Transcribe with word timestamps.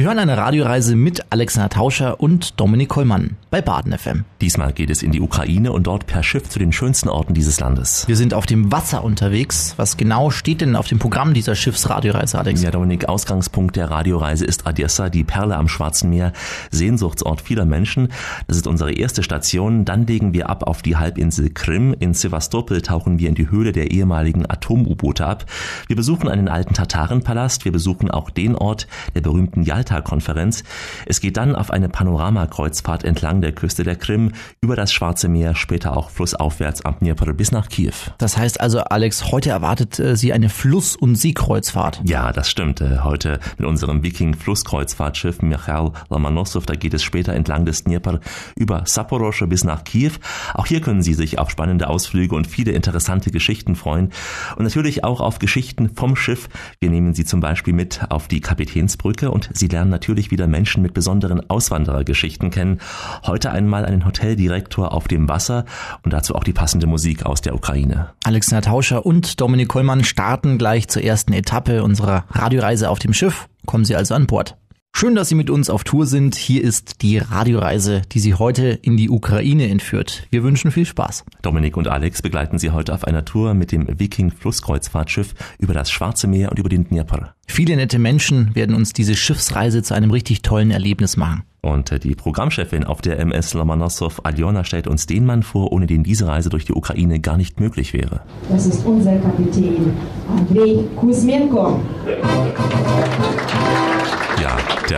Sie 0.00 0.06
hören 0.06 0.18
eine 0.18 0.38
Radioreise 0.38 0.96
mit 0.96 1.26
Alexander 1.28 1.68
Tauscher 1.68 2.20
und 2.20 2.58
Dominik 2.58 2.88
Kollmann 2.88 3.36
bei 3.50 3.60
Baden 3.60 3.92
FM. 3.92 4.24
Diesmal 4.40 4.72
geht 4.72 4.88
es 4.88 5.02
in 5.02 5.12
die 5.12 5.20
Ukraine 5.20 5.72
und 5.72 5.86
dort 5.86 6.06
per 6.06 6.22
Schiff 6.22 6.48
zu 6.48 6.58
den 6.58 6.72
schönsten 6.72 7.10
Orten 7.10 7.34
dieses 7.34 7.60
Landes. 7.60 8.08
Wir 8.08 8.16
sind 8.16 8.32
auf 8.32 8.46
dem 8.46 8.72
Wasser 8.72 9.04
unterwegs. 9.04 9.74
Was 9.76 9.98
genau 9.98 10.30
steht 10.30 10.62
denn 10.62 10.74
auf 10.74 10.86
dem 10.86 10.98
Programm 10.98 11.34
dieser 11.34 11.54
Schiffsradioreise, 11.54 12.38
Alex? 12.38 12.62
Ja, 12.62 12.70
Dominik, 12.70 13.10
Ausgangspunkt 13.10 13.76
der 13.76 13.90
Radioreise 13.90 14.46
ist 14.46 14.66
Odessa, 14.66 15.10
die 15.10 15.22
Perle 15.22 15.58
am 15.58 15.68
Schwarzen 15.68 16.08
Meer, 16.08 16.32
Sehnsuchtsort 16.70 17.42
vieler 17.42 17.66
Menschen. 17.66 18.08
Das 18.46 18.56
ist 18.56 18.66
unsere 18.66 18.92
erste 18.92 19.22
Station. 19.22 19.84
Dann 19.84 20.06
legen 20.06 20.32
wir 20.32 20.48
ab 20.48 20.62
auf 20.62 20.80
die 20.80 20.96
Halbinsel 20.96 21.50
Krim. 21.50 21.94
In 21.98 22.14
Sevastopol 22.14 22.80
tauchen 22.80 23.18
wir 23.18 23.28
in 23.28 23.34
die 23.34 23.50
Höhle 23.50 23.72
der 23.72 23.90
ehemaligen 23.90 24.48
Atom-U-Boote 24.48 25.26
ab. 25.26 25.44
Wir 25.88 25.96
besuchen 25.96 26.30
einen 26.30 26.48
alten 26.48 26.72
Tatarenpalast. 26.72 27.66
Wir 27.66 27.72
besuchen 27.72 28.10
auch 28.10 28.30
den 28.30 28.54
Ort 28.54 28.86
der 29.14 29.20
berühmten 29.20 29.62
Yalta 29.62 29.89
Yalta-Konferenz. 29.90 30.62
Es 31.06 31.20
geht 31.20 31.36
dann 31.36 31.54
auf 31.54 31.70
eine 31.70 31.88
Panoramakreuzfahrt 31.88 33.04
entlang 33.04 33.40
der 33.40 33.52
Küste 33.52 33.84
der 33.84 33.96
Krim, 33.96 34.32
über 34.60 34.76
das 34.76 34.92
Schwarze 34.92 35.28
Meer, 35.28 35.54
später 35.54 35.96
auch 35.96 36.10
flussaufwärts 36.10 36.84
am 36.84 36.98
Dnipro 36.98 37.32
bis 37.34 37.52
nach 37.52 37.68
Kiew. 37.68 37.92
Das 38.18 38.36
heißt 38.36 38.60
also, 38.60 38.80
Alex, 38.80 39.30
heute 39.32 39.50
erwartet 39.50 39.98
äh, 39.98 40.16
Sie 40.16 40.32
eine 40.32 40.48
Fluss- 40.48 40.96
und 40.96 41.16
Seekreuzfahrt. 41.16 42.02
Ja, 42.04 42.32
das 42.32 42.48
stimmt. 42.50 42.80
Äh, 42.80 43.00
heute 43.02 43.40
mit 43.58 43.66
unserem 43.66 44.02
Viking-Flusskreuzfahrtschiff 44.02 45.42
Michael 45.42 45.92
Lomonosov, 46.08 46.66
da 46.66 46.74
geht 46.74 46.94
es 46.94 47.02
später 47.02 47.34
entlang 47.34 47.64
des 47.64 47.84
Dnipro 47.84 48.18
über 48.56 48.82
Saporosche 48.86 49.46
bis 49.46 49.64
nach 49.64 49.84
Kiew. 49.84 50.12
Auch 50.54 50.66
hier 50.66 50.80
können 50.80 51.02
Sie 51.02 51.14
sich 51.14 51.38
auf 51.38 51.50
spannende 51.50 51.88
Ausflüge 51.88 52.34
und 52.34 52.46
viele 52.46 52.72
interessante 52.72 53.30
Geschichten 53.30 53.74
freuen. 53.74 54.10
Und 54.56 54.64
natürlich 54.64 55.04
auch 55.04 55.20
auf 55.20 55.38
Geschichten 55.38 55.90
vom 55.94 56.16
Schiff. 56.16 56.48
Wir 56.80 56.90
nehmen 56.90 57.14
Sie 57.14 57.24
zum 57.24 57.40
Beispiel 57.40 57.74
mit 57.74 58.00
auf 58.08 58.28
die 58.28 58.40
Kapitänsbrücke 58.40 59.30
und 59.30 59.50
Sie 59.52 59.68
lernen 59.70 59.90
natürlich 59.90 60.30
wieder 60.30 60.46
Menschen 60.46 60.82
mit 60.82 60.94
besonderen 60.94 61.48
Auswanderergeschichten 61.48 62.50
kennen. 62.50 62.80
Heute 63.26 63.50
einmal 63.50 63.84
einen 63.84 64.04
Hoteldirektor 64.04 64.92
auf 64.92 65.08
dem 65.08 65.28
Wasser 65.28 65.64
und 66.02 66.12
dazu 66.12 66.34
auch 66.34 66.44
die 66.44 66.52
passende 66.52 66.86
Musik 66.86 67.26
aus 67.26 67.40
der 67.40 67.54
Ukraine. 67.54 68.10
Alexander 68.24 68.62
Tauscher 68.62 69.06
und 69.06 69.40
Dominik 69.40 69.68
Kollmann 69.68 70.04
starten 70.04 70.58
gleich 70.58 70.88
zur 70.88 71.02
ersten 71.02 71.32
Etappe 71.32 71.82
unserer 71.82 72.24
Radioreise 72.30 72.90
auf 72.90 72.98
dem 72.98 73.12
Schiff. 73.12 73.48
Kommen 73.66 73.84
Sie 73.84 73.96
also 73.96 74.14
an 74.14 74.26
Bord. 74.26 74.56
Schön, 74.92 75.14
dass 75.14 75.30
Sie 75.30 75.34
mit 75.34 75.48
uns 75.48 75.70
auf 75.70 75.82
Tour 75.82 76.04
sind. 76.04 76.34
Hier 76.34 76.62
ist 76.62 77.00
die 77.00 77.16
Radioreise, 77.16 78.02
die 78.12 78.18
Sie 78.18 78.34
heute 78.34 78.78
in 78.82 78.98
die 78.98 79.08
Ukraine 79.08 79.68
entführt. 79.70 80.26
Wir 80.30 80.42
wünschen 80.42 80.70
viel 80.70 80.84
Spaß. 80.84 81.24
Dominik 81.40 81.78
und 81.78 81.88
Alex 81.88 82.20
begleiten 82.20 82.58
Sie 82.58 82.70
heute 82.70 82.92
auf 82.92 83.04
einer 83.04 83.24
Tour 83.24 83.54
mit 83.54 83.72
dem 83.72 83.86
Viking 83.98 84.30
Flusskreuzfahrtschiff 84.30 85.34
über 85.58 85.72
das 85.72 85.90
Schwarze 85.90 86.26
Meer 86.26 86.50
und 86.50 86.58
über 86.58 86.68
den 86.68 86.86
Dnieper. 86.86 87.34
Viele 87.46 87.76
nette 87.76 87.98
Menschen 87.98 88.54
werden 88.54 88.76
uns 88.76 88.92
diese 88.92 89.16
Schiffsreise 89.16 89.82
zu 89.82 89.94
einem 89.94 90.10
richtig 90.10 90.42
tollen 90.42 90.70
Erlebnis 90.70 91.16
machen. 91.16 91.44
Und 91.62 91.92
äh, 91.92 91.98
die 91.98 92.14
Programmchefin 92.14 92.84
auf 92.84 93.00
der 93.00 93.18
MS 93.20 93.54
Lomonosov, 93.54 94.20
Aljona, 94.24 94.64
stellt 94.64 94.86
uns 94.86 95.06
den 95.06 95.24
Mann 95.24 95.42
vor, 95.42 95.72
ohne 95.72 95.86
den 95.86 96.02
diese 96.02 96.26
Reise 96.26 96.50
durch 96.50 96.64
die 96.64 96.74
Ukraine 96.74 97.20
gar 97.20 97.36
nicht 97.36 97.58
möglich 97.58 97.92
wäre. 97.92 98.20
Das 98.50 98.66
ist 98.66 98.84
unser 98.84 99.16
Kapitän, 99.18 99.92
Andrei 100.28 100.84
Kuzmenko. 100.96 101.80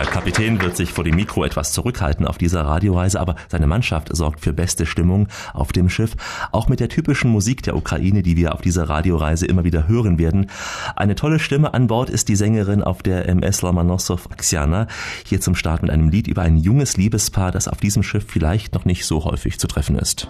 Der 0.03 0.11
Kapitän 0.11 0.61
wird 0.61 0.75
sich 0.75 0.91
vor 0.91 1.05
dem 1.05 1.15
Mikro 1.15 1.45
etwas 1.45 1.71
zurückhalten 1.71 2.27
auf 2.27 2.37
dieser 2.37 2.65
Radioreise, 2.65 3.21
aber 3.21 3.37
seine 3.47 3.67
Mannschaft 3.67 4.13
sorgt 4.13 4.41
für 4.41 4.51
beste 4.51 4.85
Stimmung 4.85 5.29
auf 5.53 5.71
dem 5.71 5.87
Schiff, 5.87 6.17
auch 6.51 6.67
mit 6.67 6.81
der 6.81 6.89
typischen 6.89 7.31
Musik 7.31 7.63
der 7.63 7.77
Ukraine, 7.77 8.21
die 8.21 8.35
wir 8.35 8.53
auf 8.53 8.59
dieser 8.59 8.89
Radioreise 8.89 9.45
immer 9.45 9.63
wieder 9.63 9.87
hören 9.87 10.19
werden. 10.19 10.47
Eine 10.97 11.15
tolle 11.15 11.39
Stimme 11.39 11.73
an 11.73 11.87
Bord 11.87 12.09
ist 12.09 12.27
die 12.27 12.35
Sängerin 12.35 12.83
auf 12.83 13.01
der 13.01 13.29
MS 13.29 13.61
Lomonosov 13.61 14.29
Axiana, 14.29 14.87
hier 15.25 15.39
zum 15.39 15.55
Start 15.55 15.83
mit 15.83 15.89
einem 15.89 16.09
Lied 16.09 16.27
über 16.27 16.41
ein 16.41 16.57
junges 16.57 16.97
Liebespaar, 16.97 17.53
das 17.53 17.69
auf 17.69 17.77
diesem 17.77 18.03
Schiff 18.03 18.25
vielleicht 18.27 18.73
noch 18.73 18.83
nicht 18.83 19.05
so 19.05 19.23
häufig 19.23 19.57
zu 19.57 19.67
treffen 19.67 19.97
ist. 19.97 20.27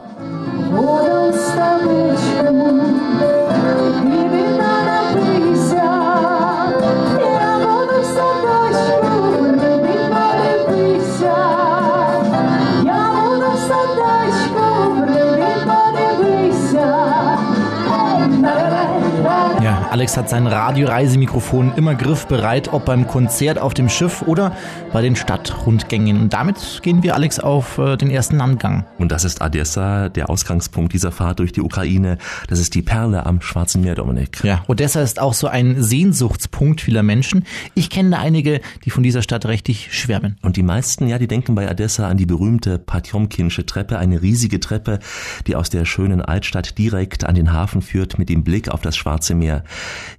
Alex 20.03 20.17
hat 20.17 20.27
sein 20.27 20.47
Radioreisemikrofon 20.47 21.75
immer 21.77 21.95
griffbereit, 21.95 22.73
ob 22.73 22.83
beim 22.83 23.07
Konzert 23.07 23.57
auf 23.57 23.73
dem 23.73 23.87
Schiff 23.87 24.21
oder 24.23 24.53
bei 24.91 25.01
den 25.01 25.15
Stadtrundgängen. 25.15 26.19
Und 26.19 26.33
damit 26.33 26.81
gehen 26.83 27.03
wir, 27.03 27.15
Alex, 27.15 27.39
auf 27.39 27.77
äh, 27.77 27.95
den 27.95 28.11
ersten 28.11 28.35
Landgang. 28.35 28.85
Und 28.97 29.13
das 29.13 29.23
ist 29.23 29.41
Odessa, 29.41 30.09
der 30.09 30.29
Ausgangspunkt 30.29 30.91
dieser 30.91 31.13
Fahrt 31.13 31.39
durch 31.39 31.53
die 31.53 31.61
Ukraine. 31.61 32.17
Das 32.49 32.59
ist 32.59 32.75
die 32.75 32.81
Perle 32.81 33.25
am 33.25 33.39
Schwarzen 33.39 33.79
Meer, 33.79 33.95
Dominik. 33.95 34.43
Ja, 34.43 34.65
Odessa 34.67 35.01
ist 35.01 35.21
auch 35.21 35.33
so 35.33 35.47
ein 35.47 35.81
Sehnsuchtspunkt 35.81 36.81
vieler 36.81 37.01
Menschen. 37.01 37.45
Ich 37.73 37.89
kenne 37.89 38.09
da 38.09 38.19
einige, 38.19 38.59
die 38.83 38.89
von 38.89 39.03
dieser 39.03 39.21
Stadt 39.21 39.45
richtig 39.45 39.97
schwärmen. 39.97 40.35
Und 40.41 40.57
die 40.57 40.63
meisten, 40.63 41.07
ja, 41.07 41.17
die 41.17 41.27
denken 41.27 41.55
bei 41.55 41.71
Odessa 41.71 42.09
an 42.09 42.17
die 42.17 42.25
berühmte 42.25 42.77
Patjomkinsche 42.77 43.65
Treppe, 43.65 43.99
eine 43.99 44.21
riesige 44.21 44.59
Treppe, 44.59 44.99
die 45.47 45.55
aus 45.55 45.69
der 45.69 45.85
schönen 45.85 46.21
Altstadt 46.21 46.77
direkt 46.77 47.23
an 47.23 47.35
den 47.35 47.53
Hafen 47.53 47.81
führt 47.81 48.19
mit 48.19 48.27
dem 48.27 48.43
Blick 48.43 48.67
auf 48.67 48.81
das 48.81 48.97
Schwarze 48.97 49.33
Meer. 49.33 49.63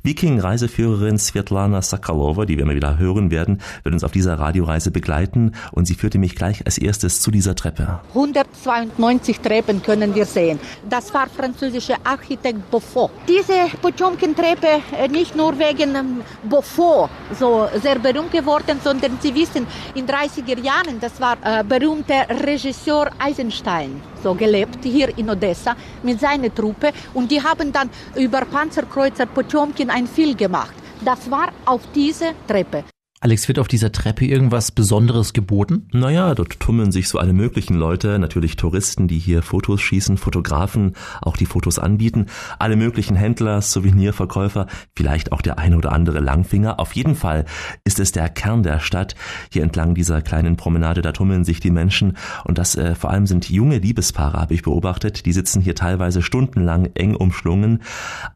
Viking-Reiseführerin 0.02 1.18
Svetlana 1.18 1.82
Sakalova, 1.82 2.44
die 2.44 2.56
wir 2.56 2.64
immer 2.64 2.74
wieder 2.74 2.98
hören 2.98 3.30
werden, 3.30 3.60
wird 3.82 3.94
uns 3.94 4.04
auf 4.04 4.12
dieser 4.12 4.38
Radioreise 4.38 4.90
begleiten 4.90 5.52
und 5.72 5.86
sie 5.86 5.94
führte 5.94 6.18
mich 6.18 6.34
gleich 6.34 6.64
als 6.66 6.78
erstes 6.78 7.20
zu 7.20 7.30
dieser 7.30 7.54
Treppe. 7.54 8.00
192 8.10 9.40
Treppen 9.40 9.82
können 9.82 10.14
wir 10.14 10.26
sehen. 10.26 10.58
Das 10.88 11.12
war 11.14 11.28
französischer 11.28 11.96
Architekt 12.04 12.70
Beaufort. 12.70 13.10
Diese 13.28 13.76
Potemkin-Treppe 13.80 14.82
äh, 14.98 15.08
nicht 15.08 15.36
nur 15.36 15.58
wegen 15.58 15.94
ähm, 15.94 16.20
Beaufort 16.48 17.10
so 17.38 17.68
sehr 17.82 17.98
berühmt 17.98 18.32
geworden, 18.32 18.78
sondern 18.82 19.18
Sie 19.20 19.34
wissen, 19.34 19.66
in 19.94 20.06
30er 20.06 20.60
Jahren, 20.60 21.00
das 21.00 21.20
war 21.20 21.36
äh, 21.42 21.64
berühmter 21.64 22.26
Regisseur 22.28 23.10
Eisenstein 23.18 24.00
so 24.24 24.34
gelebt 24.34 24.82
hier 24.82 25.16
in 25.18 25.30
Odessa 25.30 25.76
mit 26.02 26.18
seiner 26.18 26.52
Truppe 26.52 26.92
und 27.12 27.30
die 27.30 27.42
haben 27.42 27.72
dann 27.72 27.90
über 28.16 28.40
Panzerkreuzer 28.40 29.26
Potemkin 29.26 29.90
ein 29.90 30.06
Film 30.06 30.36
gemacht. 30.36 30.74
Das 31.04 31.30
war 31.30 31.48
auf 31.66 31.82
diese 31.94 32.32
Treppe. 32.48 32.93
Alex, 33.24 33.48
wird 33.48 33.58
auf 33.58 33.68
dieser 33.68 33.90
Treppe 33.90 34.26
irgendwas 34.26 34.70
Besonderes 34.70 35.32
geboten? 35.32 35.88
Naja, 35.92 36.34
dort 36.34 36.60
tummeln 36.60 36.92
sich 36.92 37.08
so 37.08 37.18
alle 37.18 37.32
möglichen 37.32 37.72
Leute, 37.72 38.18
natürlich 38.18 38.56
Touristen, 38.56 39.08
die 39.08 39.18
hier 39.18 39.40
Fotos 39.40 39.80
schießen, 39.80 40.18
Fotografen, 40.18 40.92
auch 41.22 41.38
die 41.38 41.46
Fotos 41.46 41.78
anbieten, 41.78 42.26
alle 42.58 42.76
möglichen 42.76 43.16
Händler, 43.16 43.62
Souvenirverkäufer, 43.62 44.66
vielleicht 44.94 45.32
auch 45.32 45.40
der 45.40 45.58
eine 45.58 45.78
oder 45.78 45.92
andere 45.92 46.20
Langfinger. 46.20 46.78
Auf 46.78 46.92
jeden 46.92 47.14
Fall 47.14 47.46
ist 47.84 47.98
es 47.98 48.12
der 48.12 48.28
Kern 48.28 48.62
der 48.62 48.78
Stadt. 48.78 49.14
Hier 49.50 49.62
entlang 49.62 49.94
dieser 49.94 50.20
kleinen 50.20 50.58
Promenade, 50.58 51.00
da 51.00 51.12
tummeln 51.12 51.44
sich 51.44 51.60
die 51.60 51.70
Menschen 51.70 52.18
und 52.44 52.58
das 52.58 52.76
äh, 52.76 52.94
vor 52.94 53.08
allem 53.08 53.26
sind 53.26 53.48
junge 53.48 53.78
Liebespaare, 53.78 54.38
habe 54.38 54.52
ich 54.52 54.60
beobachtet. 54.60 55.24
Die 55.24 55.32
sitzen 55.32 55.62
hier 55.62 55.74
teilweise 55.74 56.20
stundenlang 56.20 56.90
eng 56.92 57.16
umschlungen. 57.16 57.80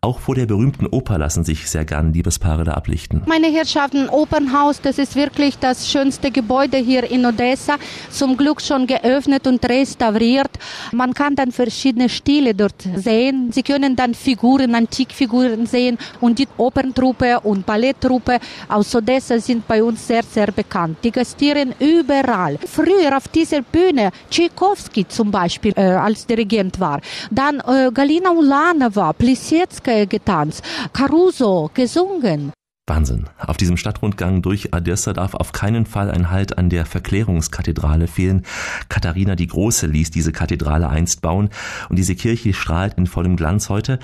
Auch 0.00 0.20
vor 0.20 0.34
der 0.34 0.46
berühmten 0.46 0.86
Oper 0.86 1.18
lassen 1.18 1.44
sich 1.44 1.68
sehr 1.68 1.84
gern 1.84 2.14
Liebespaare 2.14 2.64
da 2.64 2.72
ablichten. 2.72 3.20
Meine 3.26 3.48
Herrschaften, 3.48 4.08
Opernhaus 4.08 4.77
das 4.84 4.98
ist 4.98 5.16
wirklich 5.16 5.58
das 5.58 5.88
schönste 5.90 6.30
Gebäude 6.30 6.76
hier 6.76 7.10
in 7.10 7.24
Odessa. 7.24 7.76
Zum 8.10 8.36
Glück 8.36 8.60
schon 8.60 8.86
geöffnet 8.86 9.46
und 9.46 9.64
restauriert. 9.68 10.50
Man 10.92 11.14
kann 11.14 11.34
dann 11.34 11.52
verschiedene 11.52 12.08
Stile 12.08 12.54
dort 12.54 12.82
sehen. 12.96 13.50
Sie 13.52 13.62
können 13.62 13.96
dann 13.96 14.14
Figuren, 14.14 14.74
Antikfiguren 14.74 15.66
sehen 15.66 15.98
und 16.20 16.38
die 16.38 16.48
Operntruppe 16.56 17.40
und 17.40 17.66
Balletttruppe 17.66 18.38
aus 18.68 18.94
Odessa 18.94 19.38
sind 19.38 19.66
bei 19.66 19.82
uns 19.82 20.06
sehr, 20.06 20.22
sehr 20.22 20.52
bekannt. 20.52 20.98
Die 21.02 21.10
gastieren 21.10 21.74
überall. 21.78 22.58
Früher 22.66 23.16
auf 23.16 23.28
dieser 23.28 23.62
Bühne 23.62 24.10
Tchaikovsky 24.30 25.06
zum 25.08 25.30
Beispiel 25.30 25.72
äh, 25.76 25.82
als 25.82 26.26
Dirigent 26.26 26.78
war. 26.80 27.00
Dann 27.30 27.60
äh, 27.60 27.90
Galina 27.92 28.30
Ulanova, 28.30 29.12
Plisetskaya 29.12 30.04
getanzt, 30.04 30.62
Caruso 30.92 31.70
gesungen. 31.72 32.52
Wahnsinn. 32.88 33.24
Auf 33.38 33.56
diesem 33.56 33.76
Stadtrundgang 33.76 34.42
durch 34.42 34.74
Odessa 34.74 35.12
darf 35.12 35.34
auf 35.34 35.52
keinen 35.52 35.86
Fall 35.86 36.10
ein 36.10 36.30
Halt 36.30 36.58
an 36.58 36.70
der 36.70 36.86
Verklärungskathedrale 36.86 38.06
fehlen. 38.06 38.44
Katharina 38.88 39.36
die 39.36 39.46
Große 39.46 39.86
ließ 39.86 40.10
diese 40.10 40.32
Kathedrale 40.32 40.88
einst 40.88 41.22
bauen 41.22 41.50
und 41.88 41.96
diese 41.96 42.14
Kirche 42.14 42.52
strahlt 42.52 42.94
in 42.98 43.06
vollem 43.06 43.36
Glanz 43.36 43.68
heute. 43.68 43.98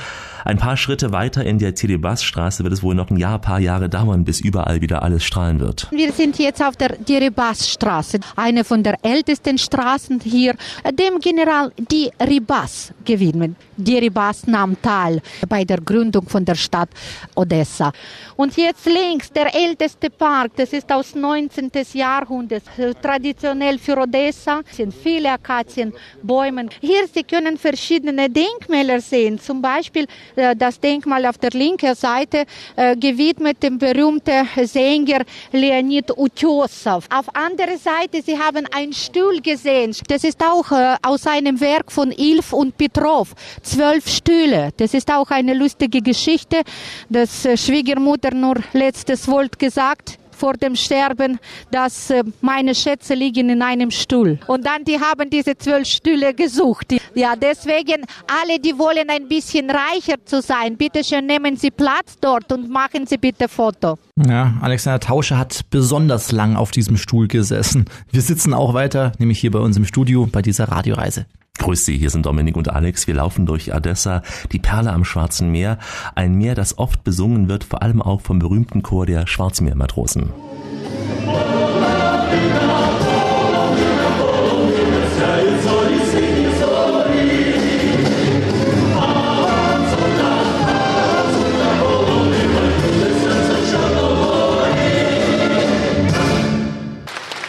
Ein 0.45 0.59
paar 0.59 0.77
Schritte 0.77 1.13
weiter 1.13 1.45
in 1.45 1.59
der 1.59 1.75
Tiribas-Straße 1.75 2.63
wird 2.63 2.73
es 2.73 2.83
wohl 2.83 2.95
noch 2.95 3.11
ein 3.11 3.17
Jahr, 3.17 3.39
paar 3.39 3.61
Jahre 3.61 3.89
dauern, 3.89 4.25
bis 4.25 4.41
überall 4.41 4.81
wieder 4.81 5.03
alles 5.03 5.25
strahlen 5.25 5.61
wird. 5.61 5.89
Wir 5.91 6.13
sind 6.13 6.39
jetzt 6.39 6.63
auf 6.63 6.77
der 6.77 7.05
Tiribas-Straße, 7.05 8.21
eine 8.37 8.65
von 8.65 8.83
der 8.83 8.97
ältesten 9.03 9.59
Straßen 9.59 10.21
hier, 10.21 10.55
dem 10.99 11.19
General 11.21 11.73
die 11.91 12.11
Ribas 12.21 12.93
gewidmet. 13.05 13.57
Deribas 13.77 14.47
nahm 14.47 14.81
teil 14.81 15.21
bei 15.49 15.65
der 15.65 15.81
Gründung 15.81 16.29
von 16.29 16.45
der 16.45 16.55
Stadt 16.55 16.91
Odessa. 17.35 17.93
Und 18.37 18.57
jetzt 18.57 18.87
links 18.87 19.31
der 19.33 19.55
älteste 19.55 20.11
Park, 20.11 20.53
das 20.57 20.73
ist 20.73 20.91
aus 20.93 21.15
19. 21.15 21.71
Jahrhundert, 21.93 22.65
traditionell 23.03 23.79
für 23.79 23.99
Odessa, 23.99 24.63
sind 24.71 24.93
viele 24.95 25.33
Akazienbäume. 25.33 26.69
Hier 26.81 27.07
Sie 27.13 27.23
können 27.23 27.57
verschiedene 27.57 28.29
Denkmäler 28.29 29.01
sehen, 29.01 29.39
zum 29.39 29.63
Beispiel 29.63 30.07
äh, 30.37 30.57
das 30.57 30.81
Denkmal 30.81 31.27
auf 31.27 31.39
der 31.39 31.51
linken 31.51 31.95
Seite 31.95 32.45
äh, 32.77 32.97
gewidmet 32.97 33.63
dem 33.63 33.79
berühmten 33.79 34.49
Sänger 34.65 35.25
Leonid 35.53 36.11
Utyosow. 36.17 37.05
Auf 37.11 37.35
anderer 37.35 37.79
Seite, 37.79 38.23
Sie 38.23 38.39
haben 38.39 38.67
einen 38.75 38.93
Stuhl 38.93 39.41
gesehen, 39.41 39.95
das 40.09 40.25
ist 40.25 40.43
auch 40.43 40.71
äh, 40.73 40.97
aus 41.03 41.27
einem 41.27 41.61
Werk 41.61 41.93
von 41.93 42.11
Ilf 42.11 42.53
und 42.53 42.77
Petrov 42.77 43.35
zwölf 43.65 44.09
Stühle. 44.09 44.71
Das 44.77 44.95
ist 44.95 45.11
auch 45.13 45.31
eine 45.31 45.55
lustige 45.55 46.01
Geschichte. 46.01 46.63
Das 47.09 47.45
äh, 47.45 47.57
Schwiegermutter 47.57 48.35
nur 48.35 48.57
letztes 48.73 49.27
Wort 49.29 49.59
gesagt 49.59 50.19
vor 50.35 50.55
dem 50.55 50.77
Sterben, 50.77 51.39
dass 51.71 52.11
äh, 52.11 52.23
meine 52.41 52.75
Schätze 52.75 53.15
liegen 53.15 53.49
in 53.49 53.63
einem 53.63 53.91
Stuhl. 53.91 54.39
Und 54.47 54.67
dann, 54.67 54.85
die 54.85 54.99
haben 55.01 55.31
diese 55.31 55.57
zwölf 55.57 55.87
Stühle 55.87 56.35
gesucht. 56.35 56.95
Ja, 57.15 57.35
deswegen, 57.37 58.05
alle, 58.27 58.59
die 58.59 58.77
wollen 58.79 59.09
ein 59.09 59.29
bisschen 59.29 59.71
reicher 59.71 60.17
zu 60.25 60.43
sein, 60.43 60.77
bitte 60.77 61.03
schön 61.05 61.27
nehmen 61.27 61.57
Sie 61.57 61.71
Platz 61.71 62.17
dort 62.21 62.53
und 62.53 62.69
machen 62.69 63.07
Sie 63.07 63.17
bitte 63.17 63.49
Foto. 63.49 63.97
Ja, 64.17 64.55
Alexander 64.61 65.01
Tausche 65.01 65.39
hat 65.39 65.63
besonders 65.71 66.33
lang 66.33 66.57
auf 66.57 66.71
diesem 66.71 66.97
Stuhl 66.97 67.29
gesessen. 67.29 67.87
Wir 68.11 68.21
sitzen 68.21 68.53
auch 68.53 68.75
weiter, 68.75 69.13
nämlich 69.19 69.39
hier 69.39 69.51
bei 69.51 69.61
uns 69.61 69.77
im 69.77 69.85
Studio 69.85 70.29
bei 70.31 70.43
dieser 70.43 70.69
Radioreise. 70.69 71.27
Grüß 71.59 71.85
Sie, 71.85 71.97
hier 71.97 72.11
sind 72.11 72.27
Dominik 72.27 72.57
und 72.57 72.69
Alex. 72.69 73.07
Wir 73.07 73.15
laufen 73.15 73.47
durch 73.47 73.73
Odessa, 73.75 74.23
die 74.53 74.59
Perle 74.59 74.93
am 74.93 75.05
Schwarzen 75.05 75.51
Meer. 75.51 75.79
Ein 76.15 76.35
Meer, 76.35 76.55
das 76.55 76.79
oft 76.79 77.05
besungen 77.05 77.49
wird, 77.49 77.65
vor 77.65 77.83
allem 77.83 78.03
auch 78.03 78.21
vom 78.21 78.39
berühmten 78.39 78.83
Chor 78.83 79.07
der 79.07 79.27
Schwarzmeermatrosen. 79.27 80.33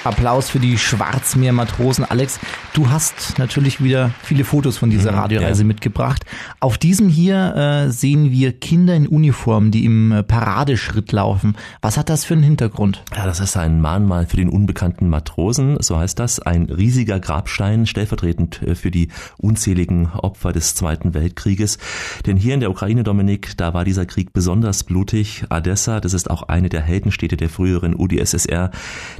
Applaus 0.05 0.49
für 0.49 0.59
die 0.59 0.77
Schwarzmeermatrosen. 0.77 2.05
Alex, 2.05 2.39
du 2.73 2.89
hast 2.89 3.39
natürlich 3.39 3.83
wieder 3.83 4.11
viele 4.21 4.43
Fotos 4.43 4.77
von 4.77 4.89
dieser 4.89 5.11
mhm, 5.11 5.19
Radioreise 5.19 5.63
ja. 5.63 5.67
mitgebracht. 5.67 6.25
Auf 6.59 6.77
diesem 6.77 7.09
hier 7.09 7.55
äh, 7.55 7.91
sehen 7.91 8.31
wir 8.31 8.53
Kinder 8.53 8.95
in 8.95 9.07
Uniform, 9.07 9.71
die 9.71 9.85
im 9.85 10.11
äh, 10.11 10.23
Paradeschritt 10.23 11.11
laufen. 11.11 11.55
Was 11.81 11.97
hat 11.97 12.09
das 12.09 12.23
für 12.23 12.35
einen 12.35 12.43
Hintergrund? 12.43 13.03
Ja, 13.15 13.25
das 13.25 13.39
ist 13.39 13.57
ein 13.57 13.81
Mahnmal 13.81 14.27
für 14.27 14.37
den 14.37 14.49
unbekannten 14.49 15.09
Matrosen, 15.09 15.77
so 15.79 15.97
heißt 15.97 16.19
das. 16.19 16.39
Ein 16.39 16.65
riesiger 16.65 17.19
Grabstein, 17.19 17.87
stellvertretend 17.87 18.61
äh, 18.61 18.75
für 18.75 18.91
die 18.91 19.09
unzähligen 19.37 20.11
Opfer 20.11 20.53
des 20.53 20.75
Zweiten 20.75 21.13
Weltkrieges. 21.13 21.79
Denn 22.25 22.37
hier 22.37 22.53
in 22.53 22.59
der 22.59 22.69
Ukraine, 22.69 23.03
Dominik, 23.03 23.57
da 23.57 23.73
war 23.73 23.85
dieser 23.85 24.05
Krieg 24.05 24.33
besonders 24.33 24.83
blutig. 24.83 25.45
Odessa, 25.49 25.99
das 25.99 26.13
ist 26.13 26.29
auch 26.29 26.43
eine 26.43 26.69
der 26.69 26.81
Heldenstädte 26.81 27.37
der 27.37 27.49
früheren 27.49 27.95
UdSSR. 27.95 28.71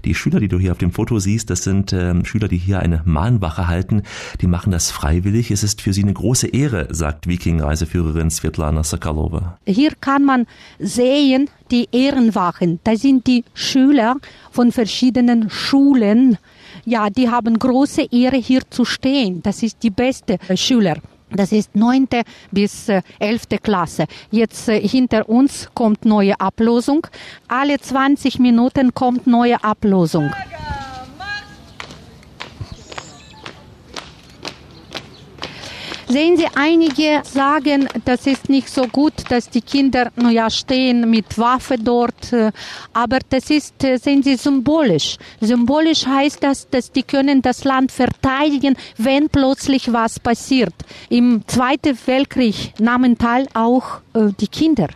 Die 0.04 0.14
Schüler, 0.14 0.40
die 0.40 0.48
du 0.48 0.60
hier 0.60 0.75
auf 0.76 0.80
dem 0.80 0.92
Foto 0.92 1.20
siehst, 1.20 1.50
das 1.50 1.64
sind 1.64 1.94
ähm, 1.94 2.26
Schüler, 2.26 2.50
die 2.50 2.58
hier 2.58 2.80
eine 2.80 3.02
Mahnwache 3.06 3.70
halten. 3.70 4.04
Die 4.42 4.48
machen 4.48 4.72
das 4.72 4.92
freiwillig. 4.92 5.50
Es 5.50 5.64
ist 5.64 5.82
für 5.82 5.94
sie 5.94 6.04
eine 6.04 6.12
große 6.12 6.48
Ehre, 6.48 6.90
sagt 6.92 7.28
Viking-Reiseführerin 7.28 8.30
Svetlana 8.30 8.84
Sokolova. 8.84 9.58
Hier 9.66 9.94
kann 10.02 10.26
man 10.26 10.48
sehen, 10.78 11.50
die 11.72 11.88
Ehrenwachen. 11.94 12.82
Da 12.84 12.98
sind 12.98 13.26
die 13.26 13.46
Schüler 13.54 14.18
von 14.52 14.74
verschiedenen 14.74 15.50
Schulen. 15.50 16.38
Ja, 16.84 17.10
die 17.10 17.30
haben 17.30 17.58
große 17.58 18.08
Ehre 18.12 18.36
hier 18.36 18.64
zu 18.70 18.84
stehen. 18.84 19.42
Das 19.44 19.64
ist 19.64 19.82
die 19.82 19.92
beste 19.92 20.40
Schüler. 20.56 20.98
Das 21.32 21.52
ist 21.52 21.76
neunte 21.76 22.22
bis 22.52 22.90
äh, 22.90 23.02
elfte 23.20 23.58
Klasse. 23.58 24.06
Jetzt 24.32 24.70
äh, 24.70 24.80
hinter 24.80 25.28
uns 25.28 25.70
kommt 25.74 26.06
neue 26.06 26.40
Ablosung. 26.40 27.08
Alle 27.48 27.80
20 27.80 28.40
Minuten 28.40 28.94
kommt 28.94 29.28
neue 29.28 29.64
Ablosung. 29.64 30.32
Sehen 36.08 36.38
Sie, 36.38 36.46
einige 36.54 37.24
sagen, 37.24 37.88
das 38.06 38.28
ist 38.28 38.48
nicht 38.48 38.70
so 38.70 38.84
gut, 38.88 39.14
dass 39.30 39.50
die 39.50 39.62
Kinder 39.62 40.12
nur 40.16 40.30
ja, 40.30 40.52
stehen 40.52 41.10
mit 41.10 41.38
Waffe 41.40 41.78
dort, 41.80 42.32
äh, 42.32 42.52
aber 42.94 43.20
das 43.28 43.50
ist, 43.50 43.84
äh, 43.84 43.98
sehen 43.98 44.22
Sie, 44.22 44.36
symbolisch. 44.36 45.18
Symbolisch 45.42 46.06
heißt 46.06 46.44
das, 46.44 46.70
dass 46.70 46.92
die 46.92 47.02
können 47.02 47.42
das 47.42 47.64
Land 47.64 47.92
verteidigen, 47.92 48.76
wenn 48.98 49.30
plötzlich 49.30 49.92
was 49.92 50.20
passiert. 50.20 50.76
Im 51.10 51.42
Zweiten 51.48 51.98
Weltkrieg 52.06 52.80
nahmen 52.80 53.18
teil 53.18 53.48
auch 53.56 54.02
äh, 54.14 54.32
die 54.40 54.48
Kinder 54.48 54.90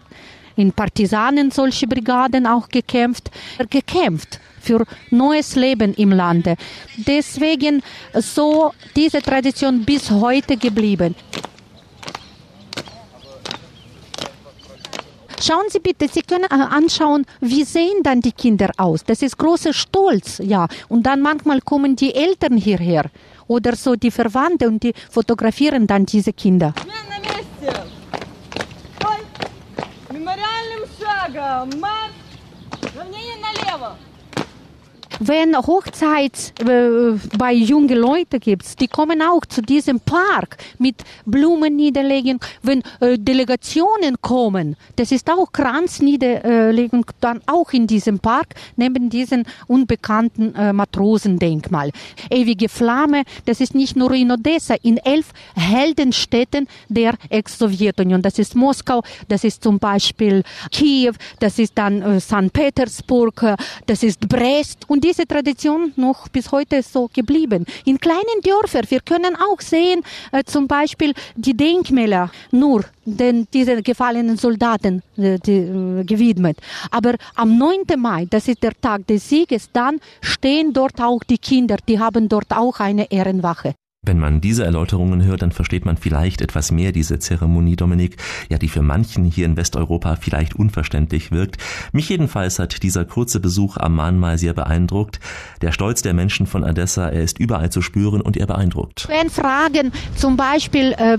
in 0.55 0.73
Partisanen 0.73 1.51
solche 1.51 1.87
Brigaden 1.87 2.45
auch 2.45 2.67
gekämpft, 2.67 3.31
gekämpft 3.69 4.39
für 4.60 4.84
neues 5.10 5.56
Leben 5.56 5.94
im 5.94 6.10
Lande. 6.10 6.56
Deswegen 6.96 7.82
so 8.14 8.72
diese 8.96 9.20
Tradition 9.22 9.84
bis 9.84 10.10
heute 10.10 10.56
geblieben. 10.56 11.14
Schauen 15.46 15.68
Sie 15.68 15.78
bitte, 15.78 16.08
Sie 16.08 16.22
können 16.22 16.44
äh, 16.44 16.54
anschauen, 16.54 17.26
wie 17.40 17.64
sehen 17.64 18.02
dann 18.02 18.22
die 18.22 18.32
Kinder 18.32 18.70
aus. 18.78 19.04
Das 19.04 19.20
ist 19.20 19.36
großer 19.36 19.74
Stolz, 19.74 20.40
ja. 20.42 20.68
Und 20.88 21.02
dann 21.02 21.20
manchmal 21.20 21.60
kommen 21.60 21.96
die 21.96 22.14
Eltern 22.14 22.56
hierher 22.56 23.10
oder 23.46 23.76
so 23.76 23.94
die 23.94 24.10
Verwandten 24.10 24.68
und 24.68 24.82
die 24.82 24.94
fotografieren 25.10 25.86
dann 25.86 26.06
diese 26.06 26.32
Kinder. 26.32 26.72
Мемориальным 30.10 30.88
шагом 30.98 31.80
марш! 31.80 32.12
Равнение 32.96 33.36
налево! 33.42 34.07
Wenn 35.19 35.55
Hochzeit 35.55 36.53
äh, 36.61 37.17
bei 37.37 37.53
jungen 37.53 37.97
Leuten 37.97 38.39
gibt, 38.39 38.79
die 38.79 38.87
kommen 38.87 39.21
auch 39.21 39.45
zu 39.45 39.61
diesem 39.61 39.99
Park 39.99 40.57
mit 40.77 41.03
Blumen 41.25 41.75
niederlegen. 41.75 42.39
Wenn 42.63 42.81
äh, 43.01 43.17
Delegationen 43.17 44.21
kommen, 44.21 44.75
das 44.95 45.11
ist 45.11 45.29
auch 45.29 45.51
Kranzniederlegung 45.51 47.05
dann 47.19 47.41
auch 47.47 47.71
in 47.73 47.85
diesem 47.85 48.19
Park 48.19 48.55
neben 48.77 49.09
diesem 49.09 49.43
unbekannten 49.67 50.55
äh, 50.55 50.71
Matrosendenkmal. 50.71 51.91
Ewige 52.29 52.69
Flamme, 52.69 53.23
das 53.45 53.59
ist 53.59 53.75
nicht 53.75 53.95
nur 53.95 54.11
in 54.13 54.31
Odessa, 54.31 54.75
in 54.81 54.97
elf 54.97 55.27
Heldenstädten 55.55 56.67
der 56.87 57.15
Ex-Sowjetunion. 57.29 58.21
Das 58.21 58.39
ist 58.39 58.55
Moskau, 58.55 59.03
das 59.27 59.43
ist 59.43 59.63
zum 59.63 59.79
Beispiel 59.79 60.43
Kiew, 60.71 61.13
das 61.39 61.59
ist 61.59 61.73
dann 61.77 62.01
äh, 62.01 62.19
St. 62.19 62.53
Petersburg, 62.53 63.55
das 63.85 64.03
ist 64.03 64.27
Brest 64.27 64.89
und 64.89 65.08
diese 65.09 65.25
Tradition 65.25 65.91
noch 65.95 66.27
bis 66.29 66.51
heute 66.51 66.83
so 66.83 67.09
geblieben. 67.11 67.65
In 67.85 67.97
kleinen 67.97 68.41
Dörfern, 68.43 68.85
wir 68.89 68.99
können 68.99 69.35
auch 69.35 69.59
sehen, 69.59 70.03
äh, 70.31 70.43
zum 70.43 70.67
Beispiel 70.67 71.13
die 71.35 71.57
Denkmäler 71.57 72.29
nur 72.51 72.85
den, 73.05 73.47
diesen 73.51 73.81
gefallenen 73.81 74.37
Soldaten 74.37 75.01
äh, 75.17 75.39
die, 75.39 75.57
äh, 75.57 76.03
gewidmet. 76.03 76.57
Aber 76.91 77.15
am 77.33 77.57
9. 77.57 77.97
Mai, 77.97 78.27
das 78.29 78.47
ist 78.47 78.61
der 78.61 78.79
Tag 78.79 79.07
des 79.07 79.27
Sieges, 79.27 79.69
dann 79.73 79.99
stehen 80.21 80.73
dort 80.73 81.01
auch 81.01 81.23
die 81.23 81.39
Kinder, 81.39 81.77
die 81.87 81.97
haben 81.97 82.29
dort 82.29 82.51
auch 82.51 82.79
eine 82.79 83.11
Ehrenwache. 83.11 83.73
Wenn 84.01 84.17
man 84.17 84.39
diese 84.39 84.63
Erläuterungen 84.63 85.25
hört, 85.25 85.41
dann 85.41 85.51
versteht 85.51 85.83
man 85.83 85.97
vielleicht 85.97 86.39
etwas 86.39 86.71
mehr 86.71 86.93
diese 86.93 87.19
Zeremonie, 87.19 87.75
Dominik, 87.75 88.15
ja, 88.49 88.57
die 88.57 88.69
für 88.69 88.81
manchen 88.81 89.25
hier 89.25 89.45
in 89.45 89.57
Westeuropa 89.57 90.15
vielleicht 90.15 90.55
unverständlich 90.55 91.31
wirkt. 91.31 91.57
Mich 91.91 92.07
jedenfalls 92.07 92.59
hat 92.59 92.81
dieser 92.81 93.03
kurze 93.03 93.41
Besuch 93.41 93.75
am 93.75 93.95
Mahnmal 93.95 94.37
sehr 94.37 94.53
beeindruckt. 94.53 95.19
Der 95.61 95.73
Stolz 95.73 96.01
der 96.01 96.13
Menschen 96.13 96.47
von 96.47 96.63
Odessa, 96.63 97.09
er 97.09 97.23
ist 97.23 97.39
überall 97.39 97.71
zu 97.71 97.81
spüren 97.81 98.21
und 98.21 98.37
er 98.37 98.47
beeindruckt. 98.47 99.05
Wenn 99.09 99.29
Fragen 99.29 99.91
zum 100.15 100.37
Beispiel 100.37 100.93
äh, 100.93 101.17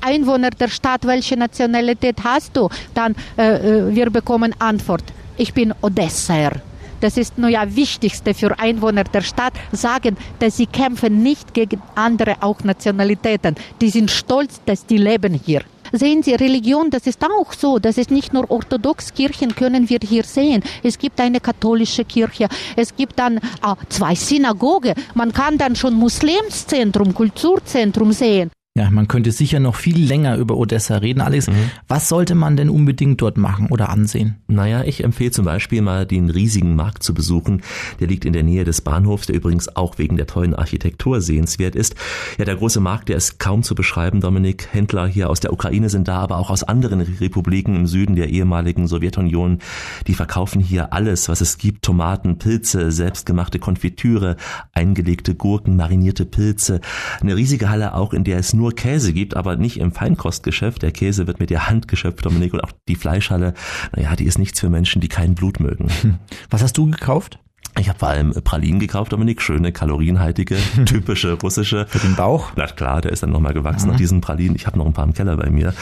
Einwohner 0.00 0.48
der 0.48 0.68
Stadt, 0.68 1.06
welche 1.06 1.36
Nationalität 1.36 2.24
hast 2.24 2.56
du, 2.56 2.70
dann 2.94 3.14
äh, 3.36 3.90
äh 3.90 3.94
wir 3.94 4.10
bekommen 4.10 4.54
Antwort. 4.58 5.04
Ich 5.36 5.52
bin 5.52 5.74
Odessaer 5.82 6.62
das 7.02 7.16
ist 7.16 7.36
nur 7.36 7.50
ja 7.50 7.64
Wichtigste 7.74 8.32
für 8.32 8.58
Einwohner 8.58 9.04
der 9.04 9.22
Stadt, 9.22 9.54
sagen, 9.72 10.16
dass 10.38 10.56
sie 10.56 10.66
kämpfen 10.66 11.22
nicht 11.22 11.52
gegen 11.52 11.82
andere 11.94 12.36
auch 12.40 12.62
Nationalitäten. 12.62 13.56
Die 13.80 13.90
sind 13.90 14.10
stolz, 14.10 14.60
dass 14.64 14.86
die 14.86 14.98
leben 14.98 15.34
hier. 15.34 15.62
Sehen 15.94 16.22
Sie, 16.22 16.34
Religion, 16.34 16.88
das 16.88 17.06
ist 17.06 17.22
auch 17.22 17.52
so. 17.52 17.78
Das 17.78 17.98
ist 17.98 18.10
nicht 18.10 18.32
nur 18.32 18.50
orthodox 18.50 19.12
Kirchen 19.12 19.54
können 19.54 19.90
wir 19.90 19.98
hier 20.02 20.24
sehen. 20.24 20.62
Es 20.82 20.98
gibt 20.98 21.20
eine 21.20 21.38
katholische 21.40 22.04
Kirche. 22.04 22.48
Es 22.76 22.96
gibt 22.96 23.18
dann 23.18 23.40
ah, 23.60 23.76
zwei 23.90 24.14
Synagoge. 24.14 24.94
Man 25.14 25.32
kann 25.32 25.58
dann 25.58 25.76
schon 25.76 25.94
Muslimszentrum, 25.94 27.12
Kulturzentrum 27.12 28.12
sehen. 28.12 28.50
Ja, 28.74 28.88
man 28.88 29.06
könnte 29.06 29.32
sicher 29.32 29.60
noch 29.60 29.74
viel 29.74 30.02
länger 30.02 30.38
über 30.38 30.56
Odessa 30.56 30.96
reden. 30.96 31.20
Alex, 31.20 31.46
mhm. 31.46 31.70
was 31.88 32.08
sollte 32.08 32.34
man 32.34 32.56
denn 32.56 32.70
unbedingt 32.70 33.20
dort 33.20 33.36
machen 33.36 33.66
oder 33.68 33.90
ansehen? 33.90 34.36
Naja, 34.46 34.82
ich 34.82 35.04
empfehle 35.04 35.30
zum 35.30 35.44
Beispiel 35.44 35.82
mal 35.82 36.06
den 36.06 36.30
riesigen 36.30 36.74
Markt 36.74 37.02
zu 37.02 37.12
besuchen. 37.12 37.60
Der 38.00 38.06
liegt 38.06 38.24
in 38.24 38.32
der 38.32 38.44
Nähe 38.44 38.64
des 38.64 38.80
Bahnhofs, 38.80 39.26
der 39.26 39.36
übrigens 39.36 39.76
auch 39.76 39.98
wegen 39.98 40.16
der 40.16 40.26
tollen 40.26 40.54
Architektur 40.54 41.20
sehenswert 41.20 41.76
ist. 41.76 41.96
Ja, 42.38 42.46
der 42.46 42.56
große 42.56 42.80
Markt, 42.80 43.10
der 43.10 43.16
ist 43.16 43.38
kaum 43.38 43.62
zu 43.62 43.74
beschreiben, 43.74 44.22
Dominik. 44.22 44.68
Händler 44.72 45.06
hier 45.06 45.28
aus 45.28 45.40
der 45.40 45.52
Ukraine 45.52 45.90
sind 45.90 46.08
da, 46.08 46.20
aber 46.20 46.38
auch 46.38 46.48
aus 46.48 46.64
anderen 46.64 47.02
Republiken 47.02 47.76
im 47.76 47.86
Süden 47.86 48.16
der 48.16 48.30
ehemaligen 48.30 48.88
Sowjetunion. 48.88 49.58
Die 50.06 50.14
verkaufen 50.14 50.62
hier 50.62 50.94
alles, 50.94 51.28
was 51.28 51.42
es 51.42 51.58
gibt. 51.58 51.82
Tomaten, 51.84 52.38
Pilze, 52.38 52.90
selbstgemachte 52.90 53.58
Konfitüre, 53.58 54.38
eingelegte 54.72 55.34
Gurken, 55.34 55.76
marinierte 55.76 56.24
Pilze. 56.24 56.80
Eine 57.20 57.36
riesige 57.36 57.68
Halle 57.68 57.94
auch, 57.94 58.14
in 58.14 58.24
der 58.24 58.38
es 58.38 58.54
nur 58.54 58.61
nur 58.62 58.74
Käse 58.74 59.12
gibt, 59.12 59.36
aber 59.36 59.56
nicht 59.56 59.78
im 59.78 59.92
Feinkostgeschäft. 59.92 60.82
Der 60.82 60.92
Käse 60.92 61.26
wird 61.26 61.40
mit 61.40 61.50
der 61.50 61.68
Hand 61.68 61.88
geschöpft, 61.88 62.24
Dominik, 62.24 62.54
und 62.54 62.64
auch 62.64 62.72
die 62.88 62.94
Fleischhalle, 62.94 63.54
naja, 63.94 64.16
die 64.16 64.24
ist 64.24 64.38
nichts 64.38 64.60
für 64.60 64.70
Menschen, 64.70 65.00
die 65.00 65.08
kein 65.08 65.34
Blut 65.34 65.60
mögen. 65.60 65.88
Was 66.50 66.62
hast 66.62 66.78
du 66.78 66.90
gekauft? 66.90 67.38
Ich 67.80 67.88
habe 67.88 67.98
vor 67.98 68.08
allem 68.08 68.32
Pralinen 68.44 68.80
gekauft, 68.80 69.12
Dominik, 69.12 69.42
schöne, 69.42 69.72
kalorienhaltige, 69.72 70.56
typische 70.86 71.32
russische. 71.32 71.86
Für 71.88 71.98
den 71.98 72.14
Bauch? 72.16 72.52
Na 72.56 72.66
klar, 72.66 73.00
der 73.00 73.12
ist 73.12 73.22
dann 73.22 73.30
nochmal 73.30 73.54
gewachsen 73.54 73.88
nach 73.88 73.96
diesen 73.96 74.20
Pralinen. 74.20 74.56
Ich 74.56 74.66
habe 74.66 74.78
noch 74.78 74.86
ein 74.86 74.92
paar 74.92 75.04
im 75.04 75.14
Keller 75.14 75.36
bei 75.36 75.50
mir 75.50 75.74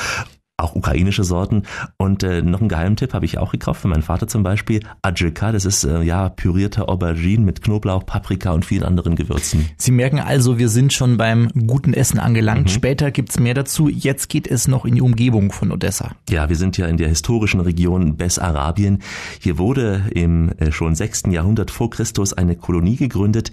auch 0.63 0.75
ukrainische 0.75 1.25
Sorten. 1.25 1.63
Und 1.97 2.23
äh, 2.23 2.43
noch 2.43 2.61
einen 2.61 2.69
Geheimtipp 2.69 3.15
habe 3.15 3.25
ich 3.25 3.39
auch 3.39 3.53
gekauft 3.53 3.83
für 3.83 3.89
meinen 3.89 4.03
Vater 4.03 4.29
zum 4.29 4.43
Beispiel. 4.43 4.81
Adjika, 5.03 5.53
das 5.53 5.65
ist 5.65 5.85
äh, 5.85 6.03
ja 6.03 6.29
pürierter 6.29 6.89
Aubergine 6.89 7.45
mit 7.45 7.63
Knoblauch, 7.63 8.07
Paprika 8.07 8.53
und 8.53 8.65
vielen 8.65 8.85
anderen 8.85 9.17
Gewürzen. 9.17 9.69
Sie 9.77 9.93
merken 9.93 10.21
also, 10.21 10.59
wir 10.59 10.69
sind 10.69 10.93
schon 10.93 11.17
beim 11.17 11.51
guten 11.67 11.95
Essen 11.95 12.19
angelangt. 12.19 12.65
Mhm. 12.65 12.69
Später 12.69 13.11
gibt's 13.11 13.39
mehr 13.39 13.55
dazu. 13.55 13.89
Jetzt 13.89 14.29
geht 14.29 14.47
es 14.47 14.69
noch 14.69 14.85
in 14.85 14.95
die 14.95 15.03
Umgebung 15.03 15.53
von 15.53 15.73
Odessa. 15.73 16.13
Ja, 16.29 16.49
wir 16.49 16.57
sind 16.57 16.77
ja 16.77 16.87
in 16.87 16.97
der 16.97 17.09
historischen 17.09 17.61
Region 17.61 18.17
Bessarabien. 18.17 19.03
Hier 19.41 19.59
wurde 19.59 20.05
im 20.15 20.51
äh, 20.59 20.73
schon 20.73 20.95
6. 20.95 21.25
Jahrhundert 21.31 21.71
vor 21.71 21.91
Christus 21.91 22.33
eine 22.33 22.57
Kolonie 22.57 22.97
gegründet. 22.97 23.53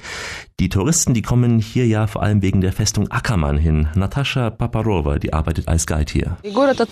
Die 0.60 0.70
Touristen, 0.70 1.14
die 1.14 1.22
kommen 1.22 1.60
hier 1.60 1.86
ja 1.86 2.08
vor 2.08 2.24
allem 2.24 2.42
wegen 2.42 2.62
der 2.62 2.74
Festung 2.74 3.12
Ackermann 3.12 3.58
hin. 3.58 3.88
Natascha 3.96 4.50
Paparova, 4.50 5.20
die 5.20 5.34
arbeitet 5.34 5.68
als 5.68 5.86
Guide 5.86 6.12
hier 6.12 6.38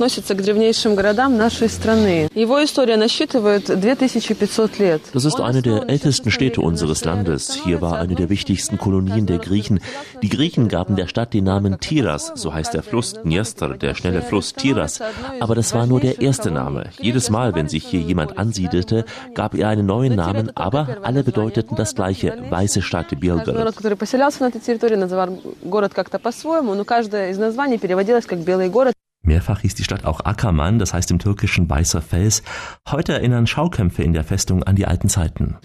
относится 0.05 0.35
к 0.35 0.43
древнейшим 0.43 0.95
городам 0.95 1.37
нашей 1.37 1.69
страны. 1.69 2.29
Его 2.35 2.63
история 2.63 2.97
насчитывает 2.97 3.67
2500 3.67 4.79
лет. 4.79 5.03
Das 5.15 5.25
ist 5.25 5.41
eine 5.41 5.63
der 5.63 5.89
ältesten 5.89 6.31
Städte 6.31 6.61
unseres 6.61 7.05
Landes. 7.05 7.55
Hier 7.65 7.81
war 7.81 7.99
eine 7.99 8.15
der 8.15 8.29
wichtigsten 8.29 8.79
Kolonien 8.79 9.27
der 9.27 9.39
Griechen. 9.39 9.81
Die 10.23 10.29
Griechen 10.29 10.69
gaben 10.69 10.97
der 10.97 11.07
Stadt 11.07 11.35
den 11.35 11.45
Namen 11.45 11.81
Tiras, 11.81 12.33
so 12.35 12.53
heißt 12.53 12.75
der 12.75 12.83
Fluss 12.83 13.15
Dniester, 13.15 13.77
der 13.77 13.95
schnelle 13.95 14.23
Fluss 14.23 14.55
Tiras. 14.55 15.01
Aber 15.41 15.55
das 15.55 15.75
war 15.75 15.87
nur 15.87 16.01
der 16.01 16.21
erste 16.21 16.51
Name. 16.51 16.91
Jedes 17.01 17.31
Mal, 17.31 17.55
wenn 17.55 17.69
sich 17.69 17.85
hier 17.87 18.01
jemand 18.01 18.39
ansiedelte, 18.39 19.05
gab 19.35 19.55
er 19.55 19.69
einen 19.69 19.87
neuen 19.87 20.17
Namen, 20.17 20.51
aber 20.57 20.99
alle 21.03 21.23
bedeuteten 21.25 21.77
das 21.77 21.95
gleiche, 21.95 22.37
weiße 22.51 22.83
Stadt 22.83 23.09
Belgorod. 23.19 23.55
Город, 23.55 23.77
который 23.77 23.97
поселялся 23.97 24.43
на 24.43 24.49
этой 24.49 24.61
территории, 24.61 24.97
называл 24.97 25.41
город 25.63 25.93
как-то 25.95 26.19
по-своему, 26.19 26.75
но 26.75 26.85
каждое 26.85 27.31
из 27.31 27.39
названий 27.39 27.79
переводилось 27.79 28.27
как 28.27 28.41
Белый 28.41 28.69
город. 28.69 28.95
Mehrfach 29.25 29.61
hieß 29.61 29.75
die 29.75 29.85
Stadt 29.85 30.05
auch 30.05 30.21
Ackermann, 30.25 30.79
das 30.79 30.93
heißt 30.95 31.11
im 31.11 31.19
Türkischen 31.19 31.69
weißer 31.69 32.03
Fels. 32.03 32.43
Heute 32.89 33.13
erinnern 33.13 33.47
Schaukämpfe 33.47 34.03
in 34.03 34.13
der 34.13 34.25
Festung 34.25 34.63
an 34.65 34.77
die 34.77 34.87
alten 34.87 35.09
Zeiten. 35.09 35.57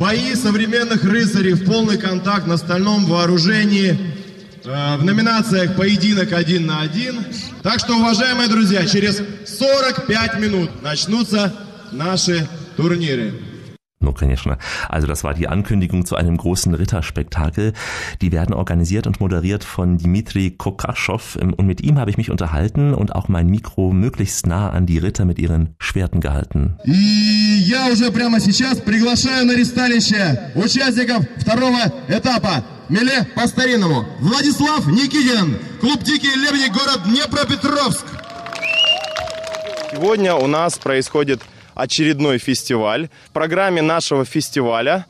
бои 0.00 0.34
современных 0.34 1.04
рыцарей 1.04 1.52
в 1.52 1.66
полный 1.66 1.98
контакт 1.98 2.46
на 2.46 2.56
стальном 2.56 3.04
вооружении 3.04 3.98
в 4.64 5.04
номинациях 5.04 5.76
«Поединок 5.76 6.32
один 6.32 6.66
на 6.66 6.80
один». 6.80 7.22
Так 7.62 7.80
что, 7.80 7.96
уважаемые 7.96 8.48
друзья, 8.48 8.86
через 8.86 9.22
45 9.46 10.38
минут 10.38 10.82
начнутся 10.82 11.54
наши 11.92 12.48
турниры. 12.78 13.34
No, 14.02 14.14
конечно. 14.14 14.56
Also 14.88 15.06
das 15.06 15.24
war 15.24 15.34
die 15.34 15.46
Ankündigung 15.46 16.06
zu 16.06 16.16
einem 16.16 16.38
großen 16.38 16.72
Ritterspektakel. 16.72 17.74
Die 18.22 18.32
werden 18.32 18.54
organisiert 18.54 19.06
und 19.06 19.20
moderiert 19.20 19.62
von 19.62 19.98
Dmitri 19.98 20.52
Kokaschow 20.52 21.36
und 21.36 21.66
mit 21.66 21.82
ihm 21.82 21.98
habe 21.98 22.10
ich 22.10 22.16
mich 22.16 22.30
unterhalten 22.30 22.94
und 22.94 23.14
auch 23.14 23.28
mein 23.28 23.48
Mikro 23.48 23.92
möglichst 23.92 24.46
nah 24.46 24.70
an 24.70 24.86
die 24.86 24.96
Ritter 24.96 25.26
mit 25.26 25.38
ihren 25.38 25.74
Schwerten 25.78 26.22
gehalten. 26.22 26.78
И 26.84 27.58
я 27.68 27.88
уже 27.92 28.10
прямо 28.10 28.40
сейчас 28.40 28.78
приглашаю 28.78 29.44
на 29.44 29.54
ристалище 29.54 30.52
участников 30.54 31.26
второго 31.36 31.92
этапа. 32.08 32.64
Меле 32.88 33.28
по-старинному. 33.36 34.06
Владислав 34.20 34.86
Никитин, 34.86 35.58
клуб 35.80 36.02
«Дикие 36.02 36.34
лебеди», 36.36 36.70
город 36.70 37.02
Днепропетровск. 37.04 38.06
Сегодня 39.92 40.34
у 40.34 40.46
нас 40.46 40.78
происходит 40.78 41.42
очередной 41.75 42.39
фестиваль. 42.39 43.09
В 43.27 43.31
программе 43.31 43.81
нашего 43.81 44.25
фестиваля 44.25 45.05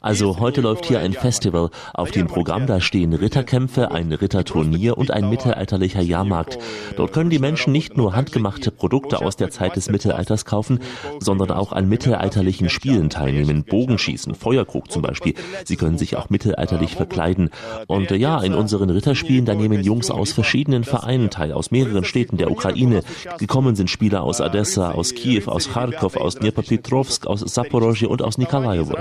Also 0.00 0.40
heute 0.40 0.62
läuft 0.62 0.86
hier 0.86 1.00
ein 1.00 1.12
Festival. 1.12 1.68
Auf 1.92 2.10
dem 2.12 2.28
Programm 2.28 2.66
da 2.66 2.80
stehen 2.80 3.12
Ritterkämpfe, 3.12 3.90
ein 3.90 4.10
Ritterturnier 4.10 4.96
und 4.96 5.10
ein 5.10 5.28
mittelalterlicher 5.28 6.00
Jahrmarkt. 6.00 6.56
Dort 6.96 7.12
können 7.12 7.28
die 7.28 7.38
Menschen 7.38 7.72
nicht 7.72 7.94
nur 7.94 8.16
handgemachte 8.16 8.70
Produkte 8.70 9.20
aus 9.20 9.36
der 9.36 9.50
Zeit 9.50 9.76
des 9.76 9.90
Mittelalters 9.90 10.46
kaufen, 10.46 10.80
sondern 11.20 11.50
auch 11.50 11.72
an 11.72 11.90
mittelalterlichen 11.90 12.70
Spielen 12.70 13.10
teilnehmen, 13.10 13.64
Bogenschießen, 13.64 14.34
Feuerkrug 14.34 14.90
zum 14.90 15.02
Beispiel. 15.02 15.34
Sie 15.66 15.76
können 15.76 15.98
sich 15.98 16.16
auch 16.16 16.30
mittelalterlich 16.30 16.96
verkleiden. 16.96 17.50
Und 17.86 18.10
äh, 18.10 18.16
ja, 18.16 18.40
in 18.40 18.54
unseren 18.54 18.88
Ritterspielen, 18.88 19.44
da 19.44 19.54
nehmen 19.54 19.82
Jungs 19.82 20.10
aus 20.10 20.32
verschiedenen 20.32 20.84
Vereinen 20.84 21.28
teil, 21.28 21.52
aus 21.52 21.70
mehreren 21.70 22.04
Städten 22.04 22.38
der 22.38 22.50
Ukraine. 22.50 23.02
Gekommen 23.36 23.76
sind 23.76 23.90
Spieler 23.90 24.22
aus 24.22 24.40
Odessa, 24.40 24.92
aus 24.92 25.12
Kiew, 25.12 25.48
aus 25.48 25.65
Kharkov, 25.72 26.16
aus 26.16 26.36
Dnepropetrovsk, 26.36 27.26
aus 27.26 27.40
Saporozhye 27.40 28.08
und 28.08 28.22
aus 28.22 28.38
Nikolaevo. 28.38 28.96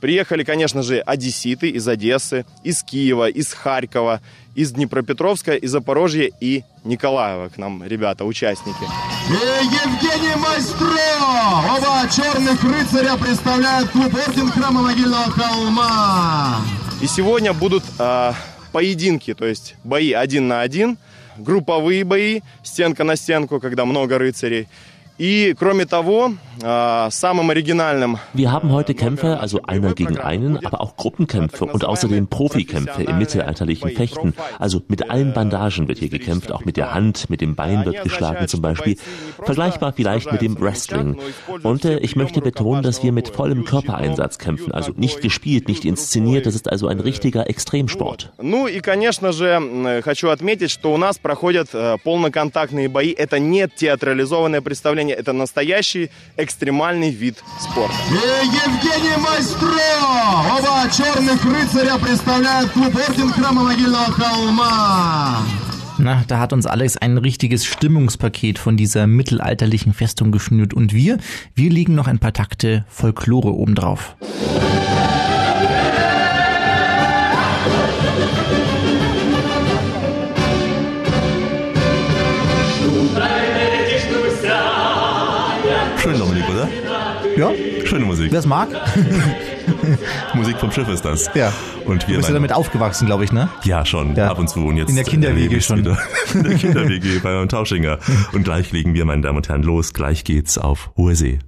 Приехали, 0.00 0.44
конечно 0.44 0.82
же, 0.82 1.00
одесситы 1.00 1.70
из 1.70 1.88
Одессы, 1.88 2.46
из 2.62 2.84
Киева, 2.84 3.28
из 3.28 3.52
Харькова, 3.52 4.20
из 4.54 4.70
Днепропетровска, 4.70 5.56
из 5.56 5.72
Запорожья 5.72 6.30
и 6.40 6.62
Николаева 6.84 7.48
к 7.48 7.58
нам 7.58 7.82
ребята, 7.84 8.24
участники. 8.24 8.84
И 9.28 9.32
Евгений 9.32 10.36
Майстров! 10.36 11.78
Оба 11.78 12.08
черных 12.14 12.62
рыцаря 12.62 13.16
представляют 13.16 13.90
клуб 13.90 14.14
Орден 14.14 14.50
Храма 14.50 14.82
Могильного 14.82 15.30
Холма. 15.30 16.60
И 17.00 17.06
сегодня 17.08 17.52
будут 17.52 17.82
э, 17.98 18.32
поединки, 18.70 19.34
то 19.34 19.46
есть 19.46 19.74
бои 19.82 20.12
один 20.12 20.46
на 20.46 20.60
один– 20.60 20.96
групповые 21.38 22.04
бои, 22.04 22.40
стенка 22.62 23.04
на 23.04 23.16
стенку, 23.16 23.60
когда 23.60 23.84
много 23.84 24.18
рыцарей. 24.18 24.68
И, 25.19 25.53
кроме 25.57 25.85
того, 25.85 26.33
samым 26.59 27.49
оригинальным. 27.49 28.17
Wir 28.33 28.51
haben 28.51 28.71
heute 28.71 28.93
Kämpfe, 28.93 29.39
also 29.39 29.61
einer 29.63 29.93
gegen 29.93 30.17
einen, 30.17 30.63
aber 30.65 30.81
auch 30.81 30.95
Gruppenkämpfe 30.97 31.65
und 31.65 31.85
außerdem 31.85 32.27
Profikämpfe 32.27 33.03
im 33.03 33.19
mittelalterlichen 33.19 33.91
Fechten. 33.91 34.33
Also 34.57 34.81
mit 34.87 35.09
allen 35.09 35.33
Bandagen 35.33 35.87
wird 35.87 35.99
hier 35.99 36.09
gekämpft, 36.09 36.51
auch 36.51 36.65
mit 36.65 36.77
der 36.77 36.93
Hand, 36.93 37.29
mit 37.29 37.41
dem 37.41 37.55
Bein 37.55 37.85
wird 37.85 38.03
geschlagen 38.03 38.47
zum 38.47 38.61
Beispiel. 38.61 38.97
Vergleichbar 39.43 39.93
vielleicht 39.93 40.31
mit 40.31 40.41
dem 40.41 40.59
Wrestling. 40.59 41.17
Und 41.61 41.85
äh, 41.85 41.99
ich 41.99 42.15
möchte 42.15 42.41
betonen, 42.41 42.81
dass 42.81 43.03
wir 43.03 43.11
mit 43.11 43.29
vollem 43.29 43.65
Körpereinsatz 43.65 44.39
kämpfen, 44.39 44.71
also 44.71 44.93
nicht 44.95 45.21
gespielt, 45.21 45.67
nicht 45.67 45.85
inszeniert. 45.85 46.47
Das 46.47 46.55
ist 46.55 46.69
also 46.69 46.87
ein 46.87 46.99
richtiger 46.99 47.49
Extremsport. 47.49 48.31
Ну 48.41 48.67
и, 48.67 48.79
конечно 48.79 49.31
же, 49.31 50.01
хочу 50.03 50.29
отметить, 50.29 50.71
что 50.71 50.93
у 50.93 50.97
нас 50.97 51.19
проходят 51.19 51.69
полноконтактные 52.03 52.89
бои. 52.89 53.11
Это 53.11 53.39
не 53.39 53.67
театрализованное 53.67 54.61
представление, 54.61 55.03
это 55.07 55.33
настоящий 55.33 56.09
экстремальный 56.37 57.09
вид 57.09 57.43
спорта. 57.59 57.95
И 58.09 58.45
Евгений 58.45 59.17
Майстров! 59.17 60.59
Оба 60.59 60.89
черных 60.91 61.43
рыцаря 61.45 61.97
представляют 61.97 62.71
клуб 62.71 62.95
Орден 62.95 63.31
Храма 63.31 63.63
Могильного 63.63 64.11
Холма. 64.11 65.39
Na, 65.99 66.23
da 66.27 66.39
hat 66.39 66.53
uns 66.53 66.65
Alex 66.65 66.97
ein 66.97 67.17
richtiges 67.17 67.65
Stimmungspaket 67.65 68.57
von 68.57 68.75
dieser 68.75 69.07
mittelalterlichen 69.07 69.93
Festung 69.93 70.31
geschnürt 70.31 70.73
und 70.73 70.93
wir, 70.93 71.17
wir 71.55 71.69
legen 71.69 71.95
noch 71.95 72.07
ein 72.07 72.19
paar 72.19 72.33
Takte 72.33 72.85
Folklore 72.89 73.53
obendrauf. 73.53 74.15
Ja. 87.38 87.52
Schöne 87.84 88.04
Musik. 88.04 88.32
Wer 88.32 88.40
es 88.40 88.46
mag. 88.46 88.68
Musik 90.34 90.56
vom 90.58 90.72
Schiff 90.72 90.88
ist 90.88 91.04
das. 91.04 91.30
Ja. 91.34 91.52
Und 91.84 92.08
wir 92.08 92.14
du 92.14 92.16
bist 92.16 92.28
ja 92.28 92.34
damit 92.34 92.52
aufgewachsen, 92.52 93.06
glaube 93.06 93.22
ich, 93.22 93.30
ne? 93.30 93.48
Ja, 93.62 93.86
schon. 93.86 94.16
Ja. 94.16 94.28
Ab 94.28 94.40
und 94.40 94.50
zu. 94.50 94.66
Und 94.66 94.76
jetzt 94.76 94.88
in 94.88 94.96
der 94.96 95.04
Kinder-WG 95.04 95.60
schon. 95.60 95.78
Wieder 95.78 95.96
in 96.34 96.42
der 96.42 96.56
Kinder-WG 96.56 97.20
bei 97.20 97.46
Tauchinger. 97.46 98.00
Und 98.32 98.42
gleich 98.42 98.72
legen 98.72 98.92
wir, 98.92 99.04
meine 99.04 99.22
Damen 99.22 99.36
und 99.36 99.48
Herren, 99.48 99.62
los. 99.62 99.92
Gleich 99.94 100.24
geht's 100.24 100.58
auf 100.58 100.90
hohe 100.96 101.14
See. 101.14 101.38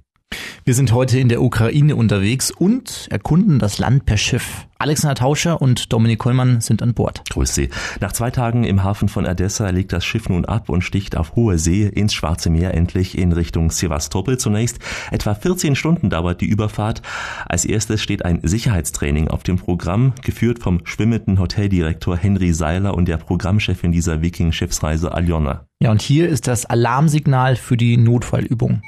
Wir 0.63 0.75
sind 0.75 0.91
heute 0.91 1.19
in 1.19 1.27
der 1.27 1.41
Ukraine 1.41 1.95
unterwegs 1.95 2.51
und 2.51 3.07
erkunden 3.09 3.57
das 3.57 3.79
Land 3.79 4.05
per 4.05 4.17
Schiff. 4.17 4.67
Alexander 4.77 5.15
Tauscher 5.15 5.61
und 5.61 5.91
Dominik 5.91 6.19
Kollmann 6.19 6.61
sind 6.61 6.81
an 6.81 6.93
Bord. 6.93 7.23
Grüß 7.29 7.53
Sie. 7.53 7.69
Nach 7.99 8.11
zwei 8.11 8.31
Tagen 8.31 8.63
im 8.63 8.83
Hafen 8.83 9.09
von 9.09 9.25
Odessa 9.25 9.69
legt 9.69 9.91
das 9.91 10.05
Schiff 10.05 10.29
nun 10.29 10.45
ab 10.45 10.69
und 10.69 10.83
sticht 10.83 11.17
auf 11.17 11.35
hoher 11.35 11.57
See 11.57 11.87
ins 11.87 12.13
Schwarze 12.13 12.49
Meer 12.49 12.73
endlich 12.73 13.17
in 13.17 13.31
Richtung 13.31 13.71
Sevastopol 13.71 14.37
zunächst. 14.37 14.79
Etwa 15.11 15.33
14 15.33 15.75
Stunden 15.75 16.09
dauert 16.09 16.41
die 16.41 16.47
Überfahrt. 16.47 17.01
Als 17.47 17.65
erstes 17.65 18.01
steht 18.01 18.23
ein 18.23 18.39
Sicherheitstraining 18.43 19.27
auf 19.27 19.43
dem 19.43 19.57
Programm, 19.57 20.13
geführt 20.23 20.59
vom 20.59 20.81
schwimmenden 20.85 21.39
Hoteldirektor 21.39 22.17
Henry 22.17 22.53
Seiler 22.53 22.95
und 22.95 23.07
der 23.07 23.17
Programmchefin 23.17 23.91
dieser 23.91 24.21
Viking-Schiffsreise 24.21 25.11
Aljona. 25.11 25.65
Ja, 25.79 25.91
und 25.91 26.01
hier 26.01 26.29
ist 26.29 26.47
das 26.47 26.65
Alarmsignal 26.65 27.55
für 27.55 27.77
die 27.77 27.97
Notfallübung. 27.97 28.81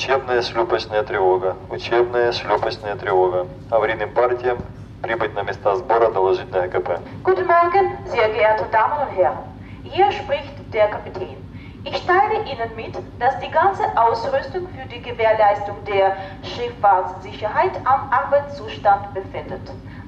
Учебная 0.00 0.42
шлюпочная 0.42 1.02
тревога. 1.02 1.56
Учебная 1.70 2.32
шлюпочная 2.32 2.96
тревога. 2.96 3.46
Аварийным 3.70 4.10
партиям 4.12 4.58
прибыть 5.02 5.34
на 5.34 5.42
места 5.42 5.76
сбора, 5.76 6.10
доложить 6.10 6.50
на 6.50 6.66
ЭКП. 6.66 6.98
Guten 7.22 7.46
Morgen, 7.46 7.92
sehr 8.10 8.28
geehrte 8.30 8.64
Damen 8.72 9.06
und 9.06 9.16
Herren. 9.16 9.38
Hier 9.84 10.10
spricht 10.12 10.52
der 10.72 10.88
Kapitän. 10.88 11.36
Ich 11.84 12.04
teile 12.04 12.42
Ihnen 12.50 12.74
mit, 12.74 12.94
dass 13.20 13.38
die 13.38 13.50
ganze 13.50 13.84
Ausrüstung 13.96 14.66
für 14.74 14.88
die 14.88 15.00
Gewährleistung 15.00 15.76
der 15.86 16.16
Schifffahrtssicherheit 16.42 17.72
am 17.84 18.10
Arbeitszustand 18.10 19.14
befindet. 19.14 19.60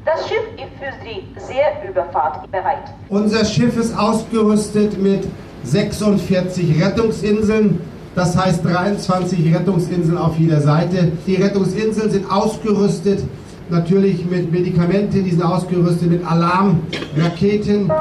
Das 0.05 0.27
Schiff 0.29 0.43
ist 0.57 0.73
für 0.81 0.93
die 1.05 1.29
Seeüberfahrt 1.38 2.50
bereit. 2.50 2.83
Unser 3.11 3.45
Schiff 3.45 3.77
ist 3.77 3.97
ausgerüstet 3.97 4.99
mit 4.99 5.29
46 5.62 6.83
Rettungsinseln. 6.85 7.81
das 8.15 8.38
heißt 8.38 8.63
23 8.63 9.55
Rettungsinseln 9.55 10.17
auf 10.17 10.38
jeder 10.38 10.62
Seite. 10.62 11.12
Die 11.25 11.36
Rettungsinseln 11.36 12.12
sind 12.12 12.32
ausgerüstet 12.32 13.24
natürlich 13.70 14.25
mit 14.25 14.51
Medikamenten, 14.51 15.24
die 15.24 15.32
sind 15.32 15.43
ausgerüstet 15.43 16.10
mit 16.10 16.25
Alarmraketen. 16.25 17.91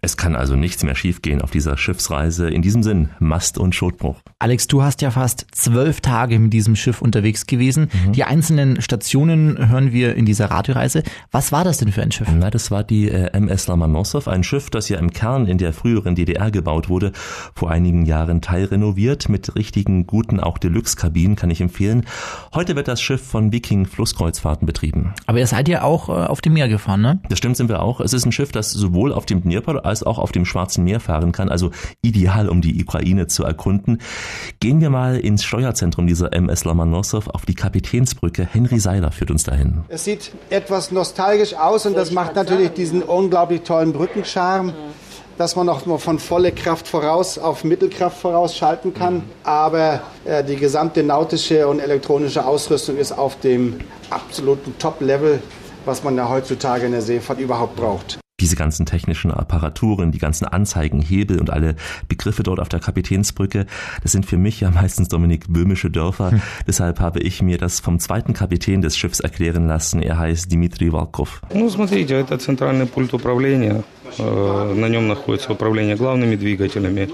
Es 0.00 0.16
kann 0.16 0.36
also 0.36 0.54
nichts 0.54 0.84
mehr 0.84 0.94
schiefgehen 0.94 1.42
auf 1.42 1.50
dieser 1.50 1.76
Schiffsreise. 1.76 2.48
In 2.48 2.62
diesem 2.62 2.82
Sinn, 2.84 3.08
Mast- 3.18 3.58
und 3.58 3.74
Schotbruch. 3.74 4.20
Alex, 4.38 4.68
du 4.68 4.82
hast 4.82 5.02
ja 5.02 5.10
fast 5.10 5.46
zwölf 5.50 6.00
Tage 6.00 6.38
mit 6.38 6.52
diesem 6.52 6.76
Schiff 6.76 7.02
unterwegs 7.02 7.46
gewesen. 7.46 7.88
Mhm. 8.06 8.12
Die 8.12 8.22
einzelnen 8.22 8.80
Stationen 8.80 9.68
hören 9.68 9.92
wir 9.92 10.14
in 10.14 10.24
dieser 10.24 10.52
Radioreise. 10.52 11.02
Was 11.32 11.50
war 11.50 11.64
das 11.64 11.78
denn 11.78 11.90
für 11.90 12.02
ein 12.02 12.12
Schiff? 12.12 12.28
Na, 12.32 12.50
das 12.50 12.70
war 12.70 12.84
die 12.84 13.08
äh, 13.08 13.32
MS 13.32 13.66
Lomonossow, 13.66 14.28
ein 14.28 14.44
Schiff, 14.44 14.70
das 14.70 14.88
ja 14.88 14.98
im 14.98 15.10
Kern 15.10 15.46
in 15.46 15.58
der 15.58 15.72
früheren 15.72 16.14
DDR 16.14 16.52
gebaut 16.52 16.88
wurde, 16.88 17.12
vor 17.54 17.70
einigen 17.70 18.06
Jahren 18.06 18.40
teilrenoviert, 18.40 19.28
mit 19.28 19.56
richtigen, 19.56 20.06
guten, 20.06 20.38
auch 20.38 20.58
Deluxe-Kabinen, 20.58 21.34
kann 21.34 21.50
ich 21.50 21.60
empfehlen. 21.60 22.04
Heute 22.54 22.76
wird 22.76 22.86
das 22.86 23.00
Schiff 23.00 23.22
von 23.22 23.50
Viking 23.52 23.86
Flusskreuzfahrten 23.86 24.64
betrieben. 24.64 25.14
Aber 25.26 25.40
ihr 25.40 25.46
seid 25.48 25.68
ja 25.68 25.82
auch 25.82 26.08
äh, 26.08 26.12
auf 26.12 26.40
dem 26.40 26.52
Meer 26.52 26.68
gefahren, 26.68 27.00
ne? 27.00 27.20
Das 27.28 27.38
stimmt, 27.38 27.56
sind 27.56 27.68
wir 27.68 27.82
auch. 27.82 28.00
Es 28.00 28.12
ist 28.12 28.24
ein 28.24 28.32
Schiff, 28.32 28.52
das 28.52 28.70
sowohl 28.70 29.12
auf 29.12 29.26
dem 29.26 29.42
Dnieper 29.42 29.84
als 29.88 30.02
auch 30.02 30.18
auf 30.18 30.32
dem 30.32 30.44
Schwarzen 30.44 30.84
Meer 30.84 31.00
fahren 31.00 31.32
kann, 31.32 31.48
also 31.48 31.70
ideal, 32.02 32.48
um 32.48 32.60
die 32.60 32.82
Ukraine 32.82 33.26
zu 33.26 33.44
erkunden. 33.44 33.98
Gehen 34.60 34.80
wir 34.80 34.90
mal 34.90 35.18
ins 35.18 35.44
Steuerzentrum 35.44 36.06
dieser 36.06 36.32
MS 36.32 36.64
Lomonossow 36.64 37.28
auf 37.28 37.46
die 37.46 37.54
Kapitänsbrücke. 37.54 38.46
Henry 38.50 38.78
Seiler 38.78 39.12
führt 39.12 39.30
uns 39.30 39.44
dahin. 39.44 39.82
Es 39.88 40.04
sieht 40.04 40.32
etwas 40.50 40.92
nostalgisch 40.92 41.54
aus 41.54 41.86
und 41.86 41.96
das 41.96 42.12
macht 42.12 42.34
natürlich 42.34 42.70
diesen 42.70 43.02
unglaublich 43.02 43.62
tollen 43.62 43.92
Brückencharme 43.92 44.74
dass 45.38 45.54
man 45.54 45.68
auch 45.68 45.86
nur 45.86 46.00
von 46.00 46.18
volle 46.18 46.52
Kraft 46.52 46.88
voraus 46.88 47.38
auf 47.38 47.64
Mittelkraft 47.64 48.18
vorausschalten 48.18 48.92
kann. 48.92 49.22
Aber 49.44 50.00
äh, 50.24 50.42
die 50.42 50.56
gesamte 50.56 51.02
nautische 51.02 51.68
und 51.68 51.78
elektronische 51.78 52.44
Ausrüstung 52.44 52.96
ist 52.96 53.12
auf 53.12 53.38
dem 53.38 53.78
absoluten 54.10 54.76
Top-Level, 54.78 55.40
was 55.84 56.02
man 56.02 56.16
ja 56.16 56.28
heutzutage 56.28 56.86
in 56.86 56.92
der 56.92 57.02
Seefahrt 57.02 57.38
überhaupt 57.38 57.76
braucht 57.76 58.18
diese 58.39 58.55
ganzen 58.55 58.85
technischen 58.85 59.31
Apparaturen, 59.31 60.11
die 60.11 60.17
ganzen 60.17 60.45
Anzeigen, 60.45 61.01
Hebel 61.01 61.39
und 61.39 61.49
alle 61.49 61.75
Begriffe 62.09 62.43
dort 62.43 62.59
auf 62.59 62.67
der 62.67 62.79
Kapitänsbrücke, 62.79 63.65
das 64.01 64.11
sind 64.11 64.25
für 64.25 64.37
mich 64.37 64.59
ja 64.59 64.69
meistens 64.69 65.07
Dominik 65.07 65.45
böhmische 65.47 65.89
Dörfer. 65.89 66.31
Hm. 66.31 66.41
Deshalb 66.67 66.99
habe 66.99 67.19
ich 67.19 67.41
mir 67.41 67.57
das 67.57 67.79
vom 67.79 67.99
zweiten 67.99 68.33
Kapitän 68.33 68.81
des 68.81 68.97
Schiffs 68.97 69.21
erklären 69.21 69.67
lassen. 69.67 70.01
Er 70.01 70.17
heißt 70.17 70.51
Dimitri 70.51 70.91
Волков. 70.91 71.41
Ну, 71.53 71.69
смотрите, 71.69 72.15
это 72.15 72.37
центральный 72.37 72.85
пульт 72.85 73.13
управления. 73.13 73.83
На 74.17 74.89
нем 74.89 75.07
находится 75.07 75.51
управление 75.51 75.95
главными 75.95 76.35
двигателями 76.35 77.09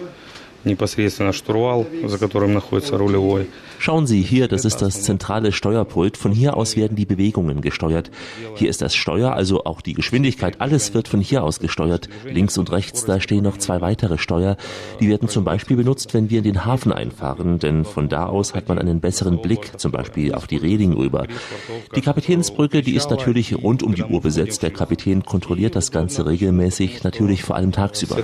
непосредственно 0.64 1.34
штурвал, 1.34 1.88
за 2.06 2.18
которым 2.18 2.54
находится 2.54 2.98
рулевой. 2.98 3.48
Schauen 3.80 4.08
Sie 4.08 4.22
hier, 4.22 4.50
das 4.50 4.66
ist 4.66 4.82
das 4.82 5.04
zentrale 5.04 5.54
Steuerpult. 5.54 6.18
Von 6.18 6.34
hier 6.34 6.58
aus 6.58 6.76
werden 6.76 6.98
die 6.98 7.06
Bewegungen 7.06 7.62
gesteuert. 7.62 8.12
Hier 8.56 8.70
ist 8.70 8.82
das 8.82 8.94
Steuer, 8.94 9.32
also 9.34 9.64
auch 9.64 9.80
die 9.80 9.94
Geschwindigkeit. 9.94 10.60
Alles 10.60 10.94
wird 10.94 11.08
von 11.08 11.22
hier 11.22 11.44
aus 11.44 11.60
gesteuert. 11.60 12.10
Links 12.26 12.58
und 12.58 12.74
rechts, 12.74 13.06
da 13.06 13.22
stehen 13.22 13.46
noch 13.46 13.58
zwei 13.58 13.80
weitere 13.80 14.18
Steuer. 14.18 14.58
Die 15.00 15.08
werden 15.08 15.30
zum 15.30 15.46
Beispiel 15.46 15.78
benutzt, 15.78 16.14
wenn 16.14 16.30
wir 16.30 16.40
in 16.40 16.44
den 16.44 16.66
Hafen 16.66 16.92
einfahren, 16.92 17.60
denn 17.60 17.86
von 17.86 18.10
da 18.10 18.26
aus 18.26 18.54
hat 18.54 18.68
man 18.68 18.78
einen 18.78 19.00
besseren 19.00 19.42
Blick, 19.42 19.80
zum 19.80 19.94
Beispiel 19.94 20.34
auf 20.34 20.46
die 20.46 20.58
Reling 20.58 20.92
rüber. 20.92 21.26
Die 21.96 22.02
Kapitänsbrücke, 22.02 22.82
die 22.82 22.96
ist 22.96 23.10
natürlich 23.10 23.56
rund 23.56 23.82
um 23.82 23.96
die 23.96 24.04
Uhr 24.04 24.22
besetzt. 24.22 24.62
Der 24.62 24.72
Kapitän 24.72 25.24
kontrolliert 25.24 25.78
das 25.78 25.92
Ganze 25.92 26.26
regelmäßig, 26.26 27.06
natürlich 27.06 27.44
vor 27.44 27.56
allem 27.56 27.72
tagsüber. 27.72 28.18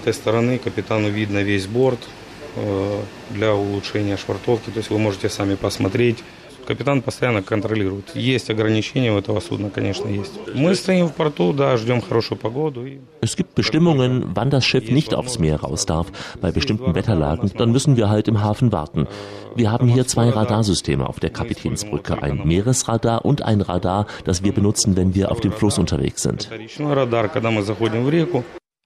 для 3.31 3.53
улучшения 3.53 4.17
швартовки. 4.17 4.69
То 4.69 4.77
есть 4.77 4.89
вы 4.89 4.97
можете 4.97 5.29
сами 5.29 5.55
посмотреть. 5.55 6.23
Капитан 6.65 7.03
постоянно 7.03 7.43
контролирует. 7.43 8.15
Есть 8.15 8.49
ограничения 8.49 9.11
у 9.11 9.19
этого 9.19 9.39
судна, 9.39 9.69
конечно, 9.69 10.07
есть. 10.07 10.33
Мы 10.55 10.73
стоим 10.73 11.07
в 11.07 11.13
порту, 11.13 11.53
да, 11.53 11.77
ждем 11.77 12.01
хорошую 12.01 12.39
погоду. 12.39 12.87
Es 13.21 13.35
gibt 13.35 13.53
Bestimmungen, 13.53 14.33
wann 14.33 14.49
das 14.49 14.65
Schiff 14.65 14.89
nicht 14.89 15.13
aufs 15.13 15.37
Meer 15.37 15.57
raus 15.57 15.85
darf. 15.85 16.07
Bei 16.41 16.51
bestimmten 16.51 16.95
Wetterlagen, 16.95 17.51
dann 17.55 17.71
müssen 17.71 17.97
wir 17.97 18.09
halt 18.09 18.27
im 18.27 18.41
Hafen 18.41 18.71
warten. 18.71 19.07
Wir 19.53 19.71
haben 19.71 19.87
hier 19.87 20.07
zwei 20.07 20.29
Radarsysteme 20.29 21.07
auf 21.07 21.19
der 21.19 21.29
Kapitänsbrücke, 21.29 22.23
ein 22.23 22.41
Meeresradar 22.45 23.25
und 23.25 23.43
ein 23.43 23.61
Radar, 23.61 24.07
das 24.23 24.43
wir 24.43 24.51
benutzen, 24.51 24.95
wenn 24.97 25.13
wir 25.13 25.31
auf 25.31 25.41
dem 25.41 25.51
Fluss 25.51 25.77
unterwegs 25.77 26.23
sind. 26.23 26.49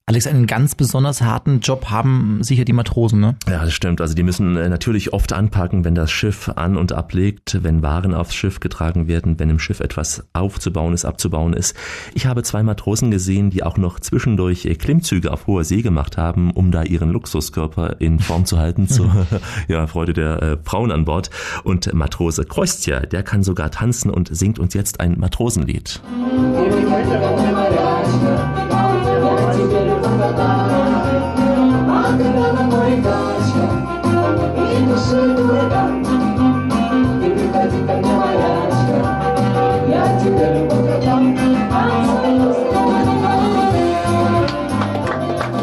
Alex, 0.06 0.26
einen 0.26 0.46
ganz 0.46 0.74
besonders 0.74 1.22
harten 1.22 1.60
Job 1.60 1.86
haben 1.86 2.42
sicher 2.42 2.66
die 2.66 2.74
Matrosen, 2.74 3.20
ne? 3.20 3.36
Ja, 3.48 3.64
das 3.64 3.72
stimmt. 3.72 4.02
Also 4.02 4.14
die 4.14 4.22
müssen 4.22 4.54
äh, 4.58 4.68
natürlich 4.68 5.14
oft 5.14 5.32
anpacken, 5.32 5.82
wenn 5.86 5.94
das 5.94 6.10
Schiff 6.10 6.50
an- 6.54 6.76
und 6.76 6.92
ablegt, 6.92 7.60
wenn 7.62 7.82
Waren 7.82 8.12
aufs 8.12 8.34
Schiff 8.34 8.60
getragen 8.60 9.08
werden, 9.08 9.38
wenn 9.38 9.48
im 9.48 9.58
Schiff 9.58 9.80
etwas 9.80 10.22
aufzubauen 10.34 10.92
ist, 10.92 11.06
abzubauen 11.06 11.54
ist. 11.54 11.74
Ich 12.12 12.26
habe 12.26 12.42
zwei 12.42 12.62
Matrosen 12.62 13.10
gesehen, 13.10 13.48
die 13.48 13.62
auch 13.62 13.78
noch 13.78 13.98
zwischendurch 13.98 14.66
äh, 14.66 14.74
Klimmzüge 14.74 15.32
auf 15.32 15.46
hoher 15.46 15.64
See 15.64 15.80
gemacht 15.80 16.18
haben, 16.18 16.50
um 16.50 16.70
da 16.70 16.82
ihren 16.82 17.08
Luxuskörper 17.08 17.98
in 17.98 18.20
Form 18.20 18.44
zu 18.44 18.58
halten, 18.58 18.88
zur 18.88 19.26
ja, 19.68 19.86
Freude 19.86 20.12
der 20.12 20.42
äh, 20.42 20.56
Frauen 20.64 20.92
an 20.92 21.06
Bord. 21.06 21.30
Und 21.62 21.94
Matrose 21.94 22.44
Krostja, 22.44 23.00
der 23.00 23.22
kann 23.22 23.42
sogar 23.42 23.70
tanzen 23.70 24.10
und 24.10 24.28
singt 24.36 24.58
uns 24.58 24.74
jetzt 24.74 25.00
ein 25.00 25.18
Matrosenlied. 25.18 26.02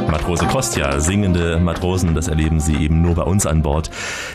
Matrose 0.09 0.45
Kostja, 0.45 0.99
singende 0.99 1.59
Matrosen, 1.59 2.15
das 2.15 2.27
erleben 2.27 2.59
Sie 2.59 2.75
eben 2.75 3.01
nur 3.01 3.15
bei 3.15 3.23
uns 3.23 3.45
an 3.45 3.63
Bord. 3.63 3.89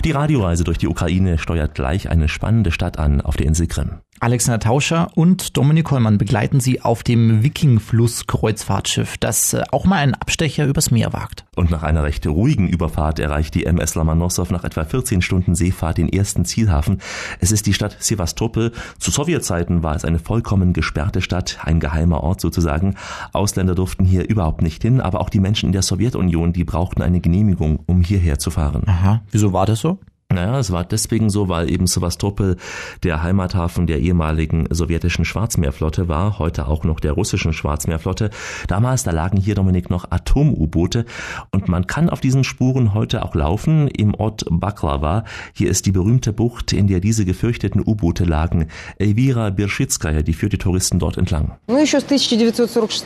Die 0.04 0.10
Radioreise 0.10 0.64
durch 0.64 0.78
die 0.78 0.88
Ukraine 0.88 1.38
steuert 1.38 1.74
gleich 1.74 2.10
eine 2.10 2.28
spannende 2.28 2.70
Stadt 2.70 2.98
an 2.98 3.20
auf 3.22 3.36
der 3.36 3.46
Insel 3.46 3.66
Krim. 3.66 4.00
Alexander 4.18 4.58
Tauscher 4.58 5.08
und 5.14 5.56
Dominik 5.56 5.84
Kollmann 5.84 6.16
begleiten 6.16 6.58
Sie 6.58 6.80
auf 6.80 7.02
dem 7.02 7.42
Wiking-Fluss-Kreuzfahrtschiff, 7.42 9.18
das 9.18 9.52
äh, 9.52 9.62
auch 9.72 9.84
mal 9.84 9.96
einen 9.96 10.14
Abstecher 10.14 10.66
übers 10.66 10.90
Meer 10.90 11.12
wagt. 11.12 11.44
Und 11.54 11.70
nach 11.70 11.82
einer 11.82 12.02
recht 12.02 12.26
ruhigen 12.26 12.68
Überfahrt 12.68 13.18
erreicht 13.18 13.54
die 13.54 13.66
MS 13.66 13.94
Lomonossow 13.94 14.50
nach 14.50 14.64
etwa 14.64 14.84
14 14.84 15.20
Stunden 15.20 15.54
Seefahrt 15.54 15.98
den 15.98 16.08
ersten 16.08 16.46
Zielhafen. 16.46 17.02
Es 17.40 17.52
ist 17.52 17.66
die 17.66 17.74
Stadt 17.74 17.96
Sevastopol. 18.00 18.72
Zu 18.98 19.10
Sowjetzeiten 19.10 19.82
war 19.82 19.94
es 19.94 20.04
eine 20.04 20.18
vollkommen 20.18 20.72
gesperrte 20.72 21.20
Stadt, 21.20 21.58
ein 21.62 21.78
geheimer 21.78 22.22
Ort 22.22 22.40
sozusagen. 22.40 22.94
Ausländer 23.32 23.74
durften 23.74 24.04
hier 24.04 24.28
überhaupt 24.28 24.62
nicht 24.62 24.80
hin, 24.82 25.02
aber 25.02 25.20
auch 25.20 25.28
die 25.28 25.40
Menschen 25.40 25.66
in 25.66 25.72
der 25.72 25.82
Sowjetunion, 25.82 26.54
die 26.54 26.64
brauchten 26.64 27.02
eine 27.02 27.20
Genehmigung, 27.20 27.80
um 27.86 28.00
hierher 28.00 28.38
zu 28.38 28.50
fahren. 28.50 28.82
Aha, 28.86 29.22
wieso 29.30 29.52
war 29.52 29.66
das 29.66 29.80
so? 29.80 29.98
Naja, 30.35 30.59
es 30.59 30.71
war 30.71 30.85
deswegen 30.85 31.29
so, 31.29 31.49
weil 31.49 31.69
eben 31.69 31.87
Sevastopol 31.87 32.55
der 33.03 33.21
Heimathafen 33.21 33.85
der 33.85 33.99
ehemaligen 33.99 34.65
sowjetischen 34.69 35.25
Schwarzmeerflotte 35.25 36.07
war, 36.07 36.39
heute 36.39 36.69
auch 36.69 36.85
noch 36.85 37.01
der 37.01 37.11
russischen 37.11 37.51
Schwarzmeerflotte. 37.51 38.29
Damals, 38.69 39.03
da 39.03 39.11
lagen 39.11 39.35
hier, 39.35 39.55
Dominik, 39.55 39.89
noch 39.89 40.09
Atom-U-Boote 40.09 41.03
und 41.51 41.67
man 41.67 41.85
kann 41.85 42.09
auf 42.09 42.21
diesen 42.21 42.45
Spuren 42.45 42.93
heute 42.93 43.25
auch 43.25 43.35
laufen 43.35 43.89
im 43.89 44.15
Ort 44.15 44.45
Baklava. 44.49 45.25
Hier 45.53 45.69
ist 45.69 45.85
die 45.85 45.91
berühmte 45.91 46.31
Bucht, 46.31 46.71
in 46.71 46.87
der 46.87 47.01
diese 47.01 47.25
gefürchteten 47.25 47.83
U-Boote 47.85 48.23
lagen. 48.23 48.67
Elvira 48.99 49.49
Birschitskaya, 49.49 50.21
die 50.21 50.33
führt 50.33 50.53
die 50.53 50.57
Touristen 50.57 50.97
dort 50.97 51.17
entlang. 51.17 51.57
Ну, 51.67 51.77
еще 51.77 51.99
с 51.99 52.05
1946 52.05 53.05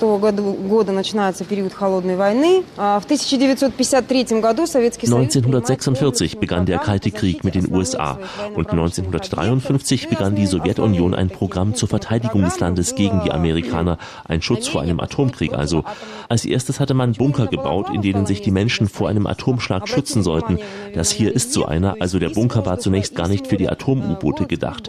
года 0.70 0.92
начинается 0.92 1.44
период 1.44 1.74
холодной 1.74 2.18
войны. 2.18 2.62
В 2.76 3.04
1953 3.04 4.42
году 4.42 4.68
Советский 4.68 5.08
Союз... 5.08 5.36
1946 5.36 6.38
begann 6.38 6.68
der 6.68 6.78
Kalte 6.78 7.16
Krieg 7.21 7.45
mit 7.45 7.55
den 7.55 7.71
USA 7.71 8.19
und 8.55 8.71
1953 8.71 10.09
begann 10.09 10.37
die 10.37 10.47
Sowjetunion 10.47 11.15
ein 11.15 11.29
Programm 11.29 11.75
zur 11.75 11.87
Verteidigung 11.87 12.45
des 12.45 12.59
Landes 12.61 12.95
gegen 12.95 13.21
die 13.23 13.31
Amerikaner, 13.31 13.99
ein 14.25 14.41
Schutz 14.41 14.69
vor 14.69 14.81
einem 14.81 15.01
Atomkrieg 15.01 15.53
also. 15.53 15.85
Als 16.31 16.47
erstes 16.47 16.81
hatte 16.81 16.95
man 16.95 17.13
Bunker 17.13 17.47
gebaut, 17.47 17.91
in 17.93 18.01
denen 18.01 18.25
sich 18.25 18.41
die 18.41 18.51
Menschen 18.51 18.89
vor 18.89 19.11
einem 19.11 19.27
Atomschlag 19.27 19.87
schützen 19.87 20.23
sollten. 20.23 20.59
Das 20.95 21.11
hier 21.11 21.35
ist 21.35 21.53
so 21.53 21.67
einer, 21.67 21.97
also 22.01 22.19
der 22.19 22.31
Bunker 22.31 22.65
war 22.65 22.79
zunächst 22.79 23.15
gar 23.15 23.29
nicht 23.29 23.47
für 23.47 23.59
die 23.59 23.69
Atom-U-Boote 23.69 24.47
gedacht. 24.47 24.89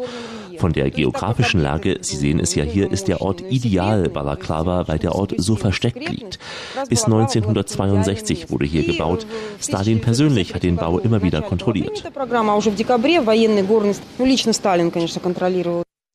Von 0.62 0.74
der 0.74 0.92
geografischen 0.92 1.60
Lage, 1.60 1.98
Sie 2.02 2.16
sehen 2.16 2.40
es 2.40 2.54
ja 2.54 2.64
hier, 2.64 2.92
ist 2.92 3.08
der 3.08 3.20
Ort 3.24 3.42
ideal 3.50 4.10
Balaklava, 4.10 4.88
weil 4.88 5.00
der 5.00 5.16
Ort 5.16 5.34
so 5.38 5.56
versteckt 5.56 6.08
liegt. 6.08 6.38
Bis 6.88 7.06
1962 7.06 8.52
wurde 8.52 8.68
hier 8.68 8.86
gebaut. 8.86 9.26
Stalin 9.60 10.02
persönlich 10.02 10.54
hat 10.54 10.62
den 10.62 10.76
Bau 10.76 11.00
immer 11.00 11.24
wieder 11.24 11.42
kontrolliert. 11.42 12.04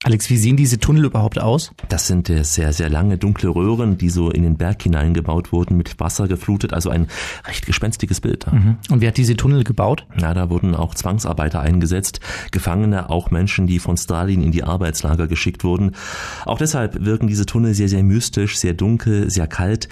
Alex, 0.07 0.31
wie 0.31 0.37
sehen 0.37 0.57
diese 0.57 0.79
Tunnel 0.79 1.07
überhaupt 1.07 1.41
aus? 1.41 1.73
Das 1.89 2.07
sind 2.07 2.31
äh, 2.31 2.45
sehr, 2.45 2.73
sehr 2.73 2.89
lange 2.89 3.19
dunkle 3.19 3.53
Röhren, 3.53 3.99
die 3.99 4.09
so 4.09 4.31
in 4.31 4.45
den 4.45 4.57
Berg 4.57 4.81
hineingebaut 4.85 5.51
wurden, 5.51 5.77
mit 5.77 5.99
Wasser 5.99 6.29
geflutet, 6.29 6.73
also 6.73 6.91
ein 6.91 7.09
recht 7.45 7.67
gespenstiges 7.67 8.21
Bild. 8.21 8.47
Mhm. 8.47 8.77
Und 8.89 9.01
wer 9.01 9.09
hat 9.09 9.17
diese 9.17 9.35
Tunnel 9.35 9.65
gebaut? 9.65 10.07
Na, 10.15 10.33
da 10.33 10.49
wurden 10.49 10.77
auch 10.77 10.95
Zwangsarbeiter 10.95 11.61
eingesetzt, 11.61 12.21
Gefangene, 12.53 13.11
auch 13.11 13.33
Menschen, 13.33 13.67
die 13.67 13.81
von 13.81 13.97
Stalin 13.97 14.43
in 14.43 14.53
die 14.53 14.63
Arbeitslager 14.63 15.27
geschickt 15.27 15.65
wurden. 15.65 15.97
Auch 16.45 16.59
deshalb 16.59 17.05
wirken 17.05 17.27
diese 17.27 17.45
Tunnel 17.45 17.75
sehr, 17.75 17.89
sehr 17.89 18.05
mystisch, 18.05 18.59
sehr 18.59 18.75
dunkel, 18.75 19.29
sehr 19.29 19.49
kalt. 19.49 19.89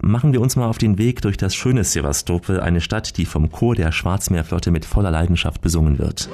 Machen 0.00 0.32
wir 0.32 0.40
uns 0.40 0.56
mal 0.56 0.66
auf 0.66 0.78
den 0.78 0.96
Weg 0.96 1.20
durch 1.20 1.36
das 1.36 1.54
schöne 1.54 1.84
Sevastopol, 1.84 2.60
eine 2.60 2.80
Stadt, 2.80 3.18
die 3.18 3.26
vom 3.26 3.52
Chor 3.52 3.74
der 3.74 3.92
Schwarzmeerflotte 3.92 4.70
mit 4.70 4.86
voller 4.86 5.10
Leidenschaft 5.10 5.60
besungen 5.60 5.98
wird. 5.98 6.30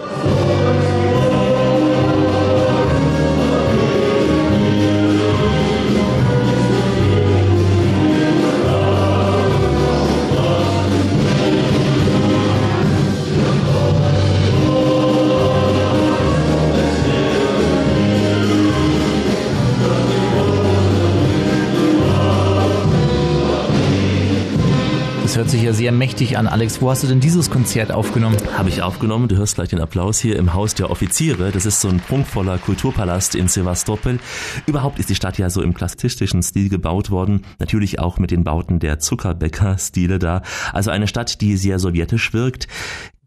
Das 25.34 25.40
hört 25.40 25.50
sich 25.50 25.62
ja 25.64 25.72
sehr 25.72 25.90
mächtig 25.90 26.38
an. 26.38 26.46
Alex, 26.46 26.80
wo 26.80 26.90
hast 26.90 27.02
du 27.02 27.08
denn 27.08 27.18
dieses 27.18 27.50
Konzert 27.50 27.90
aufgenommen? 27.90 28.36
Habe 28.56 28.68
ich 28.68 28.82
aufgenommen. 28.82 29.26
Du 29.26 29.36
hörst 29.36 29.56
gleich 29.56 29.68
den 29.68 29.80
Applaus 29.80 30.20
hier 30.20 30.36
im 30.36 30.54
Haus 30.54 30.76
der 30.76 30.92
Offiziere. 30.92 31.50
Das 31.50 31.66
ist 31.66 31.80
so 31.80 31.88
ein 31.88 31.98
prunkvoller 31.98 32.56
Kulturpalast 32.58 33.34
in 33.34 33.48
Sevastopol. 33.48 34.20
Überhaupt 34.66 35.00
ist 35.00 35.10
die 35.10 35.16
Stadt 35.16 35.36
ja 35.36 35.50
so 35.50 35.60
im 35.60 35.74
klassizistischen 35.74 36.40
Stil 36.44 36.68
gebaut 36.68 37.10
worden. 37.10 37.44
Natürlich 37.58 37.98
auch 37.98 38.20
mit 38.20 38.30
den 38.30 38.44
Bauten 38.44 38.78
der 38.78 39.00
Zuckerbäcker-Stile 39.00 40.20
da. 40.20 40.42
Also 40.72 40.92
eine 40.92 41.08
Stadt, 41.08 41.40
die 41.40 41.56
sehr 41.56 41.80
sowjetisch 41.80 42.32
wirkt. 42.32 42.68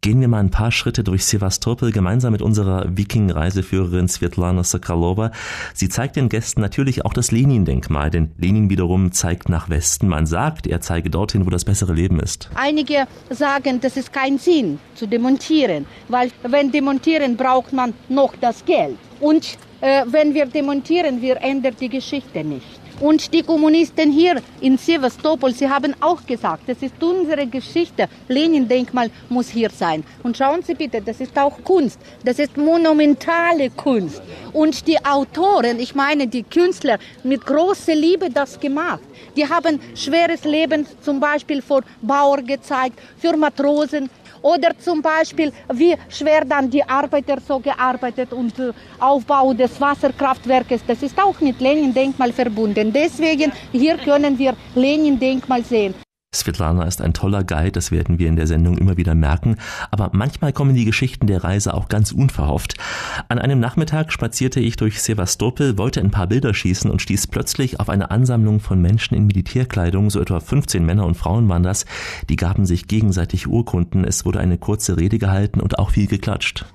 Gehen 0.01 0.21
wir 0.21 0.27
mal 0.27 0.39
ein 0.39 0.51
paar 0.51 0.71
Schritte 0.71 1.03
durch 1.03 1.25
Sevastopol 1.25 1.91
gemeinsam 1.91 2.31
mit 2.31 2.41
unserer 2.41 2.85
Viking-Reiseführerin 2.95 4.07
Svetlana 4.07 4.63
Sokolova. 4.63 5.31
Sie 5.73 5.89
zeigt 5.89 6.15
den 6.15 6.29
Gästen 6.29 6.61
natürlich 6.61 7.03
auch 7.03 7.13
das 7.13 7.31
Lenin-Denkmal, 7.31 8.11
denn 8.11 8.31
Lenin 8.37 8.69
wiederum 8.69 9.11
zeigt 9.11 9.49
nach 9.49 9.69
Westen. 9.69 10.07
Man 10.07 10.27
sagt, 10.27 10.67
er 10.67 10.81
zeige 10.81 11.09
dorthin, 11.09 11.45
wo 11.45 11.49
das 11.49 11.65
bessere 11.65 11.93
Leben 11.93 12.19
ist. 12.19 12.49
Einige 12.53 13.07
sagen, 13.31 13.81
das 13.81 13.97
ist 13.97 14.13
kein 14.13 14.37
Sinn 14.37 14.79
zu 14.93 15.07
demontieren, 15.07 15.87
weil 16.09 16.31
wenn 16.43 16.71
demontieren 16.71 17.35
braucht 17.35 17.73
man 17.73 17.93
noch 18.07 18.35
das 18.39 18.63
Geld. 18.65 18.97
Und 19.19 19.57
äh, 19.81 20.03
wenn 20.07 20.33
wir 20.33 20.45
demontieren, 20.45 21.21
wir 21.21 21.41
ändern 21.41 21.75
die 21.79 21.89
Geschichte 21.89 22.43
nicht. 22.43 22.86
Und 22.99 23.31
die 23.31 23.43
Kommunisten 23.43 24.11
hier 24.11 24.41
in 24.59 24.77
Sevastopol, 24.77 25.53
sie 25.53 25.69
haben 25.69 25.93
auch 25.99 26.25
gesagt, 26.25 26.63
das 26.67 26.81
ist 26.81 27.01
unsere 27.01 27.45
Geschichte. 27.45 28.09
Lenin-Denkmal 28.27 29.11
muss 29.29 29.49
hier 29.49 29.69
sein. 29.69 30.03
Und 30.23 30.35
schauen 30.35 30.63
Sie 30.63 30.73
bitte, 30.73 31.01
das 31.01 31.19
ist 31.19 31.37
auch 31.37 31.63
Kunst. 31.63 31.99
Das 32.23 32.39
ist 32.39 32.57
monumentale 32.57 33.69
Kunst. 33.69 34.21
Und 34.51 34.87
die 34.87 34.97
Autoren, 35.05 35.79
ich 35.79 35.93
meine 35.93 36.27
die 36.27 36.41
Künstler, 36.41 36.97
mit 37.23 37.45
großer 37.45 37.93
Liebe 37.93 38.31
das 38.31 38.59
gemacht. 38.59 39.01
Die 39.35 39.47
haben 39.47 39.79
schweres 39.93 40.43
Leben 40.43 40.87
zum 41.01 41.19
Beispiel 41.19 41.61
für 41.61 41.81
Bauer 42.01 42.41
gezeigt, 42.41 42.99
für 43.19 43.37
Matrosen, 43.37 44.09
oder 44.47 44.71
zum 44.77 45.01
Beispiel, 45.01 45.51
wie 45.73 45.93
schwer 46.09 46.45
dann 46.45 46.69
die 46.69 46.83
Arbeiter 46.83 47.37
so 47.45 47.59
gearbeitet 47.59 48.31
und 48.31 48.57
äh, 48.59 48.71
Aufbau 48.99 49.53
des 49.53 49.79
Wasserkraftwerkes. 49.81 50.81
Das 50.87 51.03
ist 51.03 51.17
auch 51.19 51.39
mit 51.41 51.59
Lenin-Denkmal 51.59 52.31
verbunden. 52.31 52.93
Deswegen 52.93 53.51
hier 53.73 53.97
können 53.97 54.37
wir 54.39 54.53
Lenin-Denkmal 54.75 55.63
sehen. 55.63 56.06
Svetlana 56.37 56.85
ist 56.85 57.01
ein 57.01 57.13
toller 57.13 57.43
Guide, 57.43 57.71
das 57.71 57.91
werden 57.91 58.19
wir 58.19 58.27
in 58.27 58.35
der 58.35 58.47
Sendung 58.47 58.77
immer 58.77 58.97
wieder 58.97 59.15
merken, 59.15 59.57
aber 59.91 60.11
manchmal 60.13 60.53
kommen 60.53 60.75
die 60.75 60.85
Geschichten 60.85 61.27
der 61.27 61.43
Reise 61.43 61.73
auch 61.73 61.89
ganz 61.89 62.11
unverhofft. 62.11 62.75
An 63.27 63.39
einem 63.39 63.59
Nachmittag 63.59 64.11
spazierte 64.11 64.59
ich 64.59 64.75
durch 64.75 65.01
Sevastopol, 65.01 65.77
wollte 65.77 65.99
ein 65.99 66.11
paar 66.11 66.27
Bilder 66.27 66.53
schießen 66.53 66.89
und 66.89 67.01
stieß 67.01 67.27
plötzlich 67.27 67.79
auf 67.79 67.89
eine 67.89 68.11
Ansammlung 68.11 68.59
von 68.59 68.81
Menschen 68.81 69.15
in 69.15 69.27
Militärkleidung, 69.27 70.09
so 70.09 70.21
etwa 70.21 70.39
15 70.39 70.85
Männer 70.85 71.05
und 71.05 71.15
Frauen 71.15 71.49
waren 71.49 71.63
das, 71.63 71.85
die 72.29 72.35
gaben 72.35 72.65
sich 72.65 72.87
gegenseitig 72.87 73.47
Urkunden, 73.47 74.03
es 74.03 74.25
wurde 74.25 74.39
eine 74.39 74.57
kurze 74.57 74.97
Rede 74.97 75.17
gehalten 75.17 75.59
und 75.59 75.79
auch 75.79 75.91
viel 75.91 76.07
geklatscht. 76.07 76.65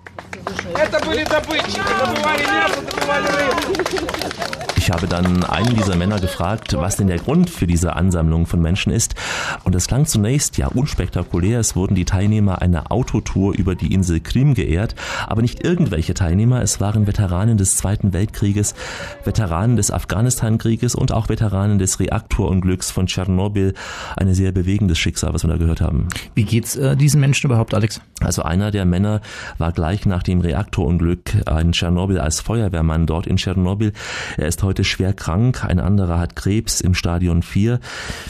Ich 4.82 4.90
habe 4.90 5.06
dann 5.06 5.44
einen 5.44 5.76
dieser 5.76 5.94
Männer 5.94 6.18
gefragt, 6.18 6.74
was 6.76 6.96
denn 6.96 7.06
der 7.06 7.18
Grund 7.18 7.48
für 7.48 7.68
diese 7.68 7.94
Ansammlung 7.94 8.46
von 8.46 8.60
Menschen 8.60 8.90
ist. 8.92 9.14
Und 9.62 9.76
es 9.76 9.86
klang 9.86 10.06
zunächst 10.06 10.58
ja 10.58 10.66
unspektakulär. 10.66 11.60
Es 11.60 11.76
wurden 11.76 11.94
die 11.94 12.04
Teilnehmer 12.04 12.60
einer 12.60 12.90
Autotour 12.90 13.54
über 13.54 13.76
die 13.76 13.94
Insel 13.94 14.18
Krim 14.18 14.54
geehrt. 14.54 14.96
Aber 15.28 15.40
nicht 15.40 15.64
irgendwelche 15.64 16.14
Teilnehmer. 16.14 16.62
Es 16.62 16.80
waren 16.80 17.06
Veteranen 17.06 17.58
des 17.58 17.76
Zweiten 17.76 18.12
Weltkrieges, 18.12 18.74
Veteranen 19.22 19.76
des 19.76 19.92
Afghanistan-Krieges 19.92 20.96
und 20.96 21.12
auch 21.12 21.28
Veteranen 21.28 21.78
des 21.78 22.00
Reaktorunglücks 22.00 22.90
von 22.90 23.06
Tschernobyl. 23.06 23.74
Ein 24.16 24.34
sehr 24.34 24.50
bewegendes 24.50 24.98
Schicksal, 24.98 25.32
was 25.32 25.44
wir 25.44 25.48
da 25.48 25.58
gehört 25.58 25.80
haben. 25.80 26.08
Wie 26.34 26.44
geht's 26.44 26.74
äh, 26.74 26.96
diesen 26.96 27.20
Menschen 27.20 27.46
überhaupt, 27.46 27.72
Alex? 27.72 28.00
Also 28.20 28.42
einer 28.42 28.72
der 28.72 28.84
Männer 28.84 29.20
war 29.58 29.70
gleich 29.70 30.06
nach 30.06 30.24
dem 30.24 30.40
Reaktorunglück 30.40 31.34
in 31.60 31.70
Tschernobyl 31.70 32.18
als 32.18 32.40
Feuerwehrmann 32.40 33.01
dort 33.05 33.27
in 33.27 33.37
Tschernobyl. 33.37 33.93
Er 34.37 34.47
ist 34.47 34.63
heute 34.63 34.83
schwer 34.83 35.13
krank, 35.13 35.63
ein 35.63 35.79
anderer 35.79 36.19
hat 36.19 36.35
Krebs 36.35 36.81
im 36.81 36.93
Stadion 36.93 37.43
4. 37.43 37.79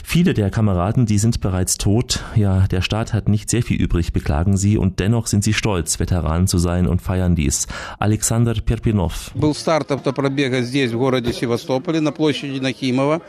Viele 0.04 0.34
der 0.34 0.50
Kameraden, 0.50 1.06
die 1.06 1.18
sind 1.18 1.40
bereits 1.40 1.78
tot. 1.78 2.24
Ja, 2.34 2.66
der 2.68 2.82
Staat 2.82 3.12
hat 3.12 3.28
nicht 3.28 3.50
sehr 3.50 3.62
viel 3.62 3.80
übrig, 3.80 4.12
beklagen 4.12 4.56
sie, 4.56 4.78
und 4.78 5.00
dennoch 5.00 5.26
sind 5.26 5.44
sie 5.44 5.54
stolz, 5.54 5.98
Veteranen 5.98 6.46
zu 6.46 6.58
sein 6.58 6.86
und 6.86 7.02
feiern 7.02 7.34
dies. 7.34 7.66
Alexander 7.98 8.54
Perpinov. 8.54 9.32
Был 9.34 9.54
старт 9.54 9.90
автопробега 9.90 10.62
здесь, 10.62 10.92
в 10.92 10.98
городе 10.98 11.32
Севастополе, 11.32 12.00
на 12.00 12.12
площади 12.12 12.58
Нахимова. 12.60 13.22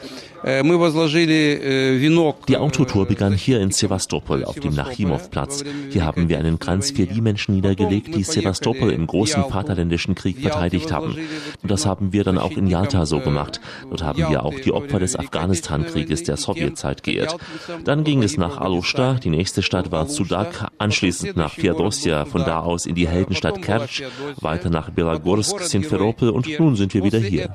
Die 2.48 2.56
Autotour 2.58 3.06
begann 3.06 3.32
hier 3.32 3.60
in 3.60 3.70
Sevastopol 3.70 4.44
auf 4.44 4.60
dem 4.60 4.74
Nachimov-Platz. 4.74 5.64
Hier 5.88 6.04
haben 6.04 6.28
wir 6.28 6.38
einen 6.38 6.58
Kranz 6.58 6.90
für 6.90 7.06
die 7.06 7.22
Menschen 7.22 7.54
niedergelegt, 7.54 8.14
die 8.14 8.24
Sevastopol 8.24 8.90
im 8.92 9.06
großen 9.06 9.44
Vaterländischen 9.44 10.14
Krieg 10.14 10.40
verteidigt 10.40 10.92
haben. 10.92 11.16
Und 11.62 11.70
das 11.70 11.86
haben 11.86 12.12
wir 12.12 12.24
dann 12.24 12.36
auch 12.36 12.50
in 12.58 12.66
Yalta 12.66 13.06
so 13.06 13.20
gemacht. 13.20 13.60
Dort 13.88 14.02
haben 14.02 14.18
wir 14.18 14.44
auch 14.44 14.54
die 14.54 14.72
Opfer 14.72 14.98
des 14.98 15.16
Afghanistan-Krieges 15.16 16.24
der 16.24 16.36
Sowjetzeit 16.36 17.02
geehrt. 17.02 17.38
Dann 17.84 18.04
ging 18.04 18.22
es 18.22 18.36
nach 18.36 18.58
Alushta, 18.58 19.14
die 19.14 19.30
nächste 19.30 19.62
Stadt 19.62 19.92
war 19.92 20.08
Sudak, 20.08 20.68
anschließend 20.76 21.36
nach 21.36 21.54
Fiadosja, 21.54 22.26
von 22.26 22.42
da 22.42 22.60
aus 22.60 22.84
in 22.84 22.94
die 22.94 23.08
Heldenstadt 23.08 23.62
Kertsch, 23.62 24.02
weiter 24.42 24.68
nach 24.68 24.90
Belagorsk, 24.90 25.60
Simferopol 25.60 26.28
und 26.28 26.46
nun 26.58 26.76
sind 26.76 26.92
wir 26.92 27.02
wieder 27.02 27.18
hier. 27.18 27.48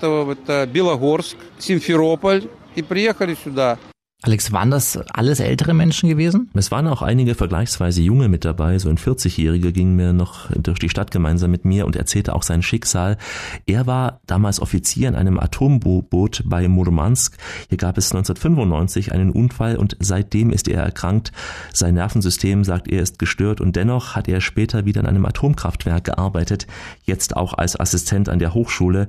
Alex, 4.22 4.52
waren 4.52 4.70
das 4.70 4.98
alles 5.14 5.40
ältere 5.40 5.74
Menschen 5.74 6.10
gewesen? 6.10 6.50
Es 6.54 6.72
waren 6.72 6.88
auch 6.88 7.02
einige 7.02 7.36
vergleichsweise 7.36 8.02
junge 8.02 8.28
mit 8.28 8.44
dabei. 8.44 8.78
So 8.78 8.90
ein 8.90 8.98
40-Jähriger 8.98 9.72
ging 9.72 9.96
mir 9.96 10.12
noch 10.12 10.52
durch 10.52 10.78
die 10.78 10.90
Stadt 10.90 11.12
gemeinsam 11.12 11.52
mit 11.52 11.64
mir 11.64 11.86
und 11.86 11.96
erzählte 11.96 12.36
auch 12.36 12.44
sein 12.44 12.62
Schicksal. 12.62 13.18
Er 13.66 13.88
war 13.88 14.20
damals 14.28 14.62
Offizier 14.62 15.08
in 15.08 15.16
einem 15.16 15.40
Atomboot 15.40 16.44
bei 16.46 16.68
Murmansk. 16.68 17.38
Hier 17.70 17.78
gab 17.78 17.98
es 17.98 18.12
1995 18.12 19.14
einen 19.14 19.32
Unfall 19.32 19.78
und 19.78 19.96
seitdem 20.02 20.50
ist 20.50 20.68
er 20.68 20.84
erkrankt. 20.84 21.32
Sein 21.72 21.94
Nervensystem, 21.94 22.66
sagt 22.66 22.90
er, 22.90 23.02
ist 23.02 23.20
gestört 23.20 23.62
und 23.62 23.78
dennoch 23.78 24.18
hat 24.18 24.28
er 24.28 24.42
später 24.42 24.84
wieder 24.84 25.00
in 25.00 25.08
einem 25.08 25.26
Atomkraftwerk 25.26 26.04
gearbeitet. 26.04 26.68
Jetzt 27.06 27.38
auch 27.38 27.54
als 27.54 27.80
Assistent 27.80 28.28
an 28.28 28.40
der 28.40 28.54
Hochschule. 28.54 29.08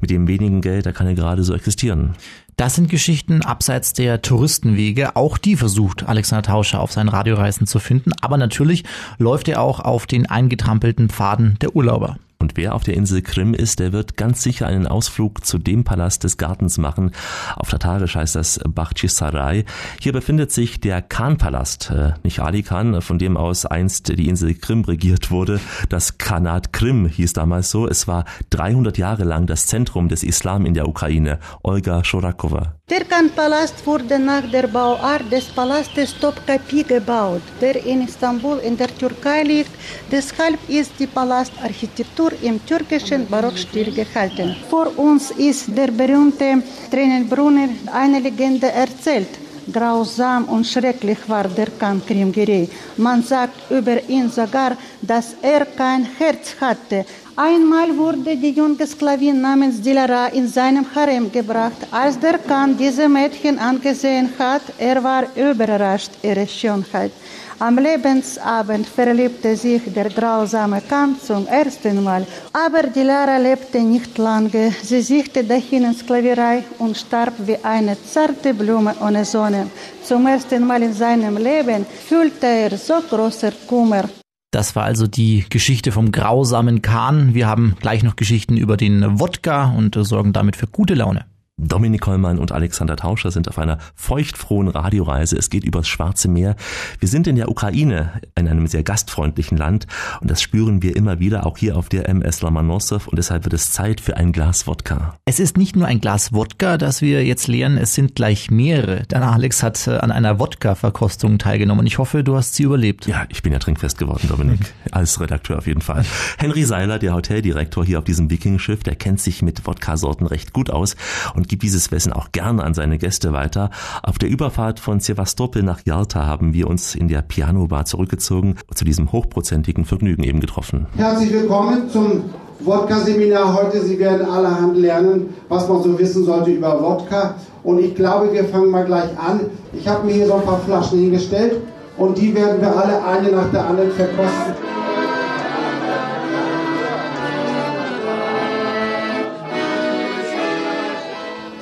Mit 0.00 0.10
dem 0.10 0.26
wenigen 0.26 0.62
Geld, 0.62 0.84
da 0.84 0.90
kann 0.90 1.06
er 1.06 1.14
gerade 1.14 1.44
so 1.44 1.54
existieren. 1.54 2.16
Das 2.58 2.74
sind 2.74 2.90
Geschichten 2.90 3.42
abseits 3.42 3.92
der 3.92 4.20
Touristenwege. 4.20 5.14
Auch 5.14 5.38
die 5.38 5.54
versucht 5.54 6.08
Alexander 6.08 6.42
Tauscher 6.42 6.80
auf 6.80 6.90
seinen 6.90 7.08
Radioreisen 7.08 7.68
zu 7.68 7.78
finden. 7.78 8.10
Aber 8.20 8.36
natürlich 8.36 8.82
läuft 9.16 9.46
er 9.46 9.62
auch 9.62 9.78
auf 9.78 10.08
den 10.08 10.26
eingetrampelten 10.26 11.08
Pfaden 11.08 11.56
der 11.60 11.76
Urlauber. 11.76 12.18
Und 12.40 12.56
wer 12.56 12.76
auf 12.76 12.84
der 12.84 12.94
Insel 12.94 13.20
Krim 13.20 13.52
ist, 13.52 13.80
der 13.80 13.92
wird 13.92 14.16
ganz 14.16 14.44
sicher 14.44 14.68
einen 14.68 14.86
Ausflug 14.86 15.44
zu 15.44 15.58
dem 15.58 15.82
Palast 15.82 16.22
des 16.22 16.36
Gartens 16.36 16.78
machen. 16.78 17.10
Auf 17.56 17.68
Tatarisch 17.68 18.14
heißt 18.14 18.36
das 18.36 18.60
Bakhchisarai. 18.64 19.64
Hier 20.00 20.12
befindet 20.12 20.52
sich 20.52 20.78
der 20.78 21.02
Khan-Palast, 21.02 21.90
äh, 21.90 22.12
nicht 22.22 22.38
Ali 22.38 22.62
Khan, 22.62 23.02
von 23.02 23.18
dem 23.18 23.36
aus 23.36 23.66
einst 23.66 24.16
die 24.16 24.28
Insel 24.28 24.54
Krim 24.54 24.84
regiert 24.84 25.32
wurde. 25.32 25.58
Das 25.88 26.18
Khanat 26.18 26.72
Krim 26.72 27.06
hieß 27.06 27.32
damals 27.32 27.72
so. 27.72 27.88
Es 27.88 28.06
war 28.06 28.24
300 28.50 28.98
Jahre 28.98 29.24
lang 29.24 29.48
das 29.48 29.66
Zentrum 29.66 30.08
des 30.08 30.22
Islam 30.22 30.64
in 30.64 30.74
der 30.74 30.86
Ukraine. 30.86 31.40
Olga 31.64 32.04
Shorakova. 32.04 32.78
Der 32.88 33.04
Khan-Palast 33.04 33.84
wurde 33.84 34.18
nach 34.18 34.48
der 34.50 34.68
Bauart 34.68 35.30
des 35.30 35.44
Palastes 35.46 36.18
Topkapi 36.20 36.84
gebaut, 36.84 37.42
der 37.60 37.84
in 37.84 38.02
Istanbul 38.02 38.58
in 38.58 38.78
der 38.78 38.96
Türkei 38.96 39.42
liegt. 39.42 39.72
Deshalb 40.10 40.58
ist 40.68 40.92
die 40.98 41.06
Palastarchitektur 41.06 42.27
im 42.42 42.64
türkischen 42.66 43.26
Barockstil 43.26 43.92
gehalten. 43.92 44.56
Vor 44.68 44.96
uns 44.98 45.30
ist 45.32 45.76
der 45.76 45.90
berühmte 45.90 46.62
Tränenbrunner, 46.90 47.68
eine 47.92 48.20
Legende 48.20 48.70
erzählt. 48.70 49.28
Grausam 49.70 50.44
und 50.44 50.66
schrecklich 50.66 51.18
war 51.26 51.46
der 51.46 51.68
Khan 51.78 52.00
Krimgirei. 52.06 52.68
Man 52.96 53.22
sagt 53.22 53.70
über 53.70 54.02
ihn 54.08 54.30
sogar, 54.30 54.76
dass 55.02 55.36
er 55.42 55.66
kein 55.66 56.06
Herz 56.18 56.56
hatte. 56.60 57.04
Einmal 57.36 57.96
wurde 57.96 58.34
die 58.34 58.50
junge 58.50 58.86
Sklavin 58.86 59.40
namens 59.40 59.80
Dilara 59.80 60.26
in 60.28 60.48
seinem 60.48 60.86
Harem 60.94 61.30
gebracht. 61.30 61.86
Als 61.90 62.18
der 62.18 62.38
Khan 62.38 62.76
diese 62.76 63.08
Mädchen 63.08 63.58
angesehen 63.58 64.30
hat, 64.38 64.62
er 64.78 65.04
war 65.04 65.24
überrascht 65.36 66.12
ihre 66.22 66.46
Schönheit. 66.48 67.12
Am 67.60 67.76
Lebensabend 67.76 68.86
verliebte 68.86 69.56
sich 69.56 69.82
der 69.92 70.10
grausame 70.10 70.80
Khan 70.80 71.16
zum 71.20 71.44
ersten 71.48 72.04
Mal. 72.04 72.24
Aber 72.52 72.84
Dilara 72.84 73.36
lebte 73.36 73.80
nicht 73.80 74.16
lange. 74.16 74.72
Sie 74.80 75.02
sichte 75.02 75.42
dahin 75.42 75.84
in 75.84 75.94
Sklaverei 75.94 76.62
und 76.78 76.96
starb 76.96 77.34
wie 77.46 77.58
eine 77.64 77.96
zarte 78.00 78.54
Blume 78.54 78.94
ohne 79.00 79.24
Sonne. 79.24 79.66
Zum 80.04 80.28
ersten 80.28 80.64
Mal 80.68 80.84
in 80.84 80.92
seinem 80.92 81.36
Leben 81.36 81.84
fühlte 82.08 82.46
er 82.46 82.78
so 82.78 83.00
großer 83.10 83.50
Kummer. 83.66 84.04
Das 84.52 84.76
war 84.76 84.84
also 84.84 85.08
die 85.08 85.44
Geschichte 85.50 85.90
vom 85.90 86.12
grausamen 86.12 86.80
Kahn. 86.80 87.34
Wir 87.34 87.48
haben 87.48 87.74
gleich 87.80 88.04
noch 88.04 88.14
Geschichten 88.14 88.56
über 88.56 88.76
den 88.76 89.18
Wodka 89.18 89.74
und 89.76 89.96
sorgen 89.96 90.32
damit 90.32 90.54
für 90.54 90.68
gute 90.68 90.94
Laune. 90.94 91.26
Dominik 91.58 92.02
Kollmann 92.02 92.38
und 92.38 92.52
Alexander 92.52 92.96
Tauscher 92.96 93.32
sind 93.32 93.48
auf 93.48 93.58
einer 93.58 93.78
feuchtfrohen 93.96 94.68
Radioreise. 94.68 95.36
Es 95.36 95.50
geht 95.50 95.64
übers 95.64 95.88
Schwarze 95.88 96.28
Meer. 96.28 96.54
Wir 97.00 97.08
sind 97.08 97.26
in 97.26 97.34
der 97.34 97.50
Ukraine, 97.50 98.12
in 98.36 98.46
einem 98.46 98.68
sehr 98.68 98.84
gastfreundlichen 98.84 99.58
Land 99.58 99.88
und 100.20 100.30
das 100.30 100.40
spüren 100.40 100.82
wir 100.82 100.94
immer 100.94 101.18
wieder, 101.18 101.46
auch 101.46 101.58
hier 101.58 101.76
auf 101.76 101.88
der 101.88 102.08
MS 102.08 102.42
Lomonossow 102.42 103.08
und 103.08 103.18
deshalb 103.18 103.44
wird 103.44 103.54
es 103.54 103.72
Zeit 103.72 104.00
für 104.00 104.16
ein 104.16 104.30
Glas 104.30 104.68
Wodka. 104.68 105.16
Es 105.24 105.40
ist 105.40 105.56
nicht 105.56 105.74
nur 105.74 105.86
ein 105.86 106.00
Glas 106.00 106.32
Wodka, 106.32 106.78
das 106.78 107.02
wir 107.02 107.24
jetzt 107.24 107.48
leeren, 107.48 107.76
es 107.76 107.92
sind 107.92 108.14
gleich 108.14 108.52
mehrere. 108.52 109.02
Denn 109.06 109.22
Alex 109.22 109.62
hat 109.64 109.84
äh, 109.88 109.98
an 109.98 110.12
einer 110.12 110.38
Wodka-Verkostung 110.38 111.38
teilgenommen 111.38 111.80
und 111.80 111.86
ich 111.86 111.98
hoffe, 111.98 112.22
du 112.22 112.36
hast 112.36 112.54
sie 112.54 112.62
überlebt. 112.62 113.06
Ja, 113.08 113.24
ich 113.30 113.42
bin 113.42 113.52
ja 113.52 113.58
trinkfest 113.58 113.98
geworden, 113.98 114.28
Dominik. 114.28 114.60
Als 114.92 115.20
Redakteur 115.20 115.58
auf 115.58 115.66
jeden 115.66 115.80
Fall. 115.80 116.04
Henry 116.38 116.62
Seiler, 116.62 117.00
der 117.00 117.14
Hoteldirektor 117.14 117.84
hier 117.84 117.98
auf 117.98 118.04
diesem 118.04 118.30
Wikingschiff, 118.30 118.84
der 118.84 118.94
kennt 118.94 119.20
sich 119.20 119.42
mit 119.42 119.66
Wodka-Sorten 119.66 120.26
recht 120.26 120.52
gut 120.52 120.70
aus 120.70 120.94
und 121.34 121.47
gibt 121.48 121.62
dieses 121.62 121.90
Wissen 121.90 122.12
auch 122.12 122.32
gerne 122.32 122.62
an 122.62 122.74
seine 122.74 122.98
Gäste 122.98 123.32
weiter. 123.32 123.70
Auf 124.02 124.18
der 124.18 124.28
Überfahrt 124.28 124.80
von 124.80 125.00
Sevastopol 125.00 125.62
nach 125.62 125.80
Jalta 125.84 126.26
haben 126.26 126.52
wir 126.52 126.68
uns 126.68 126.94
in 126.94 127.08
der 127.08 127.22
Piano-Bar 127.22 127.86
zurückgezogen 127.86 128.56
und 128.68 128.78
zu 128.78 128.84
diesem 128.84 129.10
hochprozentigen 129.12 129.84
Vergnügen 129.84 130.22
eben 130.22 130.40
getroffen. 130.40 130.86
Herzlich 130.96 131.32
willkommen 131.32 131.88
zum 131.90 132.24
Wodka-Seminar 132.60 133.54
heute. 133.54 133.82
Sie 133.82 133.98
werden 133.98 134.28
allerhand 134.28 134.76
lernen, 134.76 135.34
was 135.48 135.68
man 135.68 135.82
so 135.82 135.98
wissen 135.98 136.24
sollte 136.24 136.50
über 136.50 136.82
Wodka. 136.82 137.34
Und 137.62 137.78
ich 137.78 137.94
glaube, 137.94 138.32
wir 138.32 138.44
fangen 138.44 138.70
mal 138.70 138.84
gleich 138.84 139.18
an. 139.18 139.40
Ich 139.72 139.86
habe 139.88 140.06
mir 140.06 140.14
hier 140.14 140.26
so 140.26 140.34
ein 140.34 140.42
paar 140.42 140.60
Flaschen 140.60 141.00
hingestellt 141.00 141.56
und 141.96 142.18
die 142.18 142.34
werden 142.34 142.60
wir 142.60 142.76
alle 142.76 143.04
eine 143.04 143.30
nach 143.32 143.50
der 143.50 143.66
anderen 143.66 143.92
verkosten. 143.92 144.77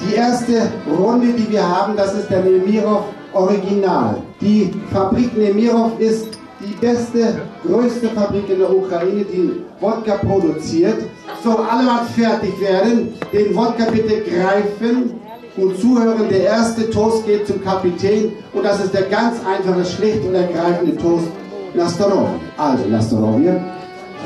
Die 0.09 0.15
erste 0.15 0.69
Runde, 0.99 1.29
die 1.33 1.51
wir 1.51 1.67
haben, 1.67 1.97
das 1.97 2.15
ist 2.15 2.31
der 2.31 2.43
Nemirov 2.43 3.05
Original. 3.33 4.17
Die 4.41 4.73
Fabrik 4.93 5.37
Nemirov 5.37 5.99
ist 5.99 6.29
die 6.61 6.75
beste, 6.75 7.41
größte 7.67 8.09
Fabrik 8.11 8.49
in 8.49 8.61
der 8.61 8.75
Ukraine, 8.75 9.25
die 9.25 9.63
Wodka 9.81 10.17
produziert. 10.17 11.03
So, 11.43 11.59
alle 11.59 11.83
mal 11.83 12.05
fertig 12.15 12.59
werden. 12.61 13.15
Den 13.33 13.55
Wodka 13.55 13.91
bitte 13.91 14.23
greifen 14.23 15.21
und 15.57 15.79
zuhören. 15.79 16.29
Der 16.31 16.45
erste 16.45 16.89
Toast 16.91 17.27
geht 17.27 17.47
zum 17.47 17.63
Kapitän 17.63 18.33
und 18.53 18.65
das 18.65 18.85
ist 18.85 18.95
der 18.95 19.03
ganz 19.03 19.37
einfache, 19.45 19.85
schlicht 19.85 20.25
und 20.25 20.35
ergreifende 20.35 20.97
Toast. 20.97 21.27
Nastarovia. 21.75 22.41
Also, 22.57 22.87
Nastarovia. 22.89 23.61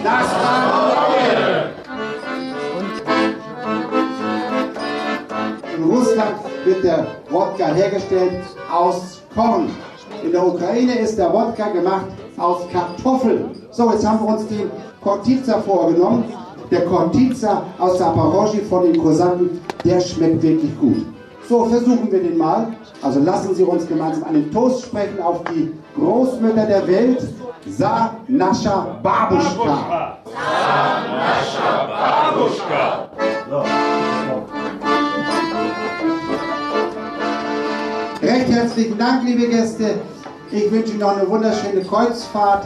Nastarovia! 0.05 1.60
In 5.81 5.91
Russland 5.91 6.35
wird 6.67 6.85
der 6.85 7.07
Wodka 7.31 7.69
hergestellt 7.69 8.43
aus 8.71 9.23
Korn. 9.35 9.71
In 10.23 10.31
der 10.31 10.47
Ukraine 10.47 10.99
ist 10.99 11.17
der 11.17 11.33
Wodka 11.33 11.69
gemacht 11.69 12.07
aus 12.37 12.69
Kartoffeln. 12.71 13.51
So, 13.71 13.91
jetzt 13.91 14.07
haben 14.07 14.21
wir 14.21 14.35
uns 14.35 14.47
den 14.49 14.71
Kortica 15.03 15.59
vorgenommen. 15.61 16.25
Der 16.71 16.85
Kortica 16.85 17.63
aus 17.79 17.97
Zaporozhye 17.97 18.61
von 18.69 18.93
den 18.93 19.03
Kosaken, 19.03 19.59
der 19.83 20.01
schmeckt 20.01 20.43
wirklich 20.43 20.79
gut. 20.79 21.07
So, 21.49 21.65
versuchen 21.65 22.13
wir 22.13 22.23
den 22.23 22.37
mal. 22.37 22.67
Also 23.01 23.21
lassen 23.21 23.55
Sie 23.55 23.65
uns 23.65 23.89
gemeinsam 23.89 24.25
einen 24.25 24.53
Toast 24.53 24.83
sprechen 24.83 25.23
auf 25.23 25.43
die 25.45 25.73
Großmütter 25.99 26.67
der 26.67 26.87
Welt. 26.87 27.27
Sa 27.67 28.17
Nascha 28.29 28.99
Babuschka. 29.03 30.19
Sa 30.25 31.01
Nascha 31.17 31.89
Babuschka. 32.35 33.09
So. 33.49 34.30
Recht 38.31 38.49
herzlichen 38.49 38.97
Dank, 38.97 39.25
liebe 39.25 39.49
Gäste. 39.49 39.99
Ich 40.53 40.71
wünsche 40.71 40.91
Ihnen 40.91 41.01
noch 41.01 41.17
eine 41.17 41.29
wunderschöne 41.29 41.83
Kreuzfahrt. 41.83 42.65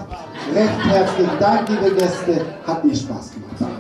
Recht 0.55 0.85
herzlichen 0.85 1.39
Dank, 1.41 1.67
liebe 1.71 1.95
Gäste. 1.95 2.45
Hat 2.67 2.85
mir 2.85 2.95
Spaß 2.95 3.31
gemacht. 3.33 3.74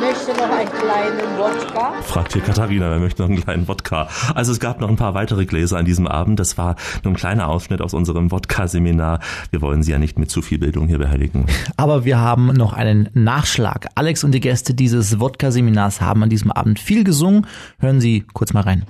Wer 0.00 0.10
möchte 0.10 0.30
noch 0.32 0.56
einen 0.56 0.70
kleinen 0.70 1.38
Wodka? 1.38 1.92
Fragt 2.02 2.32
hier 2.32 2.42
Katharina, 2.42 2.90
wer 2.90 2.98
möchte 3.00 3.22
noch 3.22 3.28
einen 3.28 3.42
kleinen 3.42 3.66
Wodka? 3.66 4.08
Also 4.34 4.52
es 4.52 4.60
gab 4.60 4.80
noch 4.80 4.88
ein 4.88 4.96
paar 4.96 5.14
weitere 5.14 5.44
Gläser 5.44 5.76
an 5.76 5.84
diesem 5.84 6.06
Abend. 6.06 6.38
Das 6.38 6.56
war 6.56 6.76
nur 7.02 7.14
ein 7.14 7.16
kleiner 7.16 7.48
Ausschnitt 7.48 7.82
aus 7.82 7.94
unserem 7.94 8.30
Wodka-Seminar. 8.30 9.18
Wir 9.50 9.60
wollen 9.60 9.82
Sie 9.82 9.90
ja 9.90 9.98
nicht 9.98 10.18
mit 10.18 10.30
zu 10.30 10.40
viel 10.40 10.58
Bildung 10.58 10.86
hier 10.86 10.98
behelligen. 10.98 11.46
Aber 11.76 12.04
wir 12.04 12.18
haben 12.18 12.52
noch 12.52 12.74
einen 12.74 13.08
Nachschlag. 13.14 13.88
Alex 13.96 14.22
und 14.22 14.32
die 14.32 14.40
Gäste 14.40 14.72
dieses 14.72 15.18
Wodka-Seminars 15.18 16.00
haben 16.00 16.22
an 16.22 16.30
diesem 16.30 16.52
Abend 16.52 16.78
viel 16.78 17.02
gesungen. 17.02 17.46
Hören 17.80 18.00
Sie 18.00 18.24
kurz 18.32 18.52
mal 18.52 18.62
rein 18.62 18.84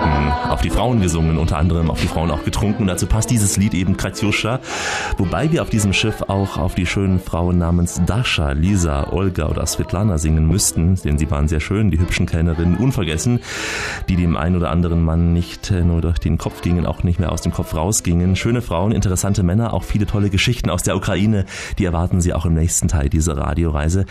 haben 0.00 0.50
auf 0.50 0.62
die 0.62 0.70
Frauen 0.70 1.00
gesungen, 1.00 1.38
unter 1.38 1.58
anderem 1.58 1.90
auf 1.90 2.00
die 2.00 2.08
Frauen 2.08 2.30
auch 2.30 2.44
getrunken. 2.44 2.86
Dazu 2.86 3.06
passt 3.06 3.30
dieses 3.30 3.56
Lied 3.56 3.74
eben 3.74 3.96
Katjuscha. 3.96 4.60
Wobei 5.18 5.52
wir 5.52 5.62
auf 5.62 5.70
diesem 5.70 5.92
Schiff 5.92 6.22
auch 6.22 6.56
auf 6.56 6.74
die 6.74 6.86
schönen 6.86 7.20
Frauen 7.20 7.58
namens 7.58 8.00
Dasha, 8.06 8.52
Lisa, 8.52 9.12
Olga 9.12 9.48
oder 9.48 9.66
Svetlana 9.66 10.18
singen 10.18 10.46
müssten, 10.46 10.96
denn 11.04 11.18
sie 11.18 11.30
waren 11.30 11.48
sehr 11.48 11.60
schön, 11.60 11.90
die 11.90 11.98
hübschen 11.98 12.26
Kellnerinnen, 12.26 12.76
unvergessen, 12.76 13.40
die 14.08 14.16
dem 14.16 14.36
einen 14.36 14.56
oder 14.56 14.70
anderen 14.70 15.02
Mann 15.02 15.32
nicht 15.32 15.70
äh, 15.70 15.82
nur 15.82 16.00
durch 16.00 16.18
den 16.18 16.38
Kopf 16.38 16.62
gingen, 16.62 16.86
auch 16.86 17.02
nicht 17.02 17.20
mehr 17.20 17.32
aus 17.32 17.42
dem 17.42 17.52
Kopf 17.52 17.74
rausgingen. 17.74 18.36
Schöne 18.36 18.62
Frauen, 18.62 18.92
interessante 18.92 19.42
Männer, 19.42 19.74
auch 19.74 19.84
viele 19.84 20.06
tolle 20.06 20.30
Geschichten 20.30 20.70
aus 20.70 20.82
der 20.82 20.96
Ukraine, 20.96 21.44
die 21.78 21.84
erwarten 21.84 22.20
Sie 22.20 22.32
auch 22.32 22.46
im 22.46 22.54
nächsten 22.54 22.88
Teil 22.88 23.08
dieser 23.08 23.36
Radioreise. 23.36 24.06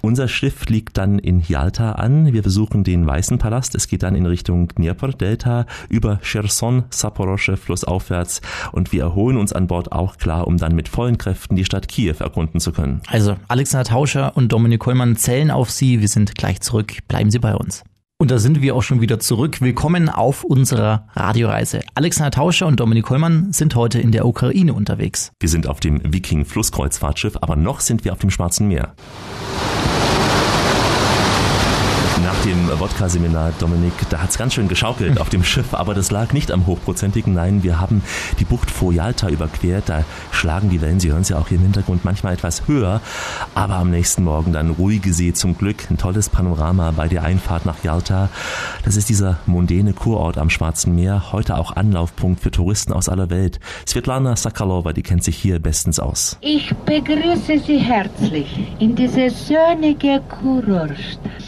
Unser 0.00 0.28
Schiff 0.28 0.66
liegt 0.66 0.96
dann 0.96 1.18
in 1.18 1.40
Jalta 1.40 1.92
an. 1.92 2.32
Wir 2.32 2.42
besuchen 2.42 2.84
den 2.84 3.06
Weißen 3.06 3.38
Palast. 3.38 3.74
Es 3.74 3.88
geht 3.88 4.02
dann 4.02 4.14
in 4.14 4.26
Richtung 4.26 4.68
Dnieper, 4.68 5.08
der 5.08 5.33
Delta 5.34 5.66
über 5.88 6.20
Cherson, 6.22 6.84
Saporosche 6.90 7.56
flussaufwärts 7.56 8.40
und 8.72 8.92
wir 8.92 9.02
erholen 9.02 9.36
uns 9.36 9.52
an 9.52 9.66
Bord 9.66 9.90
auch 9.90 10.16
klar, 10.16 10.46
um 10.46 10.58
dann 10.58 10.74
mit 10.74 10.88
vollen 10.88 11.18
Kräften 11.18 11.56
die 11.56 11.64
Stadt 11.64 11.88
Kiew 11.88 12.14
erkunden 12.20 12.60
zu 12.60 12.72
können. 12.72 13.00
Also 13.08 13.36
Alexander 13.48 13.84
Tauscher 13.84 14.36
und 14.36 14.52
Dominik 14.52 14.80
Kollmann 14.80 15.16
zählen 15.16 15.50
auf 15.50 15.70
Sie. 15.70 16.00
Wir 16.00 16.08
sind 16.08 16.36
gleich 16.36 16.60
zurück. 16.60 16.98
Bleiben 17.08 17.30
Sie 17.30 17.40
bei 17.40 17.54
uns. 17.54 17.82
Und 18.16 18.30
da 18.30 18.38
sind 18.38 18.62
wir 18.62 18.76
auch 18.76 18.82
schon 18.82 19.00
wieder 19.00 19.18
zurück. 19.18 19.60
Willkommen 19.60 20.08
auf 20.08 20.44
unserer 20.44 21.08
Radioreise. 21.14 21.80
Alexander 21.94 22.30
Tauscher 22.30 22.66
und 22.66 22.78
Dominik 22.78 23.06
Kollmann 23.06 23.52
sind 23.52 23.74
heute 23.74 24.00
in 24.00 24.12
der 24.12 24.24
Ukraine 24.24 24.72
unterwegs. 24.72 25.32
Wir 25.40 25.48
sind 25.48 25.66
auf 25.66 25.80
dem 25.80 26.00
Viking 26.04 26.44
Flusskreuzfahrtschiff, 26.44 27.36
aber 27.40 27.56
noch 27.56 27.80
sind 27.80 28.04
wir 28.04 28.12
auf 28.12 28.20
dem 28.20 28.30
Schwarzen 28.30 28.68
Meer. 28.68 28.94
Nach 32.24 32.42
dem 32.42 32.80
Wodka-Seminar, 32.80 33.52
Dominik, 33.58 33.92
da 34.08 34.22
hat's 34.22 34.38
ganz 34.38 34.54
schön 34.54 34.66
geschaukelt 34.66 35.20
auf 35.20 35.28
dem 35.28 35.44
Schiff, 35.44 35.74
aber 35.74 35.92
das 35.92 36.10
lag 36.10 36.32
nicht 36.32 36.52
am 36.52 36.66
hochprozentigen. 36.66 37.34
Nein, 37.34 37.62
wir 37.62 37.78
haben 37.80 38.02
die 38.38 38.46
Bucht 38.46 38.70
vor 38.70 38.94
Yalta 38.94 39.28
überquert. 39.28 39.90
Da 39.90 40.04
schlagen 40.30 40.70
die 40.70 40.80
Wellen, 40.80 41.00
Sie 41.00 41.12
hören 41.12 41.20
es 41.20 41.28
ja 41.28 41.36
auch 41.36 41.48
hier 41.48 41.58
im 41.58 41.64
Hintergrund, 41.64 42.02
manchmal 42.02 42.32
etwas 42.32 42.66
höher. 42.66 43.02
Aber 43.54 43.74
am 43.74 43.90
nächsten 43.90 44.24
Morgen 44.24 44.54
dann 44.54 44.70
ruhige 44.70 45.12
See 45.12 45.34
zum 45.34 45.58
Glück. 45.58 45.90
Ein 45.90 45.98
tolles 45.98 46.30
Panorama 46.30 46.92
bei 46.92 47.08
der 47.08 47.24
Einfahrt 47.24 47.66
nach 47.66 47.84
Yalta. 47.84 48.30
Das 48.86 48.96
ist 48.96 49.10
dieser 49.10 49.36
mondäne 49.44 49.92
Kurort 49.92 50.38
am 50.38 50.48
Schwarzen 50.48 50.94
Meer. 50.94 51.30
Heute 51.30 51.58
auch 51.58 51.76
Anlaufpunkt 51.76 52.40
für 52.40 52.50
Touristen 52.50 52.94
aus 52.94 53.10
aller 53.10 53.28
Welt. 53.28 53.60
Svetlana 53.86 54.34
Sakalova, 54.34 54.94
die 54.94 55.02
kennt 55.02 55.24
sich 55.24 55.36
hier 55.36 55.58
bestens 55.58 56.00
aus. 56.00 56.38
Ich 56.40 56.74
begrüße 56.86 57.58
Sie 57.66 57.76
herzlich 57.76 58.72
in 58.78 58.94
diese 58.94 59.28
sonnige 59.28 60.22
Kurort 60.40 60.96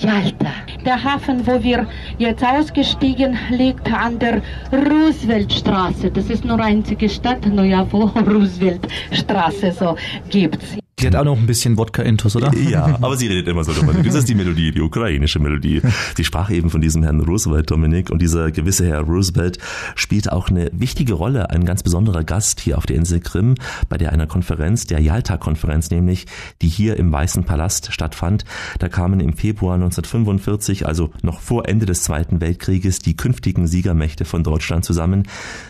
Yalta. 0.03 0.66
Der 0.85 1.03
Hafen, 1.03 1.47
wo 1.47 1.63
wir 1.63 1.87
jetzt 2.19 2.45
ausgestiegen, 2.45 3.39
liegt 3.51 3.93
an 3.93 4.19
der 4.19 4.43
Rooseveltstraße. 4.73 6.11
Das 6.11 6.31
ist 6.31 6.45
nur 6.45 6.61
einzige 6.61 7.09
Stadt, 7.09 7.45
nur 7.47 7.65
ja, 7.65 7.87
wo 7.91 8.05
Rooseveltstraße 8.27 9.73
so 9.73 9.97
gibt's. 10.31 10.77
Die 10.99 11.07
hat 11.07 11.15
auch 11.15 11.25
noch 11.25 11.37
ein 11.37 11.45
bisschen 11.45 11.77
Wodka-Intus, 11.77 12.37
oder? 12.37 12.57
Ja, 12.57 12.97
aber 13.03 13.19
sie 13.19 13.27
redet 13.27 13.49
immer 13.49 13.65
so 13.65 13.75
darüber. 13.75 13.93
Das 14.03 14.15
ist 14.15 14.31
die 14.31 14.35
Melodie, 14.35 14.71
die 14.71 14.81
ukrainische 14.81 15.39
Melodie. 15.39 15.83
Sie 16.17 16.25
sprach 16.25 16.49
eben 16.49 16.71
von 16.71 16.81
diesem 16.81 17.03
Herrn 17.03 17.21
Roosevelt, 17.21 17.71
Dominik, 17.71 18.09
und 18.09 18.23
dieser 18.23 18.51
gewisse 18.51 18.87
Herr 18.87 19.03
Roosevelt 19.03 19.59
spielt 19.95 20.33
auch 20.33 20.49
eine 20.49 20.71
wichtige 20.73 21.13
Rolle, 21.13 21.51
ein 21.51 21.67
ganz 21.67 21.83
besonderer 21.83 22.25
Gast 22.25 22.61
hier 22.61 22.79
auf 22.79 22.87
der 22.87 22.97
Insel 22.97 23.21
Krim, 23.21 23.57
bei 23.91 23.99
der 23.99 24.11
einer 24.11 24.27
Konferenz, 24.27 24.87
der 24.87 25.01
Yalta-Konferenz 25.01 25.91
nämlich, 25.91 26.25
die 26.63 26.69
hier 26.69 26.97
im 26.97 27.13
Weißen 27.13 27.45
Palast 27.45 27.93
stattfand. 27.93 28.47
Da 28.79 28.89
kamen 28.89 29.21
im 29.21 29.35
Februar 29.35 29.75
1945, 29.75 30.87
also 30.87 31.11
noch 31.21 31.41
vor 31.41 31.69
Ende 31.69 31.85
des 31.85 32.05
Zweiten 32.05 32.41
Weltkrieges, 32.41 33.01
die 33.01 33.19
künftigen 33.19 33.67
Siegermächte 33.67 34.25
von 34.25 34.43
Deutschland 34.43 34.87
zusammen. 34.87 35.25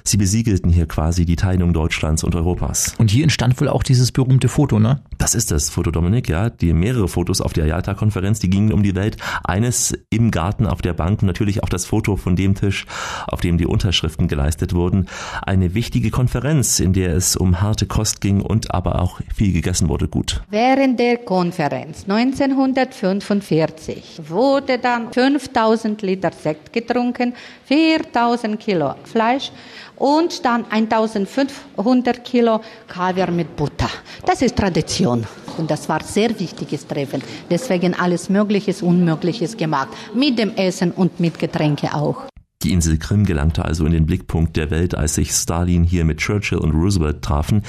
Sie 0.05 0.19
besiegelten 0.19 0.71
hier 0.71 0.87
quasi 0.87 1.25
die 1.25 1.35
Teilung 1.35 1.73
Deutschlands 1.73 2.23
und 2.23 2.37
Europas. 2.37 2.95
Und 2.99 3.11
hier 3.11 3.25
entstand 3.25 3.61
wohl 3.61 3.69
auch 3.69 3.83
dieses 3.83 4.13
berühmte 4.13 4.49
Foto, 4.49 4.79
ne? 4.79 5.01
Das 5.19 5.35
ist 5.35 5.51
das 5.51 5.71
Foto, 5.71 5.91
Dominik, 5.91 6.29
ja. 6.29 6.51
Die 6.51 6.73
mehrere 6.73 7.09
Fotos 7.09 7.41
auf 7.41 7.53
der 7.53 7.67
Yalta-Konferenz, 7.67 8.39
die 8.39 8.51
gingen 8.51 8.73
um 8.73 8.83
die 8.83 8.95
Welt. 8.95 9.17
Eines 9.45 9.97
im 10.11 10.31
Garten 10.31 10.67
auf 10.67 10.83
der 10.83 10.93
Bank 10.93 11.23
und 11.23 11.27
natürlich 11.27 11.63
auch 11.63 11.69
das 11.69 11.87
Foto 11.87 12.17
von 12.17 12.37
dem 12.37 12.55
Tisch, 12.55 12.87
auf 13.27 13.41
dem 13.41 13.59
die 13.59 13.67
Unterschriften 13.67 14.29
geleistet 14.29 14.75
wurden. 14.75 15.09
Eine 15.43 15.75
wichtige 15.75 16.11
Konferenz, 16.11 16.81
in 16.81 16.93
der 16.93 17.15
es 17.15 17.37
um 17.37 17.61
harte 17.61 17.87
Kost 17.87 18.21
ging 18.21 18.41
und 18.41 18.75
aber 18.75 19.01
auch 19.01 19.21
viel 19.35 19.53
gegessen 19.53 19.89
wurde 19.89 20.09
gut. 20.09 20.43
Während 20.51 21.01
der 21.01 21.19
Konferenz 21.19 22.05
1945 22.09 24.23
wurde 24.29 24.79
dann 24.79 25.13
5000 25.13 26.03
Liter 26.03 26.31
Sekt 26.33 26.73
getrunken, 26.73 27.35
4000 27.65 28.61
Kilo 28.61 28.95
Fleisch 29.05 29.51
und 29.97 30.45
dann 30.45 30.65
1500 30.71 32.25
Kilo 32.25 32.61
Kaviar 32.87 33.31
mit 33.31 33.57
Butter. 33.57 33.89
Das 34.25 34.43
ist 34.43 34.57
Tradition. 34.57 35.27
Und 35.59 35.71
das 35.71 35.89
war 35.89 36.03
sehr 36.03 36.39
wichtiges 36.39 36.87
Treffen. 36.87 37.23
Deswegen 37.51 37.95
alles 37.95 38.29
Mögliches, 38.29 38.83
Unmögliches 38.83 39.57
gemacht. 39.57 39.89
Mit 40.15 40.39
dem 40.39 40.55
Essen 40.55 40.93
und 40.93 41.19
mit 41.19 41.39
Getränke 41.39 41.95
auch. 41.95 42.25
Die 42.63 42.73
Insel 42.73 42.97
Krim 42.97 43.27
gelangte 43.27 43.67
also 43.67 43.85
in 43.85 43.93
den 43.93 44.07
Blickpunkt 44.07 44.57
der 44.57 44.71
Welt, 44.71 44.95
als 44.95 45.15
sich 45.15 45.31
Stalin 45.31 45.85
hier 45.85 46.07
mit 46.07 46.19
Churchill 46.19 46.57
und 46.57 46.71
Roosevelt 46.71 47.21
trafen. 47.21 47.63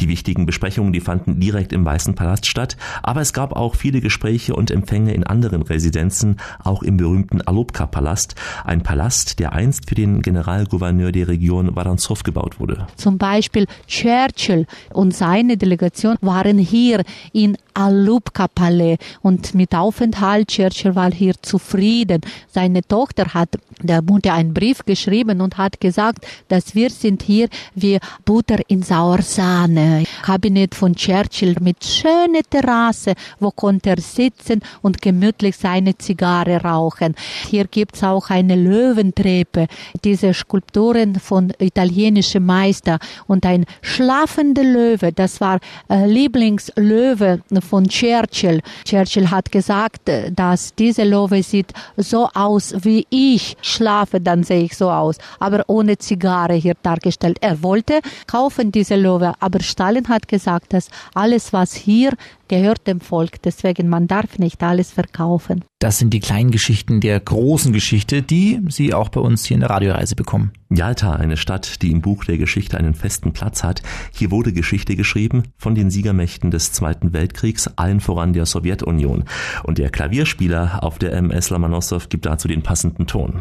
Die 0.00 0.08
wichtigen 0.08 0.46
Besprechungen, 0.46 0.94
die 0.94 1.00
fanden 1.00 1.38
direkt 1.38 1.74
im 1.74 1.84
Weißen 1.84 2.14
Palast 2.14 2.46
statt, 2.46 2.78
aber 3.02 3.20
es 3.20 3.34
gab 3.34 3.54
auch 3.54 3.74
viele 3.74 4.00
Gespräche 4.00 4.54
und 4.54 4.70
Empfänge 4.70 5.12
in 5.12 5.24
anderen 5.24 5.60
Residenzen, 5.60 6.36
auch 6.64 6.82
im 6.82 6.96
berühmten 6.96 7.42
Alubka-Palast, 7.42 8.34
ein 8.64 8.82
Palast, 8.82 9.40
der 9.40 9.52
einst 9.52 9.86
für 9.88 9.94
den 9.94 10.22
Generalgouverneur 10.22 11.12
der 11.12 11.28
Region 11.28 11.76
Waranzow 11.76 12.22
gebaut 12.22 12.58
wurde. 12.58 12.86
Zum 12.96 13.18
Beispiel 13.18 13.66
Churchill 13.86 14.66
und 14.94 15.14
seine 15.14 15.58
Delegation 15.58 16.16
waren 16.22 16.56
hier 16.56 17.02
in 17.34 17.58
Alubka-Palais 17.74 18.96
und 19.20 19.54
mit 19.54 19.74
Aufenthalt 19.74 20.48
Churchill 20.48 20.94
war 20.94 21.12
hier 21.12 21.34
zufrieden. 21.42 22.22
Seine 22.48 22.82
Tochter 22.82 23.34
hat 23.34 23.50
der 23.82 24.02
Mutter 24.02 24.29
einen 24.32 24.54
Brief 24.54 24.84
geschrieben 24.84 25.40
und 25.40 25.58
hat 25.58 25.80
gesagt, 25.80 26.26
dass 26.48 26.74
wir 26.74 26.90
sind 26.90 27.22
hier 27.22 27.48
wie 27.74 27.98
Butter 28.24 28.58
in 28.68 28.82
Sauersahne. 28.82 30.04
Kabinett 30.22 30.74
von 30.74 30.94
Churchill 30.94 31.56
mit 31.60 31.84
schöner 31.84 32.42
Terrasse, 32.48 33.14
wo 33.38 33.50
konnte 33.50 33.90
er 33.90 34.00
sitzen 34.00 34.60
und 34.82 35.02
gemütlich 35.02 35.56
seine 35.56 35.96
Zigarre 35.96 36.62
rauchen. 36.62 37.14
Hier 37.48 37.64
gibt's 37.66 38.02
auch 38.02 38.30
eine 38.30 38.56
Löwentreppe, 38.56 39.66
diese 40.04 40.34
Skulpturen 40.34 41.16
von 41.16 41.52
italienischen 41.58 42.44
Meister 42.46 42.98
und 43.26 43.46
ein 43.46 43.66
schlafender 43.82 44.64
Löwe, 44.64 45.12
das 45.12 45.40
war 45.40 45.58
äh, 45.88 46.06
Lieblingslöwe 46.06 47.40
von 47.68 47.88
Churchill. 47.88 48.60
Churchill 48.84 49.30
hat 49.30 49.52
gesagt, 49.52 50.08
äh, 50.08 50.30
dass 50.32 50.74
diese 50.74 51.04
Löwe 51.04 51.42
sieht 51.42 51.72
so 51.96 52.28
aus 52.34 52.74
wie 52.82 53.06
ich 53.10 53.56
schlafe, 53.62 54.19
dann 54.24 54.42
sehe 54.42 54.62
ich 54.62 54.76
so 54.76 54.90
aus, 54.90 55.16
aber 55.38 55.64
ohne 55.66 55.98
Zigarre 55.98 56.54
hier 56.54 56.74
dargestellt. 56.82 57.38
Er 57.40 57.62
wollte 57.62 58.00
kaufen 58.26 58.72
diese 58.72 58.96
Löwe, 58.96 59.34
aber 59.40 59.60
Stalin 59.60 60.08
hat 60.08 60.28
gesagt, 60.28 60.72
dass 60.72 60.88
alles, 61.14 61.52
was 61.52 61.74
hier 61.74 62.12
gehört 62.50 62.88
dem 62.88 63.00
Volk, 63.00 63.40
deswegen 63.42 63.88
man 63.88 64.08
darf 64.08 64.38
nicht 64.38 64.62
alles 64.62 64.90
verkaufen. 64.90 65.64
Das 65.78 65.98
sind 65.98 66.12
die 66.12 66.20
kleinen 66.20 66.50
Geschichten 66.50 67.00
der 67.00 67.18
großen 67.20 67.72
Geschichte, 67.72 68.22
die 68.22 68.60
Sie 68.68 68.92
auch 68.92 69.08
bei 69.08 69.20
uns 69.20 69.44
hier 69.44 69.54
in 69.54 69.60
der 69.60 69.70
Radioreise 69.70 70.16
bekommen. 70.16 70.50
Yalta, 70.68 71.12
eine 71.12 71.36
Stadt, 71.36 71.80
die 71.80 71.92
im 71.92 72.00
Buch 72.00 72.24
der 72.24 72.38
Geschichte 72.38 72.76
einen 72.76 72.94
festen 72.94 73.32
Platz 73.32 73.62
hat. 73.62 73.82
Hier 74.12 74.32
wurde 74.32 74.52
Geschichte 74.52 74.96
geschrieben 74.96 75.44
von 75.56 75.76
den 75.76 75.90
Siegermächten 75.90 76.50
des 76.50 76.72
Zweiten 76.72 77.12
Weltkriegs, 77.12 77.70
allen 77.76 78.00
voran 78.00 78.32
der 78.32 78.46
Sowjetunion. 78.46 79.24
Und 79.62 79.78
der 79.78 79.90
Klavierspieler 79.90 80.82
auf 80.82 80.98
der 80.98 81.12
MS 81.12 81.50
Lomonossow 81.50 82.08
gibt 82.08 82.26
dazu 82.26 82.48
den 82.48 82.62
passenden 82.62 83.06
Ton. 83.06 83.40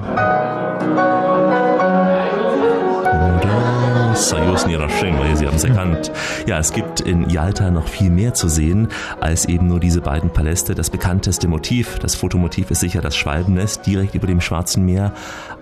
Soyuz 4.20 4.68
Nirashima, 4.68 5.34
Sie 5.34 5.48
haben 5.48 5.56
es 5.56 5.64
erkannt. 5.64 6.12
Ja, 6.46 6.60
es 6.60 6.74
gibt 6.74 7.00
in 7.00 7.30
Yalta 7.30 7.72
noch 7.72 7.88
viel 7.88 8.10
mehr 8.10 8.34
zu 8.34 8.50
sehen 8.50 8.90
als 9.22 9.46
eben 9.46 9.68
nur 9.68 9.80
diese 9.80 10.02
beiden 10.02 10.30
Paläste. 10.30 10.76
Das 10.76 10.90
bekannteste 10.90 11.48
Motiv, 11.48 12.00
das 12.00 12.16
Fotomotiv 12.16 12.70
ist 12.70 12.82
sicher 12.82 13.00
das 13.02 13.16
Schwalbennest 13.16 13.88
direkt 13.88 14.16
über 14.16 14.28
dem 14.28 14.42
Schwarzen 14.42 14.86
Meer. 14.86 15.14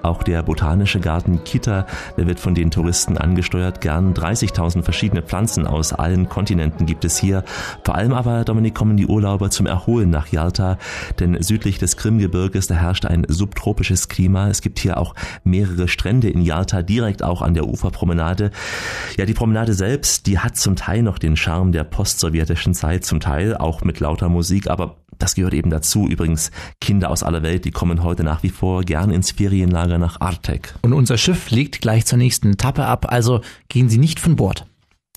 Auch 0.01 0.23
der 0.23 0.41
botanische 0.43 0.99
Garten 0.99 1.43
Kita, 1.43 1.85
der 2.17 2.27
wird 2.27 2.39
von 2.39 2.55
den 2.55 2.71
Touristen 2.71 3.17
angesteuert. 3.17 3.81
Gern 3.81 4.13
30.000 4.13 4.83
verschiedene 4.83 5.21
Pflanzen 5.21 5.67
aus 5.67 5.93
allen 5.93 6.29
Kontinenten 6.29 6.85
gibt 6.85 7.05
es 7.05 7.17
hier. 7.17 7.43
Vor 7.83 7.95
allem 7.95 8.13
aber, 8.13 8.43
Dominik, 8.43 8.73
kommen 8.73 8.97
die 8.97 9.07
Urlauber 9.07 9.49
zum 9.49 9.65
Erholen 9.65 10.09
nach 10.09 10.27
Yalta, 10.27 10.77
denn 11.19 11.41
südlich 11.41 11.77
des 11.77 11.97
Krimgebirges, 11.97 12.67
da 12.67 12.75
herrscht 12.75 13.05
ein 13.05 13.25
subtropisches 13.27 14.07
Klima. 14.07 14.49
Es 14.49 14.61
gibt 14.61 14.79
hier 14.79 14.97
auch 14.97 15.13
mehrere 15.43 15.87
Strände 15.87 16.29
in 16.29 16.41
Yalta, 16.41 16.81
direkt 16.81 17.23
auch 17.23 17.41
an 17.41 17.53
der 17.53 17.67
Uferpromenade. 17.67 18.46
Ja, 19.17 19.25
die 19.25 19.33
Promenade 19.33 19.73
selbst, 19.73 20.27
die 20.27 20.39
hat 20.39 20.57
zum 20.57 20.75
Teil 20.75 21.01
noch 21.01 21.19
den 21.19 21.35
Charme 21.35 21.71
der 21.71 21.83
postsowjetischen 21.83 22.73
Zeit, 22.73 23.05
zum 23.05 23.19
Teil 23.19 23.55
auch 23.55 23.83
mit 23.83 23.99
lauter 23.99 24.29
Musik, 24.29 24.69
aber 24.69 24.97
Das 25.19 25.33
gehört 25.35 25.53
eben 25.53 25.69
dazu. 25.69 26.07
Übrigens, 26.07 26.51
Kinder 26.79 27.09
aus 27.09 27.23
aller 27.23 27.41
Welt, 27.41 27.65
die 27.65 27.71
kommen 27.71 28.03
heute 28.03 28.23
nach 28.23 28.43
wie 28.43 28.49
vor 28.49 28.83
gern 28.83 29.09
ins 29.09 29.31
Ferienlager 29.31 29.97
nach 29.97 30.21
Artek. 30.21 30.75
Und 30.83 30.93
unser 30.93 31.17
Schiff 31.17 31.49
legt 31.49 31.81
gleich 31.81 32.05
zur 32.05 32.17
nächsten 32.19 32.53
Etappe 32.53 32.85
ab, 32.85 33.07
also 33.09 33.41
gehen 33.69 33.89
Sie 33.89 33.97
nicht 33.97 34.19
von 34.19 34.35
Bord. 34.35 34.65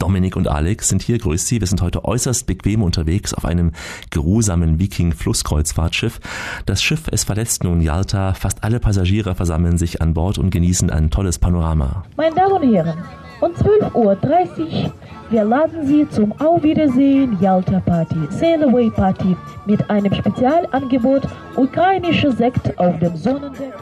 Dominik 0.01 0.35
und 0.35 0.49
Alex 0.49 0.89
sind 0.89 1.03
hier, 1.03 1.19
grüß 1.19 1.47
Sie. 1.47 1.61
Wir 1.61 1.67
sind 1.67 1.83
heute 1.83 2.05
äußerst 2.05 2.47
bequem 2.47 2.83
unterwegs 2.83 3.35
auf 3.35 3.45
einem 3.45 3.73
geruhsamen 4.11 4.79
Viking-Flusskreuzfahrtschiff. 4.79 6.21
Das 6.67 6.83
Schiff, 6.83 7.03
es 7.13 7.25
verlässt 7.25 7.63
nun 7.65 7.81
Yalta. 7.81 8.35
Fast 8.35 8.65
alle 8.65 8.81
Passagiere 8.81 9.35
versammeln 9.35 9.79
sich 9.79 10.01
an 10.01 10.15
Bord 10.15 10.39
und 10.39 10.51
genießen 10.51 10.91
ein 10.91 11.11
tolles 11.11 11.39
Panorama. 11.39 12.05
Meine 12.17 12.35
Damen 12.35 12.53
und 12.55 12.75
Herren, 12.75 13.05
um 13.41 13.53
12.30 13.53 13.95
Uhr 13.95 14.93
wir 15.31 15.45
laden 15.45 15.87
Sie 15.87 16.09
zum 16.09 16.33
Auf 16.41 16.65
Wiedersehen 16.65 17.39
Yalta 17.41 17.79
Party, 17.79 18.17
Sail 18.31 18.65
Away 18.65 18.91
Party 18.91 19.37
mit 19.65 19.89
einem 19.89 20.13
Spezialangebot 20.13 21.23
ukrainischer 21.55 22.33
Sekt 22.33 22.77
auf 22.81 22.99
dem 22.99 23.17
Sonnendeck. 23.17 23.73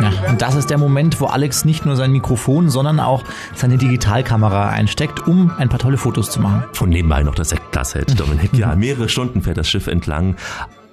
Ja, 0.00 0.30
und 0.30 0.40
das 0.40 0.54
ist 0.54 0.70
der 0.70 0.78
Moment, 0.78 1.20
wo 1.20 1.26
Alex 1.26 1.64
nicht 1.64 1.84
nur 1.84 1.96
sein 1.96 2.12
Mikrofon, 2.12 2.70
sondern 2.70 3.00
auch 3.00 3.24
seine 3.56 3.78
Digitalkamera 3.78 4.68
einsteckt, 4.68 5.26
um 5.26 5.50
ein 5.58 5.68
paar 5.68 5.80
tolle 5.80 5.96
Fotos 5.96 6.30
zu 6.30 6.40
machen. 6.40 6.62
Und 6.80 6.90
nebenbei 6.90 7.24
noch 7.24 7.34
das 7.34 7.48
Sektglas 7.48 7.96
hält. 7.96 8.18
Dominik, 8.20 8.54
ja, 8.54 8.76
mehrere 8.76 9.08
Stunden 9.08 9.42
fährt 9.42 9.58
das 9.58 9.68
Schiff 9.68 9.88
entlang 9.88 10.36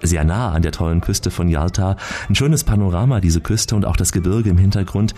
sehr 0.02 0.24
nah 0.24 0.52
an 0.52 0.62
der 0.62 0.72
tollen 0.72 1.02
Küste 1.02 1.32
von 1.32 1.48
Yalta. 1.48 1.96
Ein 2.30 2.36
schönes 2.36 2.64
Panorama, 2.64 3.20
diese 3.20 3.42
Küste 3.42 3.76
und 3.76 3.86
auch 3.86 3.96
das 3.96 4.12
Gebirge 4.12 4.50
im 4.50 4.58
Hintergrund. 4.58 5.14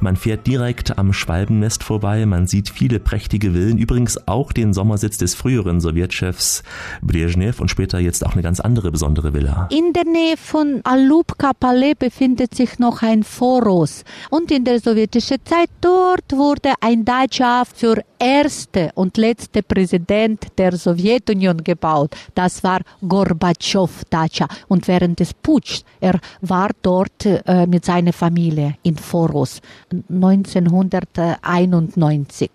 Man 0.00 0.16
fährt 0.16 0.46
direkt 0.46 0.98
am 0.98 1.12
Schwalbennest 1.12 1.84
vorbei, 1.84 2.26
man 2.26 2.46
sieht 2.46 2.70
viele 2.70 3.00
prächtige 3.00 3.52
Villen, 3.52 3.78
übrigens 3.78 4.28
auch 4.28 4.52
den 4.52 4.72
Sommersitz 4.72 5.18
des 5.18 5.34
früheren 5.34 5.80
Sowjetchefs 5.80 6.62
Brezhnev 7.02 7.60
und 7.60 7.68
später 7.68 7.98
jetzt 7.98 8.24
auch 8.24 8.32
eine 8.32 8.42
ganz 8.42 8.60
andere 8.60 8.90
besondere 8.90 9.34
Villa. 9.34 9.68
In 9.70 9.92
der 9.92 10.04
Nähe 10.04 10.36
von 10.36 10.80
Alubka 10.84 11.52
Palais 11.58 11.94
befindet 11.98 12.54
sich 12.54 12.78
noch 12.78 13.02
ein 13.02 13.22
Foros 13.22 14.04
und 14.30 14.50
in 14.50 14.64
der 14.64 14.80
sowjetischen 14.80 15.38
Zeit 15.44 15.70
dort 15.80 16.32
wurde 16.32 16.72
ein 16.80 17.04
Dacha 17.04 17.64
für 17.64 18.02
erste 18.18 18.90
und 18.94 19.16
letzte 19.16 19.62
Präsident 19.62 20.46
der 20.56 20.76
Sowjetunion 20.76 21.64
gebaut. 21.64 22.14
Das 22.34 22.64
war 22.64 22.80
Gorbatschow 23.06 23.90
Dacha. 24.10 24.48
Und 24.68 24.88
während 24.88 25.20
des 25.20 25.34
Putschs, 25.34 25.84
er 26.00 26.18
war 26.40 26.70
dort 26.82 27.26
äh, 27.26 27.66
mit 27.66 27.84
seiner 27.84 28.12
Familie 28.12 28.74
in 28.82 28.96
Foros 28.96 29.60
1991 29.92 32.50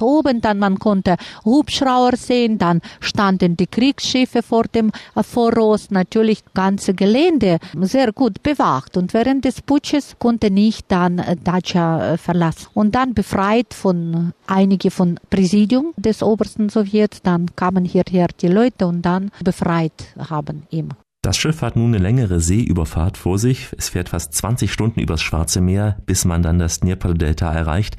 oben, 0.00 0.40
dann 0.40 0.58
man 0.58 0.78
konnte 0.78 1.16
Hubschrauber 1.44 2.16
sehen, 2.16 2.58
dann 2.58 2.80
standen 3.00 3.56
die 3.56 3.66
Kriegsschiffe 3.66 4.42
vor 4.42 4.64
dem 4.64 4.92
Voraus, 5.16 5.90
natürlich 5.90 6.44
ganze 6.54 6.94
Gelände 6.94 7.58
sehr 7.80 8.12
gut 8.12 8.42
bewacht 8.42 8.96
und 8.96 9.12
während 9.12 9.44
des 9.44 9.60
Putsches 9.60 10.16
konnte 10.18 10.50
nicht 10.50 10.86
dann 10.88 11.22
Dacia 11.44 12.16
verlassen 12.16 12.68
und 12.74 12.94
dann 12.94 13.14
befreit 13.14 13.74
von 13.74 14.32
einige 14.46 14.90
von 14.90 15.18
Präsidium 15.30 15.92
des 15.96 16.22
obersten 16.22 16.68
Sowjets, 16.68 17.22
dann 17.22 17.54
kamen 17.56 17.84
hierher 17.84 18.28
die 18.40 18.48
Leute 18.48 18.86
und 18.86 19.02
dann 19.02 19.30
befreit 19.42 19.92
haben 20.28 20.62
ihn. 20.70 20.90
Das 21.24 21.36
Schiff 21.36 21.62
hat 21.62 21.76
nun 21.76 21.94
eine 21.94 22.02
längere 22.02 22.40
Seeüberfahrt 22.40 23.16
vor 23.16 23.38
sich. 23.38 23.68
Es 23.78 23.90
fährt 23.90 24.08
fast 24.08 24.34
20 24.34 24.72
Stunden 24.72 24.98
übers 24.98 25.22
Schwarze 25.22 25.60
Meer, 25.60 25.98
bis 26.04 26.24
man 26.24 26.42
dann 26.42 26.58
das 26.58 26.80
Dnieper-Delta 26.80 27.52
erreicht. 27.52 27.96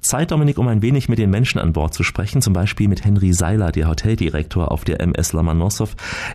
Zeit, 0.00 0.30
Dominik, 0.30 0.56
um 0.56 0.68
ein 0.68 0.80
wenig 0.80 1.10
mit 1.10 1.18
den 1.18 1.28
Menschen 1.28 1.58
an 1.58 1.74
Bord 1.74 1.92
zu 1.92 2.02
sprechen, 2.02 2.40
zum 2.40 2.54
Beispiel 2.54 2.88
mit 2.88 3.04
Henry 3.04 3.34
Seiler, 3.34 3.72
der 3.72 3.88
Hoteldirektor 3.88 4.72
auf 4.72 4.84
der 4.84 5.02
MS 5.02 5.34
Lomonossow. 5.34 5.90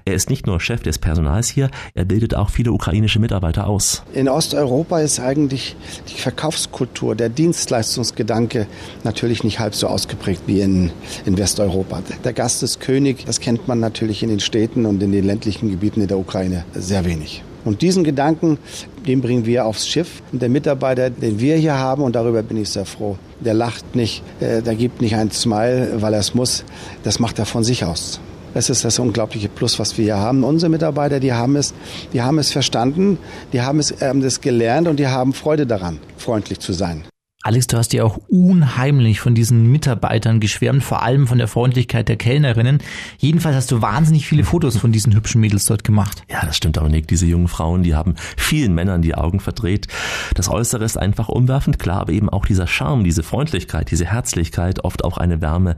Er 0.05 0.13
ist 0.13 0.29
nicht 0.29 0.45
nur 0.45 0.59
Chef 0.59 0.83
des 0.83 0.99
Personals 0.99 1.47
hier, 1.47 1.71
er 1.95 2.05
bildet 2.05 2.35
auch 2.35 2.51
viele 2.51 2.71
ukrainische 2.71 3.17
Mitarbeiter 3.17 3.65
aus. 3.65 4.03
In 4.13 4.29
Osteuropa 4.29 4.99
ist 4.99 5.19
eigentlich 5.19 5.75
die 6.07 6.21
Verkaufskultur, 6.21 7.15
der 7.15 7.29
Dienstleistungsgedanke 7.29 8.67
natürlich 9.03 9.43
nicht 9.43 9.57
halb 9.59 9.73
so 9.73 9.87
ausgeprägt 9.87 10.43
wie 10.45 10.61
in, 10.61 10.91
in 11.25 11.35
Westeuropa. 11.35 12.03
Der 12.23 12.33
Gast 12.33 12.61
ist 12.61 12.79
König, 12.79 13.25
das 13.25 13.39
kennt 13.39 13.67
man 13.67 13.79
natürlich 13.79 14.21
in 14.21 14.29
den 14.29 14.39
Städten 14.39 14.85
und 14.85 15.01
in 15.01 15.11
den 15.11 15.25
ländlichen 15.25 15.71
Gebieten 15.71 16.01
in 16.01 16.07
der 16.07 16.19
Ukraine 16.19 16.26
sehr 16.73 17.05
wenig. 17.05 17.43
Und 17.65 17.81
diesen 17.81 18.05
Gedanken, 18.05 18.59
den 19.05 19.19
bringen 19.19 19.45
wir 19.45 19.65
aufs 19.65 19.87
Schiff. 19.87 20.21
Und 20.31 20.41
der 20.41 20.47
Mitarbeiter, 20.47 21.09
den 21.09 21.39
wir 21.39 21.57
hier 21.57 21.77
haben, 21.77 22.01
und 22.01 22.15
darüber 22.15 22.41
bin 22.41 22.55
ich 22.55 22.69
sehr 22.69 22.85
froh, 22.85 23.17
der 23.41 23.53
lacht 23.53 23.95
nicht, 23.95 24.23
äh, 24.39 24.61
der 24.61 24.75
gibt 24.75 25.01
nicht 25.01 25.15
ein 25.15 25.31
Smile, 25.31 26.01
weil 26.01 26.13
er 26.13 26.21
es 26.21 26.33
muss. 26.33 26.63
Das 27.03 27.19
macht 27.19 27.39
er 27.39 27.45
von 27.45 27.65
sich 27.65 27.83
aus. 27.83 28.21
Das 28.53 28.69
ist 28.69 28.85
das 28.85 28.99
unglaubliche 28.99 29.49
Plus, 29.49 29.79
was 29.79 29.97
wir 29.97 30.05
hier 30.05 30.17
haben. 30.17 30.43
Unsere 30.43 30.69
Mitarbeiter, 30.69 31.19
die 31.19 31.33
haben 31.33 31.57
es, 31.57 31.73
die 32.13 32.21
haben 32.21 32.39
es 32.39 32.51
verstanden, 32.51 33.17
die 33.51 33.61
haben 33.61 33.79
es, 33.79 33.93
haben 34.01 34.21
das 34.21 34.39
gelernt 34.39 34.87
und 34.87 34.97
die 34.97 35.07
haben 35.07 35.33
Freude 35.33 35.67
daran, 35.67 35.99
freundlich 36.17 36.59
zu 36.59 36.71
sein. 36.71 37.03
Alex, 37.47 37.67
du 37.67 37.77
hast 37.77 37.93
ja 37.93 38.03
auch 38.03 38.19
unheimlich 38.27 39.21
von 39.21 39.33
diesen 39.33 39.71
Mitarbeitern 39.71 40.41
geschwärmt, 40.41 40.83
vor 40.83 41.01
allem 41.01 41.27
von 41.27 41.37
der 41.37 41.47
Freundlichkeit 41.47 42.09
der 42.09 42.17
Kellnerinnen. 42.17 42.79
Jedenfalls 43.19 43.55
hast 43.55 43.71
du 43.71 43.81
wahnsinnig 43.81 44.27
viele 44.27 44.43
Fotos 44.43 44.75
von 44.75 44.91
diesen 44.91 45.15
hübschen 45.15 45.39
Mädels 45.39 45.63
dort 45.63 45.85
gemacht. 45.85 46.23
Ja, 46.29 46.45
das 46.45 46.57
stimmt, 46.57 46.75
Dominik. 46.75 47.07
Diese 47.07 47.25
jungen 47.25 47.47
Frauen, 47.47 47.83
die 47.83 47.95
haben 47.95 48.15
vielen 48.35 48.75
Männern 48.75 49.01
die 49.01 49.15
Augen 49.15 49.39
verdreht. 49.39 49.87
Das 50.35 50.49
Äußere 50.49 50.83
ist 50.83 50.97
einfach 50.97 51.29
umwerfend, 51.29 51.79
klar, 51.79 52.01
aber 52.01 52.11
eben 52.11 52.27
auch 52.27 52.45
dieser 52.45 52.67
Charme, 52.67 53.05
diese 53.05 53.23
Freundlichkeit, 53.23 53.91
diese 53.91 54.07
Herzlichkeit, 54.07 54.83
oft 54.83 55.05
auch 55.05 55.17
eine 55.17 55.39
Wärme. 55.39 55.77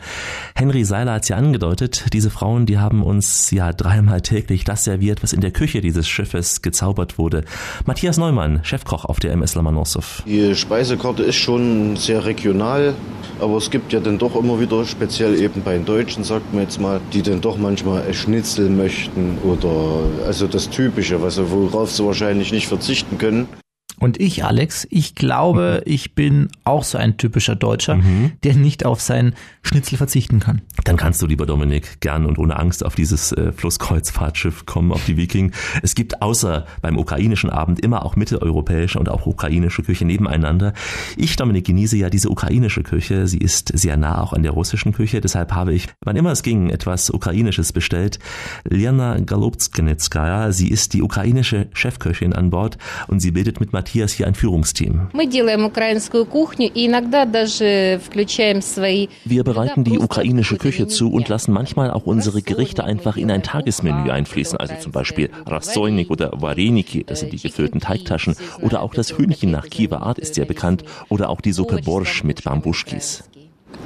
Henry 0.56 0.84
Seiler 0.86 1.14
hat 1.14 1.22
es 1.22 1.30
ja 1.30 1.36
angedeutet, 1.36 2.06
diese 2.14 2.32
Frauen, 2.32 2.66
die 2.66 2.80
haben 2.80 3.04
uns 3.04 3.52
ja 3.52 3.74
dreimal 3.74 4.22
täglich 4.22 4.64
das 4.64 4.86
serviert, 4.86 5.22
was 5.22 5.34
in 5.34 5.42
der 5.42 5.52
Küche 5.52 5.82
dieses 5.82 6.08
Schiffes 6.08 6.64
gezaubert 6.64 7.20
wurde. 7.20 7.44
Matthias 7.86 8.18
Neumann, 8.18 8.62
Chefkoch 8.64 9.06
auf 9.06 9.20
der 9.20 9.34
MS 9.34 9.54
Lomonossow. 9.54 10.24
Die 10.26 10.56
Speisekarte 10.56 11.22
ist 11.22 11.36
schon 11.36 11.59
schon 11.60 11.96
sehr 11.98 12.26
regional, 12.26 12.94
aber 13.40 13.58
es 13.58 13.70
gibt 13.70 13.92
ja 13.92 14.00
dann 14.00 14.18
doch 14.18 14.36
immer 14.36 14.60
wieder, 14.60 14.86
speziell 14.86 15.40
eben 15.40 15.62
bei 15.62 15.74
den 15.74 15.86
Deutschen, 15.86 16.24
sagt 16.24 16.54
man 16.54 16.64
jetzt 16.64 16.80
mal, 16.80 17.02
die 17.14 17.22
dann 17.22 17.42
doch 17.42 17.58
manchmal 17.58 18.04
ein 18.04 18.14
Schnitzel 18.14 18.70
möchten 18.70 19.38
oder 19.44 20.26
also 20.26 20.48
das 20.48 20.70
Typische, 20.70 21.22
worauf 21.22 21.92
sie 21.92 22.06
wahrscheinlich 22.06 22.52
nicht 22.52 22.68
verzichten 22.68 23.18
können. 23.18 23.48
Und 24.00 24.20
ich, 24.20 24.46
Alex, 24.46 24.88
ich 24.90 25.14
glaube, 25.16 25.84
mhm. 25.86 25.92
ich 25.92 26.16
bin 26.16 26.50
auch 26.64 26.84
so 26.84 26.98
ein 26.98 27.18
typischer 27.18 27.56
Deutscher, 27.56 27.96
mhm. 27.96 28.32
der 28.44 28.56
nicht 28.56 28.86
auf 28.86 29.02
sein 29.02 29.36
Schnitzel 29.62 29.98
verzichten 29.98 30.40
kann. 30.40 30.62
Dann 30.86 30.98
kannst 30.98 31.22
du, 31.22 31.28
lieber 31.28 31.46
Dominik, 31.46 32.00
gern 32.00 32.26
und 32.26 32.40
ohne 32.40 32.58
Angst 32.58 32.86
auf 32.86 32.96
dieses 32.96 33.32
äh, 33.34 33.52
Flusskreuzfahrtschiff 33.52 34.66
kommen, 34.66 34.92
auf 34.92 35.06
die 35.06 35.18
Viking. 35.18 35.52
Es 35.84 35.96
gibt 35.96 36.22
außer 36.22 36.66
beim 36.82 36.98
ukrainischen 36.98 37.50
Abend 37.50 37.80
immer 37.82 38.06
auch 38.06 38.16
mitteleuropäische 38.16 38.98
und 38.98 39.10
auch 39.10 39.26
ukrainische 39.26 39.84
Küche 39.84 40.06
nebeneinander. 40.06 40.74
Ich, 41.18 41.36
Dominik, 41.36 41.66
genieße 41.66 41.98
ja 41.98 42.10
diese 42.10 42.30
ukrainische 42.30 42.84
Küche. 42.84 43.28
Sie 43.28 43.38
ist 43.38 43.78
sehr 43.78 43.98
nah 43.98 44.22
auch 44.22 44.34
an 44.34 44.44
der 44.44 44.54
russischen 44.54 44.94
Küche. 44.94 45.20
Deshalb 45.22 45.52
habe 45.52 45.74
ich, 45.74 45.88
wann 46.04 46.16
immer 46.16 46.32
es 46.32 46.42
ging, 46.42 46.70
etwas 46.70 47.10
Ukrainisches 47.10 47.74
bestellt. 47.74 48.20
Lena 48.64 49.20
Galobskenetskaya, 49.20 50.52
sie 50.54 50.70
ist 50.70 50.94
die 50.94 51.04
ukrainische 51.04 51.68
Chefköchin 51.74 52.34
an 52.34 52.50
Bord 52.50 52.78
und 53.08 53.20
sie 53.20 53.32
bildet 53.32 53.60
mit 53.60 53.74
Matthias 53.74 53.89
Matthias 53.90 54.14
hier 54.14 54.28
ein 54.28 54.36
Führungsteam. 54.36 55.08
Wir 59.26 59.44
bereiten 59.44 59.84
die 59.84 59.98
ukrainische 59.98 60.58
Küche 60.58 60.88
zu 60.88 61.12
und 61.12 61.28
lassen 61.28 61.52
manchmal 61.52 61.90
auch 61.90 62.06
unsere 62.06 62.44
Gerichte 62.44 62.84
einfach 62.84 63.18
in 63.18 63.32
ein 63.32 63.42
Tagesmenü 63.42 64.12
einfließen, 64.12 64.60
also 64.60 64.76
zum 64.76 64.92
Beispiel 64.92 65.32
Rassoinik 65.48 66.12
oder 66.12 66.34
Vareniki, 66.36 67.04
das 67.04 67.22
sind 67.22 67.34
die 67.34 67.40
gefüllten 67.40 67.80
Teigtaschen, 67.80 68.36
oder 68.62 68.84
auch 68.84 68.94
das 68.94 69.18
Hühnchen 69.18 69.50
nach 69.50 69.66
Kiewer 69.66 70.04
Art 70.04 70.20
ist 70.20 70.36
sehr 70.36 70.46
bekannt, 70.46 70.84
oder 71.10 71.32
auch 71.32 71.42
die 71.42 71.52
Suppe 71.52 71.82
Borsch 71.82 72.24
mit 72.24 72.44
Bambuschkis. 72.44 73.24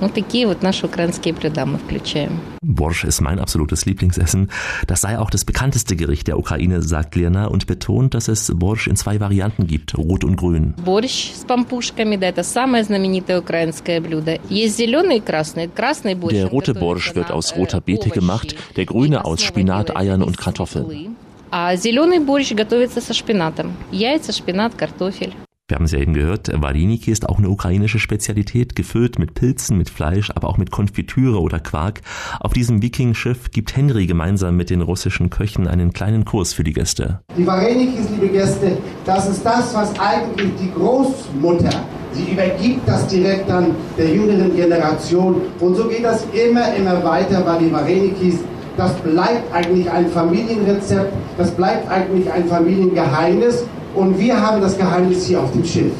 Вот 0.02 0.14
такие 0.14 0.46
вот 0.46 0.62
наши 0.62 0.86
украинские 0.86 1.34
блюда 1.34 1.66
мы 1.66 1.78
включаем. 1.78 2.40
Борsch 2.62 3.04
ist 3.04 3.20
mein 3.20 3.40
absolutes 3.40 3.84
Lieblingsessen. 3.84 4.50
Das 4.86 5.00
sei 5.00 5.18
auch 5.18 5.30
das 5.30 5.44
bekannteste 5.44 5.96
Gericht 5.96 6.28
der 6.28 6.38
Ukraine, 6.38 6.82
sagt 6.82 7.16
Lena 7.16 7.46
und 7.46 7.66
betont, 7.66 8.14
dass 8.14 8.28
es 8.28 8.52
Borsch 8.54 8.86
in 8.86 8.94
zwei 8.94 9.18
Varianten 9.18 9.66
gibt, 9.66 9.96
rot 9.98 10.22
und 10.22 10.36
grün. 10.36 10.74
Борщ 10.84 11.32
с 11.34 11.44
пампушками, 11.44 12.16
да, 12.16 12.28
это 12.28 12.44
самое 12.44 12.84
знаменитое 12.84 13.40
украинское 13.40 14.00
блюдо. 14.00 14.38
Есть 14.48 14.76
зеленый 14.76 15.16
и 15.16 15.20
красный. 15.20 15.68
Красный 15.68 16.14
борщ. 16.14 16.34
Der 16.34 16.46
rote 16.46 16.74
Borsch 16.74 17.14
wird 17.16 17.32
aus 17.32 17.56
roter 17.56 17.80
Beete 17.80 18.10
gemacht, 18.10 18.54
der 18.76 18.84
grüne 18.86 19.24
aus 19.24 19.42
Spinat, 19.42 19.96
Eiern 19.96 20.22
und 20.22 20.38
Kartoffeln. 20.38 21.16
А 21.50 21.74
зеленый 21.76 22.18
борщ 22.20 22.52
готовится 22.52 23.00
со 23.00 23.14
шпинатом. 23.14 23.72
Яйца, 23.90 24.32
шпинат, 24.32 24.74
картофель. 24.74 25.34
Wir 25.73 25.77
haben 25.77 25.85
es 25.85 25.91
ja 25.91 25.97
eben 25.97 26.13
gehört, 26.13 26.51
Variniki 26.53 27.09
ist 27.09 27.27
auch 27.27 27.39
eine 27.39 27.49
ukrainische 27.49 27.97
Spezialität, 27.97 28.75
gefüllt 28.75 29.17
mit 29.17 29.33
Pilzen, 29.33 29.75
mit 29.75 29.89
Fleisch, 29.89 30.29
aber 30.35 30.47
auch 30.47 30.59
mit 30.59 30.69
Konfitüre 30.69 31.41
oder 31.41 31.59
Quark. 31.59 32.01
Auf 32.39 32.53
diesem 32.53 32.83
Viking-Schiff 32.83 33.49
gibt 33.49 33.75
Henry 33.75 34.05
gemeinsam 34.05 34.55
mit 34.55 34.69
den 34.69 34.83
russischen 34.83 35.31
Köchen 35.31 35.67
einen 35.67 35.91
kleinen 35.91 36.25
Kurs 36.25 36.53
für 36.53 36.63
die 36.63 36.73
Gäste. 36.73 37.21
Die 37.35 37.47
Varenikis, 37.47 38.07
liebe 38.11 38.27
Gäste, 38.27 38.77
das 39.03 39.27
ist 39.27 39.43
das, 39.43 39.73
was 39.73 39.99
eigentlich 39.99 40.51
die 40.61 40.71
Großmutter, 40.73 41.71
sie 42.11 42.31
übergibt 42.31 42.87
das 42.87 43.07
direkt 43.07 43.49
dann 43.49 43.71
der 43.97 44.13
jüngeren 44.13 44.55
Generation. 44.55 45.41
Und 45.59 45.73
so 45.73 45.87
geht 45.87 46.03
das 46.03 46.23
immer, 46.33 46.71
immer 46.75 47.03
weiter, 47.03 47.43
weil 47.47 47.65
die 47.65 47.71
Varenikis 47.71 48.35
das 48.77 48.91
bleibt 49.01 49.53
eigentlich 49.53 49.89
ein 49.89 50.07
Familienrezept, 50.07 51.13
das 51.37 51.51
bleibt 51.51 51.89
eigentlich 51.91 52.31
ein 52.31 52.45
Familiengeheimnis 52.45 53.65
und 53.95 54.17
wir 54.17 54.39
haben 54.39 54.61
das 54.61 54.77
Geheimnis 54.77 55.27
hier 55.27 55.41
auf 55.41 55.51
dem 55.51 55.63
Schiff. 55.65 55.93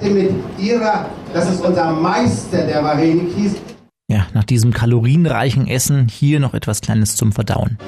Mit 0.00 0.32
ihrer, 0.58 1.06
das 1.32 1.50
ist 1.50 1.64
unser 1.64 1.92
Meister 1.92 2.66
der 2.66 2.82
Varenikis. 2.82 3.56
Ja, 4.10 4.26
nach 4.32 4.44
diesem 4.44 4.72
kalorienreichen 4.72 5.66
Essen 5.68 6.08
hier 6.08 6.40
noch 6.40 6.54
etwas 6.54 6.80
Kleines 6.80 7.16
zum 7.16 7.32
Verdauen. 7.32 7.78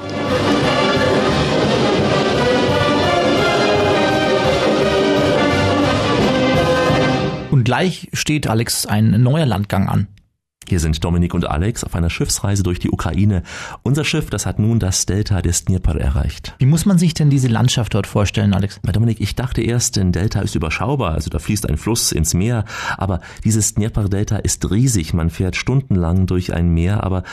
Und 7.49 7.63
gleich 7.63 8.09
steht 8.13 8.47
Alex 8.47 8.85
ein 8.85 9.21
neuer 9.21 9.45
Landgang 9.45 9.89
an. 9.89 10.07
Hier 10.71 10.79
sind 10.79 11.03
Dominik 11.03 11.33
und 11.33 11.49
Alex 11.49 11.83
auf 11.83 11.95
einer 11.95 12.09
Schiffsreise 12.09 12.63
durch 12.63 12.79
die 12.79 12.91
Ukraine. 12.91 13.43
Unser 13.83 14.05
Schiff, 14.05 14.29
das 14.29 14.45
hat 14.45 14.57
nun 14.57 14.79
das 14.79 15.05
Delta 15.05 15.41
des 15.41 15.65
Dnipro 15.65 15.97
erreicht. 15.97 16.55
Wie 16.59 16.65
muss 16.65 16.85
man 16.85 16.97
sich 16.97 17.13
denn 17.13 17.29
diese 17.29 17.49
Landschaft 17.49 17.93
dort 17.93 18.07
vorstellen, 18.07 18.53
Alex? 18.53 18.79
Bei 18.81 18.93
Dominik, 18.93 19.19
ich 19.19 19.35
dachte 19.35 19.61
erst, 19.61 19.97
ein 19.97 20.13
Delta 20.13 20.39
ist 20.39 20.55
überschaubar, 20.55 21.11
also 21.11 21.29
da 21.29 21.39
fließt 21.39 21.67
ein 21.67 21.75
Fluss 21.75 22.13
ins 22.13 22.33
Meer, 22.33 22.63
aber 22.97 23.19
dieses 23.43 23.73
Dnipro-Delta 23.73 24.37
ist 24.37 24.71
riesig. 24.71 25.13
Man 25.13 25.29
fährt 25.29 25.57
stundenlang 25.57 26.25
durch 26.25 26.53
ein 26.53 26.69
Meer, 26.69 27.03
aber 27.03 27.23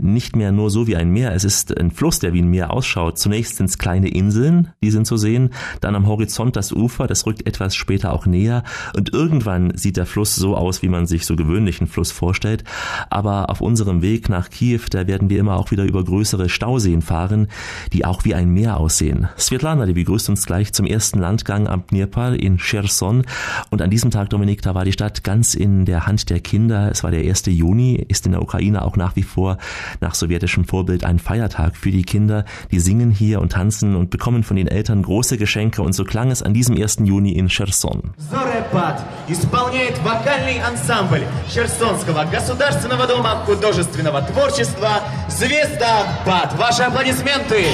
nicht 0.00 0.34
mehr 0.34 0.50
nur 0.50 0.68
so 0.68 0.88
wie 0.88 0.96
ein 0.96 1.10
Meer. 1.10 1.32
Es 1.36 1.44
ist 1.44 1.78
ein 1.78 1.92
Fluss, 1.92 2.18
der 2.18 2.32
wie 2.32 2.42
ein 2.42 2.50
Meer 2.50 2.72
ausschaut. 2.72 3.16
Zunächst 3.16 3.58
sind 3.58 3.70
es 3.70 3.78
kleine 3.78 4.08
Inseln, 4.08 4.72
die 4.82 4.90
sind 4.90 5.06
zu 5.06 5.16
sehen, 5.16 5.50
dann 5.80 5.94
am 5.94 6.08
Horizont 6.08 6.56
das 6.56 6.72
Ufer, 6.72 7.06
das 7.06 7.26
rückt 7.26 7.46
etwas 7.46 7.76
später 7.76 8.12
auch 8.12 8.26
näher 8.26 8.64
und 8.96 9.12
irgendwann 9.12 9.76
sieht 9.76 9.96
der 9.96 10.06
Fluss 10.06 10.34
so 10.34 10.56
aus, 10.56 10.82
wie 10.82 10.88
man 10.88 11.06
sich 11.06 11.26
so 11.26 11.36
gewöhnlichen 11.36 11.86
Fluss 11.86 12.10
vorstellt. 12.10 12.64
Aber 13.09 13.49
auf 13.49 13.61
unserem 13.61 14.01
Weg 14.01 14.29
nach 14.29 14.49
Kiew, 14.49 14.81
da 14.89 15.07
werden 15.07 15.29
wir 15.29 15.39
immer 15.39 15.57
auch 15.57 15.71
wieder 15.71 15.83
über 15.83 16.03
größere 16.03 16.49
Stauseen 16.49 17.01
fahren, 17.01 17.47
die 17.91 18.05
auch 18.05 18.25
wie 18.25 18.35
ein 18.35 18.49
Meer 18.49 18.77
aussehen. 18.77 19.27
Svetlana, 19.37 19.85
die 19.85 19.93
begrüßt 19.93 20.29
uns 20.29 20.45
gleich 20.45 20.73
zum 20.73 20.85
ersten 20.85 21.19
Landgang 21.19 21.67
am 21.67 21.85
Dnipro 21.87 22.33
in 22.33 22.57
Cherson. 22.57 23.23
Und 23.69 23.81
an 23.81 23.89
diesem 23.89 24.11
Tag, 24.11 24.29
Dominik, 24.29 24.61
da 24.61 24.75
war 24.75 24.85
die 24.85 24.91
Stadt 24.91 25.23
ganz 25.23 25.55
in 25.55 25.85
der 25.85 26.05
Hand 26.07 26.29
der 26.29 26.39
Kinder. 26.39 26.89
Es 26.91 27.03
war 27.03 27.11
der 27.11 27.21
1. 27.21 27.45
Juni, 27.47 27.95
ist 28.07 28.25
in 28.25 28.31
der 28.33 28.41
Ukraine 28.41 28.83
auch 28.83 28.95
nach 28.95 29.15
wie 29.15 29.23
vor 29.23 29.57
nach 30.01 30.15
sowjetischem 30.15 30.65
Vorbild 30.65 31.03
ein 31.03 31.19
Feiertag 31.19 31.75
für 31.75 31.91
die 31.91 32.03
Kinder. 32.03 32.45
Die 32.71 32.79
singen 32.79 33.11
hier 33.11 33.41
und 33.41 33.53
tanzen 33.53 33.95
und 33.95 34.09
bekommen 34.09 34.43
von 34.43 34.55
den 34.55 34.67
Eltern 34.67 35.01
große 35.01 35.37
Geschenke. 35.37 35.81
Und 35.81 35.93
so 35.93 36.03
klang 36.03 36.31
es 36.31 36.41
an 36.41 36.53
diesem 36.53 36.75
1. 36.75 36.97
Juni 37.03 37.31
in 37.31 37.47
Cherson. 37.47 38.13
Зорепад 38.17 39.03
исполняет 39.27 39.97
вокальный 40.03 40.59
ансамбль 40.61 41.23
Херсонского 41.49 42.25
государственного 42.67 43.07
дома 43.07 43.41
художественного 43.45 44.21
творчества 44.21 45.01
«Звезда 45.29 46.03
БАТ». 46.25 46.53
Ваши 46.55 46.83
аплодисменты! 46.83 47.67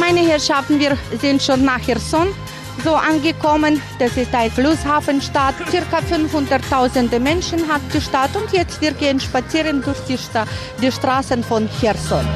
Meine 0.00 0.20
Herrschaften, 0.28 0.80
wir 0.80 0.98
sind 1.20 1.40
schon 1.40 1.64
nach 1.64 1.80
Cherson 1.80 2.34
so 2.82 2.96
angekommen. 2.96 3.80
Das 4.00 4.16
ist 4.16 4.34
eine 4.34 4.50
Flusshafenstadt. 4.50 5.54
Circa 5.70 5.98
500.000 5.98 7.20
Menschen 7.20 7.68
hat 7.68 7.82
die 7.94 8.00
Stadt 8.00 8.34
und 8.34 8.50
jetzt 8.52 8.80
wir 8.80 8.90
gehen 8.92 9.20
spazieren 9.20 9.80
durch 9.80 10.00
die, 10.08 10.18
Sta 10.18 10.44
die 10.82 10.90
Straßen 10.90 11.44
von 11.44 11.68
Cherson. 11.80 12.26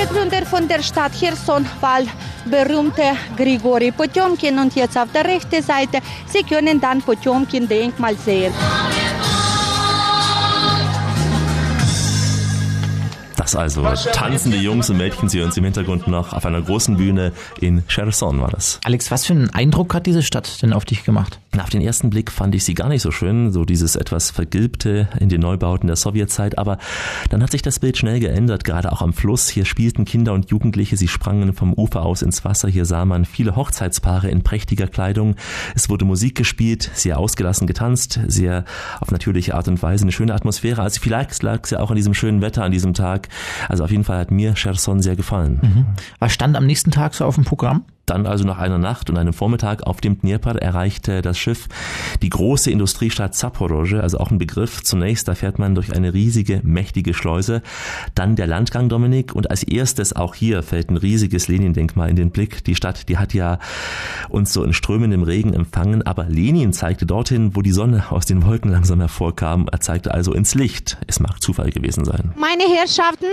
Der 0.00 0.06
Begründer 0.06 0.46
von 0.46 0.66
der 0.66 0.82
Stadt 0.82 1.12
Cherson 1.12 1.66
war 1.80 2.00
berühmte 2.46 3.02
Grigori 3.36 3.90
Potjomkin 3.90 4.58
und 4.58 4.74
jetzt 4.74 4.96
auf 4.96 5.12
der 5.12 5.26
rechten 5.26 5.62
Seite, 5.62 5.98
Sie 6.26 6.42
können 6.42 6.80
dann 6.80 7.02
Potjomkin-Denkmal 7.02 8.16
sehen. 8.16 8.54
Das 13.36 13.54
also 13.54 13.82
tanzende 14.12 14.56
Jungs 14.56 14.88
und 14.88 14.96
Mädchen, 14.96 15.28
Sie 15.28 15.40
hören 15.40 15.50
sie 15.50 15.60
im 15.60 15.64
Hintergrund 15.64 16.08
noch 16.08 16.32
auf 16.32 16.46
einer 16.46 16.62
großen 16.62 16.96
Bühne 16.96 17.32
in 17.60 17.86
Cherson 17.86 18.40
war 18.40 18.50
das. 18.50 18.80
Alex, 18.84 19.10
was 19.10 19.26
für 19.26 19.34
einen 19.34 19.50
Eindruck 19.50 19.92
hat 19.92 20.06
diese 20.06 20.22
Stadt 20.22 20.62
denn 20.62 20.72
auf 20.72 20.86
dich 20.86 21.04
gemacht? 21.04 21.40
Auf 21.58 21.68
den 21.68 21.80
ersten 21.80 22.10
Blick 22.10 22.30
fand 22.30 22.54
ich 22.54 22.64
sie 22.64 22.74
gar 22.74 22.88
nicht 22.88 23.02
so 23.02 23.10
schön, 23.10 23.50
so 23.50 23.64
dieses 23.64 23.96
etwas 23.96 24.30
vergilbte 24.30 25.08
in 25.18 25.28
den 25.28 25.40
Neubauten 25.40 25.88
der 25.88 25.96
Sowjetzeit, 25.96 26.58
aber 26.58 26.78
dann 27.28 27.42
hat 27.42 27.50
sich 27.50 27.62
das 27.62 27.80
Bild 27.80 27.98
schnell 27.98 28.20
geändert, 28.20 28.62
gerade 28.62 28.92
auch 28.92 29.02
am 29.02 29.12
Fluss. 29.12 29.48
Hier 29.48 29.64
spielten 29.64 30.04
Kinder 30.04 30.32
und 30.32 30.50
Jugendliche, 30.50 30.96
sie 30.96 31.08
sprangen 31.08 31.52
vom 31.52 31.74
Ufer 31.74 32.02
aus 32.02 32.22
ins 32.22 32.44
Wasser, 32.44 32.68
hier 32.68 32.84
sah 32.84 33.04
man 33.04 33.24
viele 33.24 33.56
Hochzeitspaare 33.56 34.30
in 34.30 34.44
prächtiger 34.44 34.86
Kleidung. 34.86 35.34
Es 35.74 35.90
wurde 35.90 36.04
Musik 36.04 36.36
gespielt, 36.36 36.88
sehr 36.94 37.18
ausgelassen 37.18 37.66
getanzt, 37.66 38.20
sehr 38.28 38.64
auf 39.00 39.10
natürliche 39.10 39.56
Art 39.56 39.66
und 39.66 39.82
Weise, 39.82 40.04
eine 40.04 40.12
schöne 40.12 40.34
Atmosphäre. 40.34 40.82
Also 40.82 41.00
vielleicht 41.00 41.42
lag 41.42 41.64
es 41.64 41.70
ja 41.70 41.80
auch 41.80 41.90
an 41.90 41.96
diesem 41.96 42.14
schönen 42.14 42.42
Wetter 42.42 42.62
an 42.62 42.70
diesem 42.70 42.94
Tag. 42.94 43.28
Also 43.68 43.82
auf 43.82 43.90
jeden 43.90 44.04
Fall 44.04 44.18
hat 44.18 44.30
mir 44.30 44.54
Cherson 44.54 45.02
sehr 45.02 45.16
gefallen. 45.16 45.58
Mhm. 45.62 45.86
Was 46.20 46.32
stand 46.32 46.56
am 46.56 46.66
nächsten 46.66 46.92
Tag 46.92 47.14
so 47.14 47.24
auf 47.24 47.34
dem 47.34 47.44
Programm? 47.44 47.84
Dann 48.10 48.26
also 48.26 48.44
nach 48.44 48.58
einer 48.58 48.78
Nacht 48.78 49.08
und 49.08 49.16
einem 49.16 49.32
Vormittag 49.32 49.84
auf 49.84 50.00
dem 50.00 50.20
Dnieper 50.20 50.56
erreichte 50.56 51.22
das 51.22 51.38
Schiff 51.38 51.68
die 52.22 52.28
große 52.28 52.68
Industriestadt 52.68 53.36
Zaporozhe, 53.36 54.02
also 54.02 54.18
auch 54.18 54.32
ein 54.32 54.38
Begriff. 54.38 54.82
Zunächst, 54.82 55.28
da 55.28 55.36
fährt 55.36 55.60
man 55.60 55.76
durch 55.76 55.94
eine 55.94 56.12
riesige, 56.12 56.60
mächtige 56.64 57.14
Schleuse. 57.14 57.62
Dann 58.16 58.34
der 58.34 58.48
Landgang, 58.48 58.88
Dominik. 58.88 59.32
Und 59.32 59.50
als 59.52 59.62
erstes 59.62 60.16
auch 60.16 60.34
hier 60.34 60.64
fällt 60.64 60.90
ein 60.90 60.96
riesiges 60.96 61.46
Lenin-Denkmal 61.46 62.10
in 62.10 62.16
den 62.16 62.32
Blick. 62.32 62.64
Die 62.64 62.74
Stadt, 62.74 63.08
die 63.08 63.16
hat 63.16 63.32
ja 63.32 63.60
uns 64.28 64.52
so 64.52 64.64
in 64.64 64.72
strömendem 64.72 65.22
Regen 65.22 65.54
empfangen. 65.54 66.02
Aber 66.02 66.24
Lenin 66.24 66.72
zeigte 66.72 67.06
dorthin, 67.06 67.54
wo 67.54 67.62
die 67.62 67.70
Sonne 67.70 68.10
aus 68.10 68.26
den 68.26 68.44
Wolken 68.44 68.72
langsam 68.72 68.98
hervorkam. 68.98 69.68
Er 69.70 69.78
zeigte 69.78 70.12
also 70.12 70.34
ins 70.34 70.56
Licht. 70.56 70.98
Es 71.06 71.20
mag 71.20 71.40
Zufall 71.40 71.70
gewesen 71.70 72.04
sein. 72.04 72.32
Meine 72.36 72.64
Herrschaften, 72.64 73.26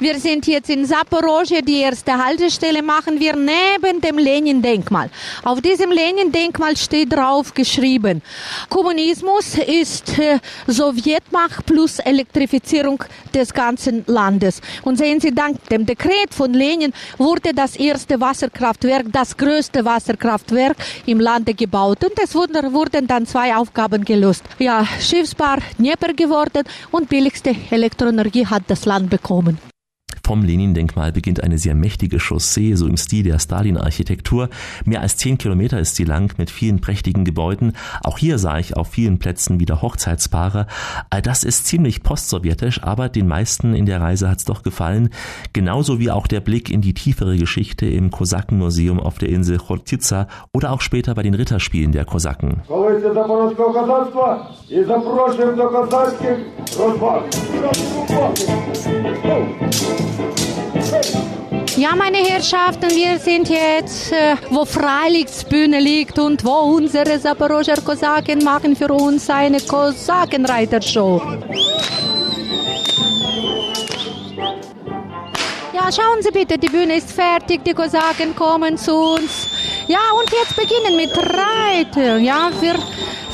wir 0.00 0.18
sind 0.18 0.48
jetzt 0.48 0.70
in 0.70 0.86
Zaporozhe. 0.86 1.62
Die 1.62 1.82
erste 1.82 2.18
Haltestelle 2.18 2.82
machen 2.82 3.20
wir 3.20 3.36
neben 3.36 4.00
dem 4.00 4.23
Lenin-Denkmal. 4.24 5.10
Auf 5.44 5.60
diesem 5.60 5.90
Lenin-Denkmal 5.90 6.76
steht 6.76 7.12
drauf 7.12 7.52
geschrieben, 7.54 8.22
Kommunismus 8.68 9.58
ist 9.58 10.18
äh, 10.18 10.38
Sowjetmacht 10.66 11.66
plus 11.66 11.98
Elektrifizierung 11.98 13.04
des 13.34 13.52
ganzen 13.52 14.04
Landes. 14.06 14.60
Und 14.82 14.96
sehen 14.98 15.20
Sie, 15.20 15.34
dank 15.34 15.68
dem 15.68 15.86
Dekret 15.86 16.32
von 16.32 16.52
Lenin 16.52 16.92
wurde 17.18 17.52
das 17.54 17.76
erste 17.76 18.20
Wasserkraftwerk, 18.20 19.06
das 19.12 19.36
größte 19.36 19.84
Wasserkraftwerk 19.84 20.76
im 21.06 21.20
Lande 21.20 21.54
gebaut. 21.54 22.04
Und 22.04 22.18
es 22.22 22.34
wurden, 22.34 22.72
wurden 22.72 23.06
dann 23.06 23.26
zwei 23.26 23.54
Aufgaben 23.54 24.04
gelöst. 24.04 24.44
Ja, 24.58 24.86
Schiffsbar 25.00 25.58
Dnieper 25.78 26.12
geworden 26.14 26.64
und 26.90 27.08
billigste 27.08 27.54
Elektroenergie 27.70 28.46
hat 28.46 28.64
das 28.68 28.84
Land 28.84 29.10
bekommen. 29.10 29.73
Vom 30.24 30.42
Lenin-Denkmal 30.42 31.12
beginnt 31.12 31.44
eine 31.44 31.58
sehr 31.58 31.74
mächtige 31.74 32.18
Chaussee, 32.18 32.74
so 32.76 32.86
im 32.86 32.96
Stil 32.96 33.24
der 33.24 33.38
Stalin-Architektur. 33.38 34.48
Mehr 34.86 35.02
als 35.02 35.18
zehn 35.18 35.36
Kilometer 35.36 35.78
ist 35.78 35.96
sie 35.96 36.04
lang 36.04 36.32
mit 36.38 36.48
vielen 36.48 36.80
prächtigen 36.80 37.26
Gebäuden. 37.26 37.74
Auch 38.02 38.16
hier 38.16 38.38
sah 38.38 38.58
ich 38.58 38.74
auf 38.74 38.88
vielen 38.88 39.18
Plätzen 39.18 39.60
wieder 39.60 39.82
Hochzeitspaare. 39.82 40.66
All 41.10 41.20
das 41.20 41.44
ist 41.44 41.66
ziemlich 41.66 42.02
postsowjetisch, 42.02 42.82
aber 42.82 43.10
den 43.10 43.28
meisten 43.28 43.74
in 43.74 43.84
der 43.84 44.00
Reise 44.00 44.30
hat's 44.30 44.46
doch 44.46 44.62
gefallen. 44.62 45.10
Genauso 45.52 45.98
wie 45.98 46.10
auch 46.10 46.26
der 46.26 46.40
Blick 46.40 46.70
in 46.70 46.80
die 46.80 46.94
tiefere 46.94 47.36
Geschichte 47.36 47.84
im 47.84 48.10
Kosakenmuseum 48.10 49.00
auf 49.00 49.18
der 49.18 49.28
Insel 49.28 49.58
Chortica 49.58 50.26
oder 50.54 50.72
auch 50.72 50.80
später 50.80 51.14
bei 51.14 51.22
den 51.22 51.34
Ritterspielen 51.34 51.92
der 51.92 52.06
Kosaken. 52.06 52.62
Ja, 61.76 61.94
meine 61.96 62.18
Herrschaften, 62.18 62.88
wir 62.90 63.18
sind 63.18 63.48
jetzt, 63.48 64.12
äh, 64.12 64.36
wo 64.50 64.64
Freilichtbühne 64.64 65.80
liegt 65.80 66.18
und 66.18 66.44
wo 66.44 66.76
unsere 66.76 67.18
Saporoger 67.18 67.76
Kosaken 67.84 68.44
machen 68.44 68.76
für 68.76 68.92
uns 68.92 69.28
eine 69.28 69.60
Kosakenreitershow. 69.60 71.20
Ja, 75.74 75.90
schauen 75.92 76.22
Sie 76.22 76.30
bitte, 76.30 76.56
die 76.56 76.68
Bühne 76.68 76.96
ist 76.96 77.10
fertig, 77.10 77.64
die 77.64 77.74
Kosaken 77.74 78.34
kommen 78.36 78.78
zu 78.78 78.94
uns. 78.94 79.48
Ja, 79.88 79.98
und 80.18 80.30
jetzt 80.30 80.56
beginnen 80.56 80.96
mit 80.96 81.10
Reiten. 81.18 82.24
Ja, 82.24 82.50
wir 82.60 82.74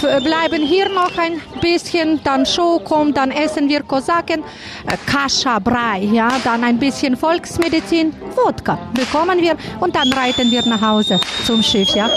bleiben 0.01 0.63
hier 0.67 0.89
noch 0.89 1.17
ein 1.19 1.41
bisschen, 1.61 2.21
dann 2.25 2.47
Show 2.47 2.81
kommt, 2.81 3.17
dann 3.17 3.31
essen 3.31 3.69
wir 3.69 3.83
Kosaken, 3.83 4.43
äh, 4.87 4.97
Kascha, 5.07 5.59
Brei, 5.59 6.09
ja, 6.13 6.31
dann 6.45 6.65
ein 6.65 6.79
bisschen 6.79 7.17
Volksmedizin, 7.17 8.15
Wodka 8.35 8.79
bekommen 8.95 9.41
wir 9.41 9.57
und 9.81 9.95
dann 9.95 10.13
reiten 10.13 10.51
wir 10.51 10.65
nach 10.67 10.81
Hause 10.81 11.21
zum 11.45 11.63
Schiff, 11.63 11.91
ja. 11.95 12.09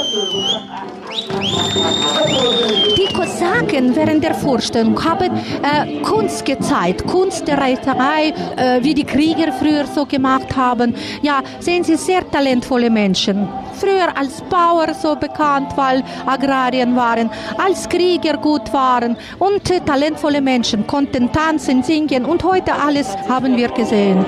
Die 2.97 3.13
Kosaken 3.13 3.95
während 3.95 4.23
der 4.23 4.33
Vorstellung 4.35 5.03
haben 5.03 5.31
äh, 5.61 6.01
Kunst 6.01 6.45
gezeigt, 6.45 7.05
Kunst 7.07 7.47
der 7.47 7.57
Reiterei, 7.59 8.33
äh, 8.55 8.83
wie 8.83 8.93
die 8.93 9.03
Krieger 9.03 9.51
früher 9.53 9.85
so 9.85 10.05
gemacht 10.05 10.55
haben. 10.55 10.95
Ja, 11.21 11.41
sehen 11.59 11.83
Sie, 11.83 11.95
sehr 11.95 12.29
talentvolle 12.29 12.89
Menschen. 12.89 13.47
Früher 13.79 14.15
als 14.15 14.41
Bauer 14.41 14.93
so 14.93 15.15
bekannt, 15.15 15.71
weil 15.75 16.03
Agrarien 16.25 16.95
waren, 16.95 17.29
als 17.57 17.72
Krieger 17.89 18.37
gut 18.37 18.71
waren 18.71 19.17
und 19.39 19.63
talentvolle 19.85 20.41
Menschen 20.41 20.85
konnten 20.85 21.31
tanzen, 21.31 21.83
singen 21.83 22.25
und 22.25 22.43
heute 22.43 22.73
alles 22.73 23.15
haben 23.27 23.57
wir 23.57 23.69
gesehen. 23.69 24.25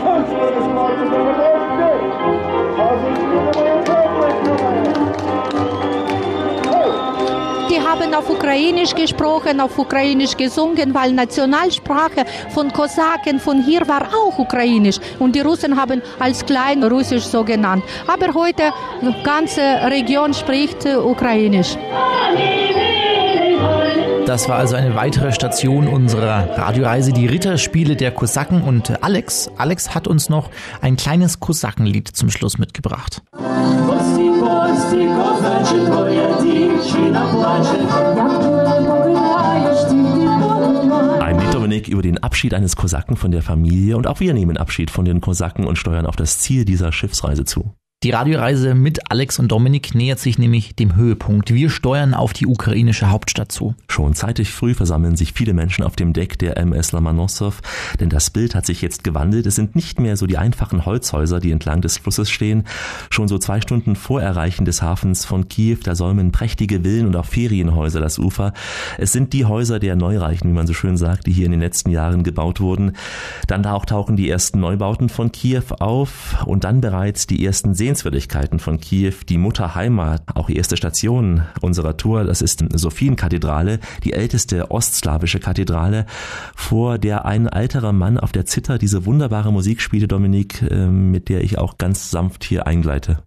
Die 7.70 7.82
haben 7.82 8.14
auf 8.14 8.30
Ukrainisch 8.30 8.96
gesprochen, 8.96 9.60
auf 9.60 9.78
Ukrainisch 9.78 10.38
gesungen, 10.38 10.94
weil 10.94 11.12
Nationalsprache 11.12 12.26
von 12.50 12.72
Kosaken 12.72 13.40
von 13.40 13.62
hier 13.62 13.88
war 13.88 14.08
auch 14.14 14.38
Ukrainisch. 14.40 14.98
Und 15.20 15.36
die 15.36 15.42
Russen 15.42 15.76
haben 15.80 16.02
als 16.20 16.46
Klein 16.46 16.84
Russisch 16.84 17.26
so 17.26 17.44
genannt. 17.44 17.84
Aber 18.08 18.34
heute 18.34 18.72
die 19.02 19.24
ganze 19.24 19.62
Region 19.62 20.34
spricht 20.34 20.86
Ukrainisch. 20.86 21.76
Das 24.26 24.50
war 24.50 24.58
also 24.58 24.76
eine 24.76 24.96
weitere 24.96 25.32
Station 25.32 25.88
unserer 25.88 26.58
Radioreise, 26.58 27.14
die 27.14 27.28
Ritterspiele 27.28 27.96
der 27.96 28.12
Kosaken 28.12 28.64
und 28.64 29.04
Alex. 29.04 29.52
Alex 29.58 29.94
hat 29.94 30.08
uns 30.08 30.30
noch 30.30 30.50
ein 30.82 30.98
kleines 30.98 31.40
Kosakenlied 31.40 32.08
zum 32.08 32.32
Schluss 32.32 32.58
mitgebracht. 32.58 33.22
Ein 41.22 41.40
Lied, 41.40 41.54
Dominik, 41.54 41.88
über 41.88 42.02
den 42.02 42.18
Abschied 42.18 42.54
eines 42.56 42.76
Kosaken 42.76 43.16
von 43.16 43.32
der 43.32 43.44
Familie 43.44 43.96
und 43.96 44.08
auch 44.08 44.20
wir 44.20 44.34
nehmen 44.34 44.58
Abschied 44.58 44.90
von 44.90 45.06
den 45.06 45.22
Kosaken 45.22 45.66
und 45.68 45.78
steuern 45.78 46.08
auf 46.08 46.16
das 46.16 46.40
Ziel 46.40 46.66
dieser 46.66 46.92
Schiffsreise 46.92 47.46
zu. 47.46 47.76
Die 48.04 48.12
Radioreise 48.12 48.76
mit 48.76 49.10
Alex 49.10 49.40
und 49.40 49.52
Dominik 49.52 49.96
nähert 49.96 50.20
sich 50.20 50.38
nämlich 50.38 50.76
dem 50.76 50.96
Höhepunkt. 50.96 51.52
Wir 51.52 51.72
steuern 51.72 52.14
auf 52.14 52.34
die 52.34 52.46
ukrainische 52.46 53.10
Hauptstadt 53.10 53.52
zu. 53.52 53.74
Schon 53.90 54.14
zeitig 54.14 54.52
früh 54.52 54.76
versammeln 54.76 55.16
sich 55.16 55.34
viele 55.34 55.56
Menschen 55.56 55.84
auf 55.84 55.96
dem 55.96 56.14
Deck 56.14 56.38
der 56.38 56.58
MS 56.58 56.92
Lomonossow, 56.92 57.56
denn 58.00 58.10
das 58.10 58.30
Bild 58.30 58.54
hat 58.54 58.68
sich 58.68 58.84
jetzt 58.84 59.04
gewandelt. 59.04 59.48
Es 59.48 59.56
sind 59.56 59.76
nicht 59.76 60.00
mehr 60.00 60.18
so 60.18 60.28
die 60.28 60.38
einfachen 60.38 60.86
Holzhäuser, 60.86 61.40
die 61.40 61.50
entlang 61.50 61.82
des 61.82 61.98
Flusses 61.98 62.30
stehen. 62.30 62.66
Schon 63.10 63.28
so 63.28 63.40
zwei 63.40 63.60
Stunden 63.60 63.96
vor 63.96 64.22
Erreichen 64.22 64.66
des 64.66 64.84
Hafens 64.84 65.26
von 65.26 65.50
Kiew, 65.50 65.80
da 65.84 65.96
säumen 65.96 66.32
prächtige 66.32 66.82
Villen 66.82 67.08
und 67.08 67.16
auch 67.16 67.26
Ferienhäuser 67.26 68.02
das 68.02 68.20
Ufer. 68.20 68.54
Es 69.00 69.14
sind 69.14 69.34
die 69.34 69.46
Häuser 69.46 69.80
der 69.80 69.96
Neureichen, 69.96 70.52
wie 70.52 70.56
man 70.56 70.68
so 70.68 70.74
schön 70.74 70.98
sagt, 70.98 71.26
die 71.26 71.32
hier 71.32 71.46
in 71.46 71.52
den 71.52 71.62
letzten 71.62 71.90
Jahren 71.90 72.22
gebaut 72.22 72.60
wurden. 72.60 72.92
Dann 73.48 73.64
da 73.64 73.74
auch 73.74 73.86
tauchen 73.86 74.16
die 74.16 74.30
ersten 74.30 74.60
Neubauten 74.60 75.10
von 75.10 75.32
Kiew 75.32 75.64
auf 75.80 76.46
und 76.46 76.66
dann 76.66 76.82
bereits 76.82 77.26
die 77.26 77.44
ersten 77.44 77.74
Sehenswürdigkeiten 77.86 78.58
von 78.58 78.80
Kiew, 78.80 79.14
die 79.30 79.38
Mutterheimat, 79.38 80.24
auch 80.34 80.50
erste 80.50 80.76
Station 80.76 81.44
unserer 81.62 81.98
Tour, 81.98 82.24
das 82.24 82.42
ist 82.42 82.66
Sophienkathedrale, 82.74 83.80
die 84.04 84.14
älteste 84.14 84.72
ostslawische 84.72 85.40
Kathedrale, 85.40 86.08
vor 86.56 86.98
der 86.98 87.26
ein 87.26 87.48
alterer 87.48 87.94
Mann 87.94 88.18
auf 88.18 88.32
der 88.32 88.48
Zither 88.48 88.80
diese 88.80 89.06
wunderbare 89.06 89.54
Musik 89.54 89.82
spielte, 89.82 90.08
Dominik, 90.08 90.64
ähm, 90.68 91.12
mit 91.12 91.30
der 91.30 91.44
ich 91.44 91.60
auch 91.60 91.78
ganz 91.78 92.10
sanft 92.10 92.44
hier 92.44 92.66
eingleite. 92.66 93.20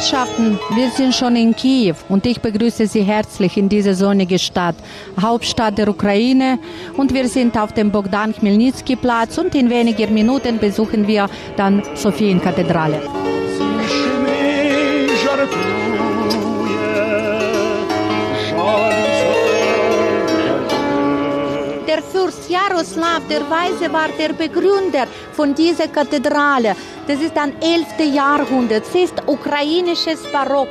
Herrschaften, 0.00 0.58
wir 0.74 0.88
sind 0.88 1.14
schon 1.14 1.36
in 1.36 1.54
Kiew 1.54 1.94
und 2.08 2.24
ich 2.24 2.40
begrüße 2.40 2.86
Sie 2.86 3.02
herzlich 3.02 3.58
in 3.58 3.68
diese 3.68 3.92
sonnige 3.94 4.38
Stadt, 4.38 4.76
Hauptstadt 5.20 5.76
der 5.76 5.88
Ukraine. 5.88 6.58
Und 6.96 7.12
wir 7.12 7.28
sind 7.28 7.58
auf 7.58 7.74
dem 7.74 7.90
Bogdan 7.90 8.32
Chmelnytsky 8.32 8.96
Platz 8.96 9.36
und 9.36 9.54
in 9.54 9.68
wenigen 9.68 10.14
Minuten 10.14 10.58
besuchen 10.58 11.06
wir 11.06 11.28
dann 11.58 11.82
Sophienkathedrale. 11.94 13.02
Der 21.90 22.04
Fürst 22.04 22.48
Jaroslav 22.48 23.26
der 23.28 23.50
Weise 23.50 23.92
war 23.92 24.10
der 24.16 24.32
Begründer 24.32 25.08
von 25.32 25.52
dieser 25.52 25.88
Kathedrale. 25.88 26.76
Das 27.08 27.20
ist 27.20 27.36
ein 27.36 27.60
11. 27.60 28.14
Jahrhundert. 28.14 28.84
Es 28.86 28.94
ist 28.94 29.14
ukrainisches 29.26 30.22
Barock. 30.30 30.68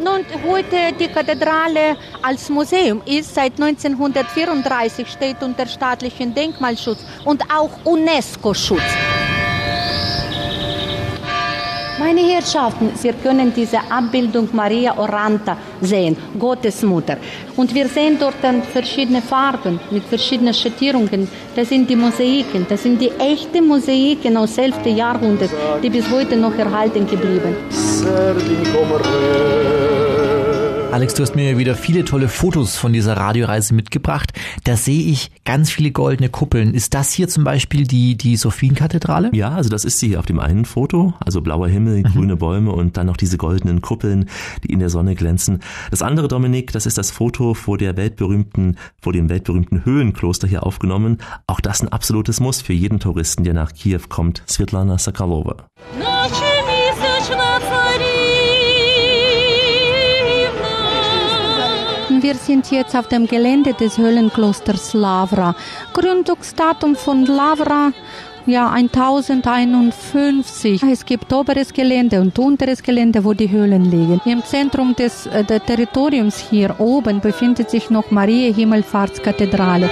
Nun, 0.00 0.24
heute 0.44 0.92
die 0.98 1.06
Kathedrale 1.06 1.96
als 2.22 2.48
Museum 2.48 3.02
ist 3.06 3.32
seit 3.32 3.52
1934 3.52 5.08
steht 5.08 5.40
unter 5.44 5.64
staatlichem 5.64 6.34
Denkmalschutz 6.34 7.04
und 7.24 7.40
auch 7.54 7.70
UNESCO-Schutz. 7.84 9.17
Meine 11.98 12.20
Herrschaften, 12.20 12.92
Sie 12.94 13.12
können 13.12 13.52
diese 13.54 13.78
Abbildung 13.90 14.48
Maria 14.52 14.96
Oranta 14.96 15.56
sehen, 15.80 16.16
Gottes 16.38 16.82
Mutter. 16.82 17.16
Und 17.56 17.74
wir 17.74 17.88
sehen 17.88 18.16
dort 18.20 18.36
dann 18.40 18.62
verschiedene 18.62 19.20
Farben 19.20 19.80
mit 19.90 20.04
verschiedenen 20.04 20.54
Schattierungen. 20.54 21.28
Das 21.56 21.68
sind 21.68 21.90
die 21.90 21.96
Mosaiken, 21.96 22.66
das 22.68 22.84
sind 22.84 23.00
die 23.00 23.10
echten 23.18 23.66
Mosaiken 23.66 24.36
aus 24.36 24.56
11. 24.56 24.86
Jahrhundert, 24.86 25.50
die 25.82 25.90
bis 25.90 26.08
heute 26.08 26.36
noch 26.36 26.56
erhalten 26.56 27.04
geblieben. 27.04 27.56
Alex, 30.90 31.12
du 31.12 31.22
hast 31.22 31.36
mir 31.36 31.58
wieder 31.58 31.74
viele 31.74 32.04
tolle 32.06 32.28
Fotos 32.28 32.76
von 32.76 32.94
dieser 32.94 33.14
Radioreise 33.14 33.74
mitgebracht. 33.74 34.32
Da 34.64 34.74
sehe 34.74 35.02
ich 35.02 35.30
ganz 35.44 35.70
viele 35.70 35.90
goldene 35.90 36.30
Kuppeln. 36.30 36.72
Ist 36.72 36.94
das 36.94 37.12
hier 37.12 37.28
zum 37.28 37.44
Beispiel 37.44 37.86
die, 37.86 38.16
die 38.16 38.36
Sophienkathedrale? 38.36 39.30
Ja, 39.34 39.50
also 39.50 39.68
das 39.68 39.84
ist 39.84 40.00
sie 40.00 40.16
auf 40.16 40.24
dem 40.24 40.40
einen 40.40 40.64
Foto. 40.64 41.12
Also 41.20 41.42
blauer 41.42 41.68
Himmel, 41.68 41.98
mhm. 41.98 42.02
grüne 42.04 42.36
Bäume 42.36 42.72
und 42.72 42.96
dann 42.96 43.06
noch 43.06 43.18
diese 43.18 43.36
goldenen 43.36 43.82
Kuppeln, 43.82 44.30
die 44.64 44.72
in 44.72 44.78
der 44.78 44.88
Sonne 44.88 45.14
glänzen. 45.14 45.60
Das 45.90 46.00
andere, 46.00 46.26
Dominik, 46.26 46.72
das 46.72 46.86
ist 46.86 46.96
das 46.96 47.10
Foto 47.10 47.52
vor 47.52 47.76
der 47.76 47.98
weltberühmten, 47.98 48.78
vor 49.00 49.12
dem 49.12 49.28
weltberühmten 49.28 49.84
Höhenkloster 49.84 50.48
hier 50.48 50.64
aufgenommen. 50.64 51.18
Auch 51.46 51.60
das 51.60 51.82
ein 51.82 51.88
absolutes 51.88 52.40
Muss 52.40 52.62
für 52.62 52.72
jeden 52.72 52.98
Touristen, 52.98 53.44
der 53.44 53.52
nach 53.52 53.74
Kiew 53.74 54.00
kommt. 54.08 54.42
Svetlana 54.48 54.96
Sakalova. 54.96 55.68
Wir 62.28 62.34
sind 62.34 62.70
jetzt 62.70 62.94
auf 62.94 63.08
dem 63.08 63.26
Gelände 63.26 63.72
des 63.72 63.96
Höhlenklosters 63.96 64.92
Lavra. 64.92 65.54
Gründungsdatum 65.94 66.94
von 66.94 67.24
Lavra 67.24 67.92
ja 68.44 68.70
1051. 68.70 70.82
Es 70.82 71.06
gibt 71.06 71.32
oberes 71.32 71.72
Gelände 71.72 72.20
und 72.20 72.38
unteres 72.38 72.82
Gelände, 72.82 73.24
wo 73.24 73.32
die 73.32 73.50
Höhlen 73.50 73.86
liegen. 73.86 74.20
Im 74.26 74.44
Zentrum 74.44 74.94
des, 74.94 75.24
äh, 75.24 75.42
Territoriums 75.42 76.36
hier 76.36 76.78
oben 76.78 77.22
befindet 77.22 77.70
sich 77.70 77.88
noch 77.88 78.10
Maria 78.10 78.52
Himmelfahrtskathedrale. 78.52 79.88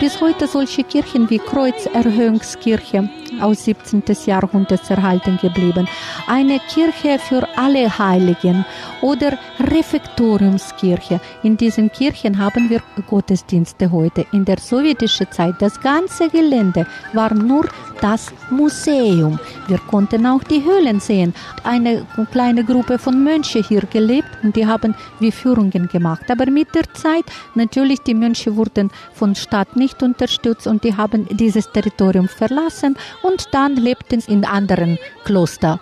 Bis 0.00 0.18
heute 0.18 0.46
solche 0.46 0.84
Kirchen 0.84 1.28
wie 1.28 1.38
Kreuzerhöhungskirche 1.38 3.10
aus 3.40 3.64
17. 3.64 4.02
Jahrhundert 4.26 4.90
erhalten 4.90 5.38
geblieben. 5.40 5.88
Eine 6.26 6.60
Kirche 6.60 7.18
für 7.18 7.46
alle 7.56 7.98
Heiligen 7.98 8.64
oder 9.02 9.38
Refektoriumskirche. 9.60 11.20
In 11.42 11.56
diesen 11.56 11.90
Kirchen 11.90 12.38
haben 12.38 12.70
wir 12.70 12.82
Gottesdienste 13.08 13.90
heute. 13.90 14.26
In 14.32 14.44
der 14.44 14.58
sowjetischen 14.58 15.30
Zeit, 15.30 15.54
das 15.60 15.80
ganze 15.80 16.28
Gelände 16.28 16.86
war 17.12 17.32
nur 17.34 17.66
das 18.00 18.32
Museum. 18.50 19.38
Wir 19.66 19.78
konnten 19.78 20.26
auch 20.26 20.42
die 20.44 20.64
Höhlen 20.64 21.00
sehen. 21.00 21.34
Eine 21.64 22.06
kleine 22.30 22.64
Gruppe 22.64 22.98
von 22.98 23.22
Mönchen 23.22 23.62
hier 23.62 23.82
gelebt 23.82 24.28
und 24.42 24.56
die 24.56 24.66
haben 24.66 24.94
wie 25.20 25.32
Führungen 25.32 25.88
gemacht. 25.88 26.30
Aber 26.30 26.50
mit 26.50 26.74
der 26.74 26.92
Zeit, 26.94 27.24
natürlich, 27.54 28.00
die 28.00 28.14
Mönche 28.14 28.56
wurden 28.56 28.90
von 29.12 29.34
Stadt 29.34 29.76
nicht 29.76 30.02
unterstützt 30.02 30.66
und 30.66 30.84
die 30.84 30.96
haben 30.96 31.26
dieses 31.30 31.70
Territorium 31.70 32.28
verlassen 32.28 32.96
und 33.22 33.48
dann 33.52 33.76
lebten 33.76 34.20
sie 34.20 34.32
in 34.32 34.44
anderen 34.44 34.98
Klostern. 35.24 35.80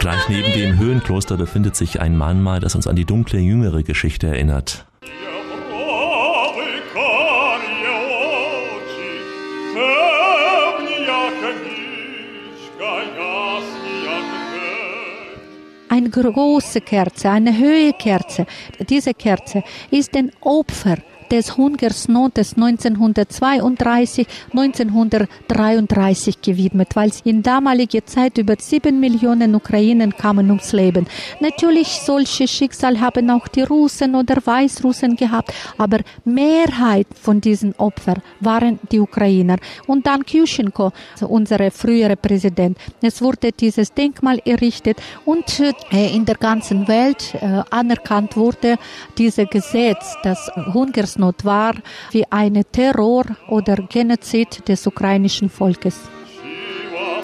Gleich 0.00 0.28
neben 0.28 0.52
dem 0.52 0.78
Höhenkloster 0.78 1.36
befindet 1.36 1.76
sich 1.76 2.00
ein 2.00 2.16
Mahnmal, 2.16 2.60
das 2.60 2.74
uns 2.74 2.86
an 2.86 2.96
die 2.96 3.04
dunkle 3.04 3.38
jüngere 3.38 3.82
Geschichte 3.82 4.26
erinnert. 4.26 4.86
Eine 15.88 16.08
große 16.08 16.80
Kerze, 16.80 17.30
eine 17.30 17.52
hohe 17.52 17.92
Kerze. 17.92 18.46
Diese 18.88 19.12
Kerze 19.12 19.62
ist 19.90 20.16
ein 20.16 20.32
Opfer 20.40 20.96
des 21.32 21.56
Hungersnotes 21.56 22.54
1932, 22.56 24.26
1933 24.50 26.42
gewidmet, 26.42 26.94
weil 26.94 27.10
in 27.24 27.42
damaliger 27.42 28.04
Zeit 28.04 28.36
über 28.36 28.56
sieben 28.58 29.00
Millionen 29.00 29.54
Ukrainen 29.54 30.14
kamen 30.14 30.50
ums 30.50 30.72
Leben. 30.72 31.06
Natürlich 31.40 31.88
solche 31.88 32.46
Schicksal 32.46 33.00
haben 33.00 33.30
auch 33.30 33.48
die 33.48 33.62
Russen 33.62 34.14
oder 34.14 34.36
Weißrussen 34.44 35.16
gehabt, 35.16 35.54
aber 35.78 36.00
Mehrheit 36.26 37.06
von 37.18 37.40
diesen 37.40 37.74
Opfern 37.76 38.20
waren 38.40 38.78
die 38.90 39.00
Ukrainer. 39.00 39.56
Und 39.86 40.06
dann 40.06 40.26
Kyushchenko, 40.26 40.92
unser 41.26 41.70
früherer 41.70 42.16
Präsident. 42.16 42.76
Es 43.00 43.22
wurde 43.22 43.52
dieses 43.52 43.94
Denkmal 43.94 44.38
errichtet 44.44 44.98
und 45.24 45.60
äh, 45.60 46.14
in 46.14 46.26
der 46.26 46.36
ganzen 46.36 46.86
Welt 46.88 47.34
äh, 47.40 47.62
anerkannt 47.70 48.36
wurde 48.36 48.76
dieses 49.16 49.48
Gesetz, 49.48 50.14
das 50.22 50.50
Hungersnot 50.74 51.21
Hungersnot 51.22 51.44
war 51.44 51.74
wie 52.10 52.24
eine 52.30 52.64
Terror 52.64 53.24
oder 53.48 53.76
Genozid 53.76 54.68
des 54.68 54.86
ukrainischen 54.86 55.48
Volkes. 55.48 56.00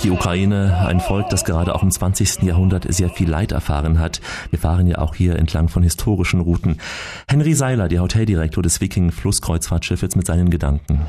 Die 0.05 0.11
Ukraine, 0.11 0.87
ein 0.87 1.01
Volk, 1.01 1.29
das 1.29 1.45
gerade 1.45 1.75
auch 1.75 1.83
im 1.83 1.91
20. 1.91 2.43
Jahrhundert 2.45 2.87
sehr 2.89 3.11
viel 3.11 3.29
Leid 3.29 3.51
erfahren 3.51 3.99
hat. 3.99 4.21
Wir 4.51 4.61
fahren 4.61 4.87
ja 4.87 4.99
auch 4.99 5.17
hier 5.17 5.35
entlang 5.35 5.69
von 5.69 5.83
historischen 5.83 6.41
Routen. 6.41 6.79
Henry 7.27 7.55
Seiler, 7.55 7.89
der 7.89 8.03
Hoteldirektor 8.03 8.63
des 8.63 8.81
Viking 8.81 9.11
Flusskreuzfahrtschiffes 9.11 10.15
mit 10.15 10.25
seinen 10.25 10.51
Gedanken. 10.51 11.01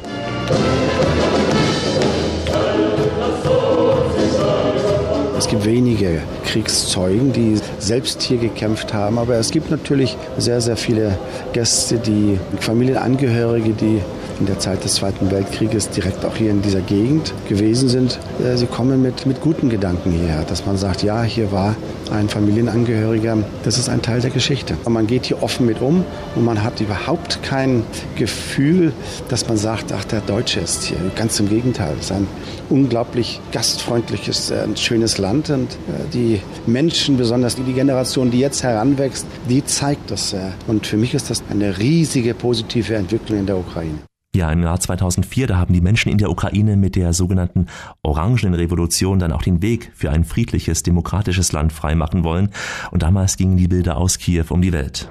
Es 5.40 5.48
gibt 5.48 5.64
wenige 5.64 6.22
Kriegszeugen, 6.44 7.32
die 7.32 7.58
selbst 7.80 8.22
hier 8.22 8.40
gekämpft 8.40 8.94
haben, 8.94 9.18
aber 9.18 9.36
es 9.36 9.52
gibt 9.52 9.72
natürlich 9.72 10.18
sehr, 10.38 10.60
sehr 10.60 10.76
viele 10.76 11.18
Gäste, 11.54 11.96
die 11.96 12.38
Familienangehörige, 12.60 13.70
die 13.70 14.02
in 14.40 14.46
der 14.46 14.60
Zeit 14.60 14.84
des 14.84 14.96
Zweiten 14.96 15.32
Weltkrieges 15.32 15.90
direkt 15.90 16.26
auch 16.26 16.36
hier 16.36 16.52
in 16.52 16.62
dieser 16.62 16.82
Gegend 16.82 17.34
gewesen 17.48 17.90
sind. 17.90 18.20
Äh, 18.44 18.58
sie 18.58 18.66
kommen 18.66 19.02
mit, 19.02 19.26
mit 19.26 19.42
guten 19.42 19.70
Gedanken 19.70 20.12
hierher, 20.12 20.44
dass 20.44 20.66
man 20.66 20.78
sagt, 20.78 21.04
ja, 21.04 21.24
hier 21.24 21.52
war 21.52 21.76
ein 22.12 22.30
Familienangehöriger, 22.30 23.38
das 23.64 23.78
ist 23.78 23.90
ein 23.90 24.02
Teil 24.02 24.22
der 24.22 24.32
Geschichte. 24.32 24.76
Und 24.86 24.94
man 24.94 25.08
geht 25.08 25.26
hier 25.26 25.44
offen 25.44 25.66
mit 25.66 25.82
um 25.82 26.06
und 26.36 26.46
man 26.46 26.64
hat 26.64 26.82
überhaupt 26.82 27.44
kein 27.44 27.84
Gefühl, 28.16 28.94
dass 29.28 29.48
man 29.48 29.58
sagt, 29.58 29.92
ach, 29.92 30.06
der 30.06 30.22
Deutsche 30.22 30.60
ist 30.60 30.84
hier. 30.84 30.98
Ganz 31.16 31.40
im 31.40 31.50
Gegenteil, 31.50 31.94
es 32.00 32.06
ist 32.06 32.12
ein 32.12 32.28
unglaublich 32.70 33.40
gastfreundliches, 33.52 34.52
äh, 34.52 34.66
schönes 34.76 35.18
Land 35.18 35.50
und 35.50 35.72
äh, 35.72 36.10
die 36.14 36.42
Menschen, 36.66 37.18
besonders 37.18 37.56
die 37.56 37.74
Generation, 37.74 38.32
die 38.32 38.40
jetzt 38.40 38.64
heranwächst, 38.64 39.26
die 39.48 39.64
zeigt 39.66 40.12
das. 40.12 40.36
Und 40.68 40.86
für 40.86 40.98
mich 40.98 41.14
ist 41.14 41.30
das 41.30 41.44
eine 41.50 41.78
riesige 41.78 42.34
positive 42.34 42.96
Entwicklung 42.96 43.40
in 43.40 43.46
der 43.46 43.58
Ukraine. 43.58 44.09
Ja, 44.36 44.52
im 44.52 44.62
Jahr 44.62 44.80
2004, 44.80 45.48
da 45.48 45.58
haben 45.58 45.74
die 45.74 45.82
Menschen 45.82 46.12
in 46.12 46.20
der 46.20 46.30
Ukraine 46.30 46.78
mit 46.78 46.96
der 46.96 47.14
sogenannten 47.14 47.66
Orangenrevolution 48.04 49.18
dann 49.18 49.32
auch 49.32 49.42
den 49.42 49.64
Weg 49.64 49.92
für 49.96 50.12
ein 50.12 50.24
friedliches, 50.24 50.84
demokratisches 50.84 51.52
Land 51.52 51.74
freimachen 51.74 52.24
wollen. 52.24 52.50
Und 52.92 53.02
damals 53.02 53.38
gingen 53.38 53.58
die 53.58 53.68
Bilder 53.68 53.98
aus 53.98 54.20
Kiew 54.20 54.46
um 54.50 54.62
die 54.62 54.72
Welt. 54.72 55.10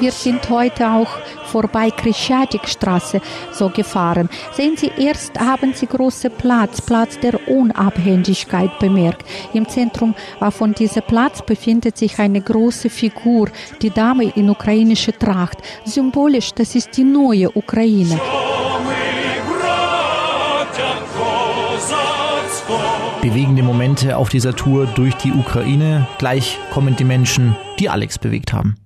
Wir 0.00 0.12
sind 0.12 0.50
heute 0.50 0.90
auch 0.90 1.18
vorbei 1.50 1.90
Krischatikstraße 1.90 3.20
so 3.52 3.68
gefahren. 3.68 4.28
Sehen 4.52 4.76
Sie, 4.76 4.90
erst 4.98 5.38
haben 5.38 5.74
Sie 5.74 5.86
großen 5.86 6.30
Platz, 6.30 6.80
Platz 6.80 7.18
der 7.18 7.48
Unabhängigkeit 7.48 8.78
bemerkt. 8.78 9.24
Im 9.52 9.68
Zentrum 9.68 10.14
von 10.50 10.72
diesem 10.72 11.02
Platz 11.02 11.42
befindet 11.42 11.96
sich 11.96 12.18
eine 12.18 12.40
große 12.40 12.88
Figur, 12.90 13.48
die 13.82 13.90
Dame 13.90 14.32
in 14.34 14.48
ukrainischer 14.48 15.16
Tracht. 15.18 15.58
Symbolisch, 15.84 16.52
das 16.52 16.74
ist 16.74 16.96
die 16.96 17.04
neue 17.04 17.50
Ukraine. 17.56 18.20
Bewegende 23.20 23.62
Momente 23.62 24.16
auf 24.16 24.28
dieser 24.30 24.56
Tour 24.56 24.86
durch 24.86 25.14
die 25.16 25.32
Ukraine. 25.32 26.06
Gleich 26.18 26.58
kommen 26.72 26.96
die 26.96 27.04
Menschen, 27.04 27.56
die 27.78 27.88
Alex 27.88 28.18
bewegt 28.18 28.52
haben. 28.52 28.76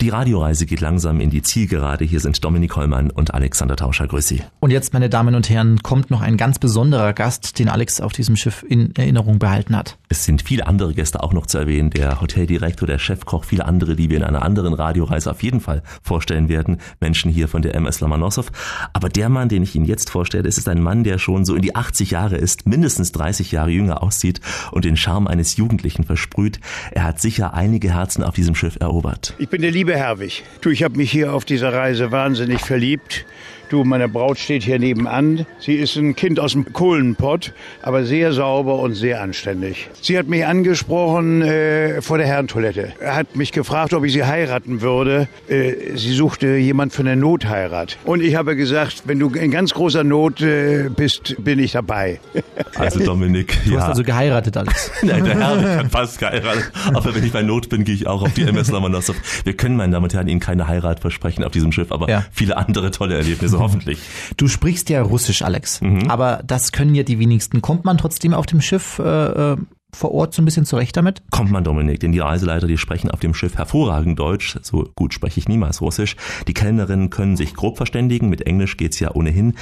Die 0.00 0.10
Radioreise 0.10 0.64
geht 0.64 0.80
langsam 0.80 1.18
in 1.18 1.28
die 1.28 1.42
Zielgerade. 1.42 2.04
Hier 2.04 2.20
sind 2.20 2.44
Dominik 2.44 2.76
Hollmann 2.76 3.10
und 3.10 3.34
Alexander 3.34 3.74
Tauscher. 3.74 4.06
Grüß 4.06 4.28
Sie. 4.28 4.44
Und 4.60 4.70
jetzt, 4.70 4.92
meine 4.92 5.08
Damen 5.08 5.34
und 5.34 5.50
Herren, 5.50 5.82
kommt 5.82 6.12
noch 6.12 6.20
ein 6.20 6.36
ganz 6.36 6.60
besonderer 6.60 7.12
Gast, 7.12 7.58
den 7.58 7.68
Alex 7.68 8.00
auf 8.00 8.12
diesem 8.12 8.36
Schiff 8.36 8.64
in 8.68 8.94
Erinnerung 8.94 9.40
behalten 9.40 9.74
hat. 9.74 9.98
Es 10.10 10.24
sind 10.24 10.40
viele 10.40 10.66
andere 10.66 10.94
Gäste 10.94 11.22
auch 11.22 11.34
noch 11.34 11.44
zu 11.44 11.58
erwähnen. 11.58 11.90
Der 11.90 12.22
Hoteldirektor, 12.22 12.86
der 12.86 12.98
Chefkoch, 12.98 13.44
viele 13.44 13.66
andere, 13.66 13.94
die 13.94 14.08
wir 14.08 14.16
in 14.16 14.24
einer 14.24 14.40
anderen 14.40 14.72
Radioreise 14.72 15.30
auf 15.30 15.42
jeden 15.42 15.60
Fall 15.60 15.82
vorstellen 16.02 16.48
werden. 16.48 16.78
Menschen 16.98 17.30
hier 17.30 17.46
von 17.46 17.60
der 17.60 17.74
MS 17.74 18.00
Lomonossow. 18.00 18.46
Aber 18.94 19.10
der 19.10 19.28
Mann, 19.28 19.50
den 19.50 19.62
ich 19.62 19.74
Ihnen 19.74 19.84
jetzt 19.84 20.08
vorstelle, 20.08 20.48
ist 20.48 20.66
ein 20.66 20.82
Mann, 20.82 21.04
der 21.04 21.18
schon 21.18 21.44
so 21.44 21.54
in 21.54 21.60
die 21.60 21.76
80 21.76 22.12
Jahre 22.12 22.36
ist, 22.36 22.66
mindestens 22.66 23.12
30 23.12 23.52
Jahre 23.52 23.70
jünger 23.70 24.02
aussieht 24.02 24.40
und 24.72 24.86
den 24.86 24.96
Charme 24.96 25.26
eines 25.26 25.56
Jugendlichen 25.56 26.04
versprüht. 26.04 26.58
Er 26.90 27.04
hat 27.04 27.20
sicher 27.20 27.52
einige 27.52 27.92
Herzen 27.92 28.24
auf 28.24 28.34
diesem 28.34 28.54
Schiff 28.54 28.78
erobert. 28.80 29.34
Ich 29.38 29.50
bin 29.50 29.60
der 29.60 29.70
liebe 29.70 29.94
Herwig. 29.94 30.42
Du, 30.62 30.70
ich 30.70 30.82
habe 30.84 30.96
mich 30.96 31.10
hier 31.10 31.34
auf 31.34 31.44
dieser 31.44 31.72
Reise 31.74 32.12
wahnsinnig 32.12 32.62
verliebt. 32.62 33.26
Du, 33.68 33.84
meine 33.84 34.08
Braut 34.08 34.38
steht 34.38 34.62
hier 34.62 34.78
nebenan. 34.78 35.44
Sie 35.58 35.74
ist 35.74 35.96
ein 35.96 36.16
Kind 36.16 36.40
aus 36.40 36.52
dem 36.52 36.72
Kohlenpott, 36.72 37.52
aber 37.82 38.04
sehr 38.04 38.32
sauber 38.32 38.78
und 38.78 38.94
sehr 38.94 39.20
anständig. 39.20 39.90
Sie 40.00 40.16
hat 40.16 40.26
mich 40.26 40.46
angesprochen 40.46 41.42
äh, 41.42 42.00
vor 42.00 42.16
der 42.16 42.26
Herrentoilette. 42.26 42.94
Er 42.98 43.14
hat 43.14 43.36
mich 43.36 43.52
gefragt, 43.52 43.92
ob 43.92 44.04
ich 44.04 44.14
sie 44.14 44.24
heiraten 44.24 44.80
würde. 44.80 45.28
Äh, 45.48 45.96
sie 45.96 46.14
suchte 46.14 46.56
jemand 46.56 46.94
für 46.94 47.02
eine 47.02 47.16
Notheirat. 47.16 47.98
Und 48.06 48.22
ich 48.22 48.36
habe 48.36 48.56
gesagt, 48.56 49.02
wenn 49.04 49.18
du 49.18 49.28
in 49.30 49.50
ganz 49.50 49.74
großer 49.74 50.02
Not 50.02 50.40
äh, 50.40 50.88
bist, 50.94 51.36
bin 51.38 51.58
ich 51.58 51.72
dabei. 51.72 52.20
Also 52.74 53.00
Dominik, 53.04 53.56
du 53.64 53.72
ja. 53.72 53.80
hast 53.80 53.88
also 53.88 54.02
geheiratet, 54.04 54.56
Alex. 54.56 54.90
Nein, 55.02 55.24
der 55.24 55.36
Herr 55.38 55.78
hat 55.78 55.90
fast 55.90 56.18
geheiratet. 56.18 56.70
Aber 56.92 57.14
wenn 57.14 57.24
ich 57.24 57.32
bei 57.32 57.42
Not 57.42 57.68
bin, 57.68 57.82
gehe 57.84 57.94
ich 57.94 58.06
auch 58.06 58.22
auf 58.22 58.32
die 58.34 58.42
MS 58.42 58.70
Lomonossow. 58.70 59.14
Wir 59.44 59.54
können, 59.54 59.76
meine 59.76 59.92
Damen 59.92 60.04
und 60.04 60.14
Herren, 60.14 60.28
Ihnen 60.28 60.38
keine 60.40 60.68
Heirat 60.68 61.00
versprechen 61.00 61.44
auf 61.44 61.50
diesem 61.52 61.72
Schiff, 61.72 61.90
aber 61.90 62.08
Ja. 62.08 62.24
viele 62.30 62.56
andere 62.56 62.90
tolle 62.90 63.16
Erlebnisse 63.16 63.57
hoffentlich. 63.58 63.98
Du 64.36 64.48
sprichst 64.48 64.88
ja 64.90 65.02
Russisch, 65.02 65.42
Alex. 65.42 65.80
Mhm. 65.80 66.10
Aber 66.10 66.42
das 66.46 66.72
können 66.72 66.94
ja 66.94 67.02
die 67.02 67.18
wenigsten. 67.18 67.62
Kommt 67.62 67.84
man 67.84 67.98
trotzdem 67.98 68.34
auf 68.34 68.46
dem 68.46 68.60
Schiff 68.60 68.98
äh, 68.98 69.52
äh, 69.52 69.56
vor 69.94 70.12
Ort 70.12 70.34
so 70.34 70.42
ein 70.42 70.44
bisschen 70.44 70.66
zurecht 70.66 70.96
damit? 70.96 71.22
Kommt 71.30 71.50
man, 71.50 71.64
Dominik, 71.64 72.00
denn 72.00 72.12
die 72.12 72.18
Reiseleiter, 72.18 72.66
die 72.66 72.76
sprechen 72.76 73.10
auf 73.10 73.20
dem 73.20 73.32
Schiff 73.32 73.56
hervorragend 73.56 74.18
Deutsch. 74.18 74.58
So 74.62 74.90
gut 74.94 75.14
spreche 75.14 75.40
ich 75.40 75.48
niemals 75.48 75.80
Russisch. 75.80 76.14
Die 76.46 76.54
Kellnerinnen 76.54 77.08
können 77.10 77.36
sich 77.36 77.54
grob 77.54 77.78
verständigen. 77.78 78.28
Mit 78.28 78.46
Englisch 78.46 78.76
geht's 78.76 79.00
ja 79.00 79.14
ohnehin. 79.14 79.54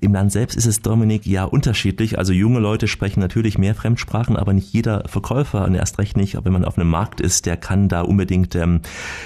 Im 0.00 0.12
Land 0.12 0.32
selbst 0.32 0.56
ist 0.56 0.66
es, 0.66 0.82
Dominik, 0.82 1.26
ja 1.26 1.44
unterschiedlich. 1.44 2.18
Also 2.18 2.32
junge 2.32 2.58
Leute 2.58 2.88
sprechen 2.88 3.20
natürlich 3.20 3.56
mehr 3.56 3.74
Fremdsprachen, 3.74 4.36
aber 4.36 4.52
nicht 4.52 4.72
jeder 4.72 5.04
Verkäufer, 5.08 5.64
und 5.64 5.74
erst 5.74 5.98
recht 5.98 6.16
nicht, 6.16 6.36
wenn 6.44 6.52
man 6.52 6.64
auf 6.64 6.76
einem 6.76 6.90
Markt 6.90 7.20
ist, 7.20 7.46
der 7.46 7.56
kann 7.56 7.88
da 7.88 8.02
unbedingt 8.02 8.56
ähm, 8.56 8.80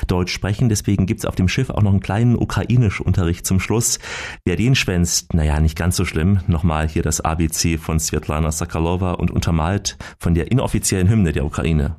Deutsch 0.06 0.32
sprechen. 0.32 0.68
Deswegen 0.68 1.06
gibt's 1.06 1.24
auf 1.24 1.34
dem 1.34 1.48
Schiff 1.48 1.70
auch 1.70 1.82
noch 1.82 1.92
einen 1.92 2.00
kleinen 2.00 2.36
Ukrainisch-Unterricht 2.36 3.46
zum 3.46 3.58
Schluss. 3.58 3.98
Wer 4.44 4.56
den 4.56 4.74
schwänzt, 4.74 5.32
naja, 5.34 5.60
nicht 5.60 5.76
ganz 5.76 5.96
so 5.96 6.04
schlimm. 6.04 6.40
Nochmal 6.46 6.88
hier 6.88 7.02
das 7.02 7.20
ABC 7.22 7.78
von 7.78 7.98
Svetlana 7.98 8.52
Sakalova 8.52 9.12
und 9.12 9.30
untermalt 9.30 9.96
von 10.18 10.34
der 10.34 10.41
inoffiziellen 10.41 11.09
Hymne 11.09 11.31
der 11.31 11.45
Ukraine. 11.45 11.95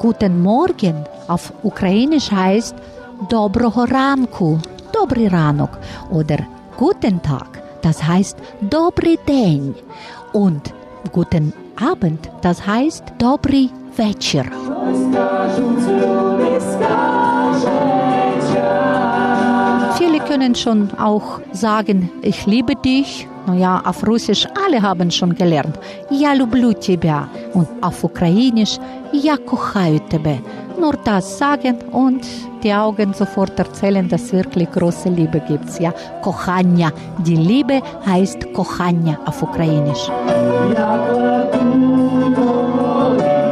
Guten 0.00 0.42
Morgen 0.42 1.04
auf 1.28 1.52
Ukrainisch 1.62 2.30
heißt 2.30 2.74
Доброго 3.30 3.86
ранку, 3.86 4.60
Добрий 4.92 5.28
ранок 5.28 5.78
oder 6.10 6.38
Guten 6.76 7.22
Tag, 7.22 7.62
das 7.82 8.02
heißt 8.02 8.36
Добрий 8.60 9.18
день 9.26 9.74
und 10.32 10.74
Guten 11.12 11.52
Abend, 11.76 12.30
das 12.42 12.66
heißt 12.66 13.04
Добрий 13.18 13.70
вечір. 13.96 14.44
Viele 19.98 20.20
können 20.20 20.54
schon 20.54 20.90
auch 20.98 21.40
sagen, 21.52 22.10
ich 22.22 22.46
liebe 22.46 22.74
dich. 22.76 23.28
Naja, 23.46 23.82
auf 23.84 24.06
Russisch 24.06 24.46
alle 24.66 24.80
haben 24.80 25.10
schon 25.10 25.34
gelernt. 25.34 25.78
Я 26.10 26.34
люблю 26.34 26.72
тебя. 26.72 27.28
Und 27.52 27.68
auf 27.82 28.02
Ukrainisch 28.02 28.78
Я 29.14 29.36
кохаю 29.36 30.00
тебе. 30.10 30.40
Nur 30.80 30.94
das 31.04 31.38
sagen 31.38 31.78
und 31.92 32.26
die 32.64 32.74
Augen 32.74 33.14
sofort 33.14 33.56
erzählen, 33.58 34.08
dass 34.08 34.32
wirklich 34.32 34.70
große 34.72 35.08
Liebe 35.08 35.40
gibt. 35.40 35.78
Ja, 35.78 35.92
Kochania. 36.20 36.90
Die 37.18 37.36
Liebe 37.36 37.80
heißt 38.04 38.52
Kochania 38.52 39.16
auf 39.24 39.40
Ukrainisch. 39.42 40.10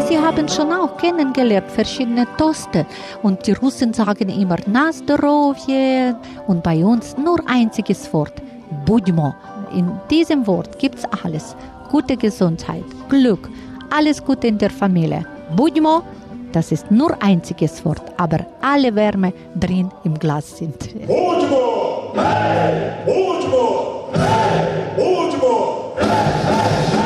Sie 0.07 0.17
haben 0.17 0.47
schon 0.47 0.71
auch 0.71 0.95
kennengelernt 0.95 1.69
verschiedene 1.69 2.25
Toste 2.37 2.85
und 3.23 3.45
die 3.45 3.51
Russen 3.51 3.93
sagen 3.93 4.29
immer 4.29 4.55
Nasdorovje 4.65 6.15
und 6.47 6.63
bei 6.63 6.83
uns 6.85 7.17
nur 7.17 7.39
einziges 7.45 8.13
Wort, 8.13 8.41
Budmo. 8.85 9.35
In 9.73 9.91
diesem 10.09 10.47
Wort 10.47 10.79
gibt 10.79 10.99
es 10.99 11.05
alles. 11.23 11.57
Gute 11.91 12.15
Gesundheit, 12.15 12.85
Glück, 13.09 13.49
alles 13.89 14.23
Gute 14.23 14.47
in 14.47 14.57
der 14.57 14.69
Familie. 14.69 15.25
Budmo, 15.57 16.03
das 16.53 16.71
ist 16.71 16.89
nur 16.89 17.21
einziges 17.21 17.83
Wort, 17.83 18.03
aber 18.15 18.45
alle 18.61 18.95
Wärme 18.95 19.33
drin 19.59 19.91
im 20.05 20.17
Glas 20.17 20.57
sind. 20.57 20.79
Budmo! 21.05 22.13
Hey! 22.15 22.91
Budmo! 23.05 24.09
Hey! 24.13 24.95
Budmo! 24.95 25.93
Hey, 25.99 26.07
hey, 26.91 26.96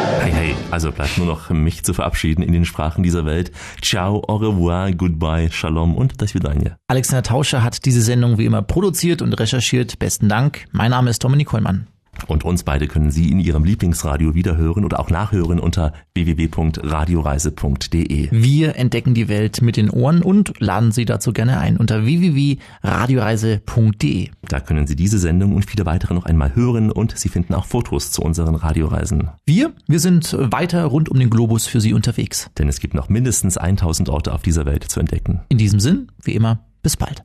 also 0.72 0.92
bleibt 0.92 1.18
nur 1.18 1.28
noch 1.28 1.50
mich 1.50 1.84
zu 1.84 1.94
verabschieden 1.94 2.44
in 2.44 2.54
den 2.54 2.66
Sprachen 2.66 3.04
dieser 3.04 3.26
Welt. 3.26 3.52
Ciao, 3.82 4.24
au 4.28 4.38
revoir, 4.38 4.92
goodbye, 4.92 5.50
shalom 5.52 5.96
und 5.96 6.22
das 6.22 6.34
Vidanje. 6.34 6.78
Alexander 6.88 7.24
Tauscher 7.24 7.64
hat 7.64 7.86
diese 7.86 8.02
Sendung 8.02 8.38
wie 8.38 8.46
immer 8.46 8.62
produziert 8.62 9.22
und 9.22 9.34
recherchiert. 9.34 10.00
Besten 10.00 10.30
Dank. 10.30 10.66
Mein 10.72 10.92
Name 10.92 11.10
ist 11.10 11.24
Dominik 11.24 11.52
Hollmann. 11.52 11.88
Und 12.28 12.44
uns 12.44 12.64
beide 12.64 12.88
können 12.88 13.12
Sie 13.12 13.32
in 13.32 13.40
Ihrem 13.40 13.64
Lieblingsradio 13.64 14.34
wiederhören 14.36 14.84
oder 14.86 15.00
auch 15.00 15.10
nachhören 15.10 15.60
unter 15.60 15.94
www.radioreise.de. 16.14 18.30
Wir 18.32 18.76
entdecken 18.76 19.14
die 19.14 19.28
Welt 19.28 19.62
mit 19.62 19.78
den 19.78 19.90
Ohren 19.90 20.22
und 20.22 20.54
laden 20.60 20.92
Sie 20.92 21.06
dazu 21.06 21.34
gerne 21.34 21.60
ein 21.60 21.78
unter 21.78 22.06
www.radioreise.de. 22.06 24.30
Da 24.48 24.60
können 24.60 24.88
Sie 24.88 24.96
diese 24.96 25.20
Sendung 25.20 25.56
und 25.56 25.70
viele 25.70 25.86
weitere 25.86 26.14
noch 26.14 26.26
einmal 26.26 26.56
hören 26.56 26.92
und 26.92 27.18
Sie 27.18 27.30
finden 27.30 27.54
auch 27.54 27.66
Fotos 27.66 28.12
zu 28.12 28.22
unseren 28.22 28.56
Radioreisen. 28.56 29.30
Wir, 29.46 29.74
wir 29.88 30.00
sind 30.00 30.36
weiter 30.38 30.86
rund 30.86 31.10
um 31.10 31.20
den 31.20 31.30
Globus 31.30 31.68
für 31.68 31.82
Sie 31.82 31.94
unterwegs. 31.94 32.50
Denn 32.58 32.68
es 32.68 32.80
gibt 32.80 32.94
noch 32.94 33.10
mindestens 33.10 33.58
1000 33.58 34.10
Orte 34.10 34.34
auf 34.34 34.42
dieser 34.42 34.66
Welt 34.66 34.84
zu 34.84 35.00
entdecken. 35.00 35.42
In 35.50 35.58
diesem 35.58 35.80
Sinn, 35.80 36.08
wie 36.22 36.36
immer, 36.36 36.60
bis 36.84 36.98
bald. 36.98 37.24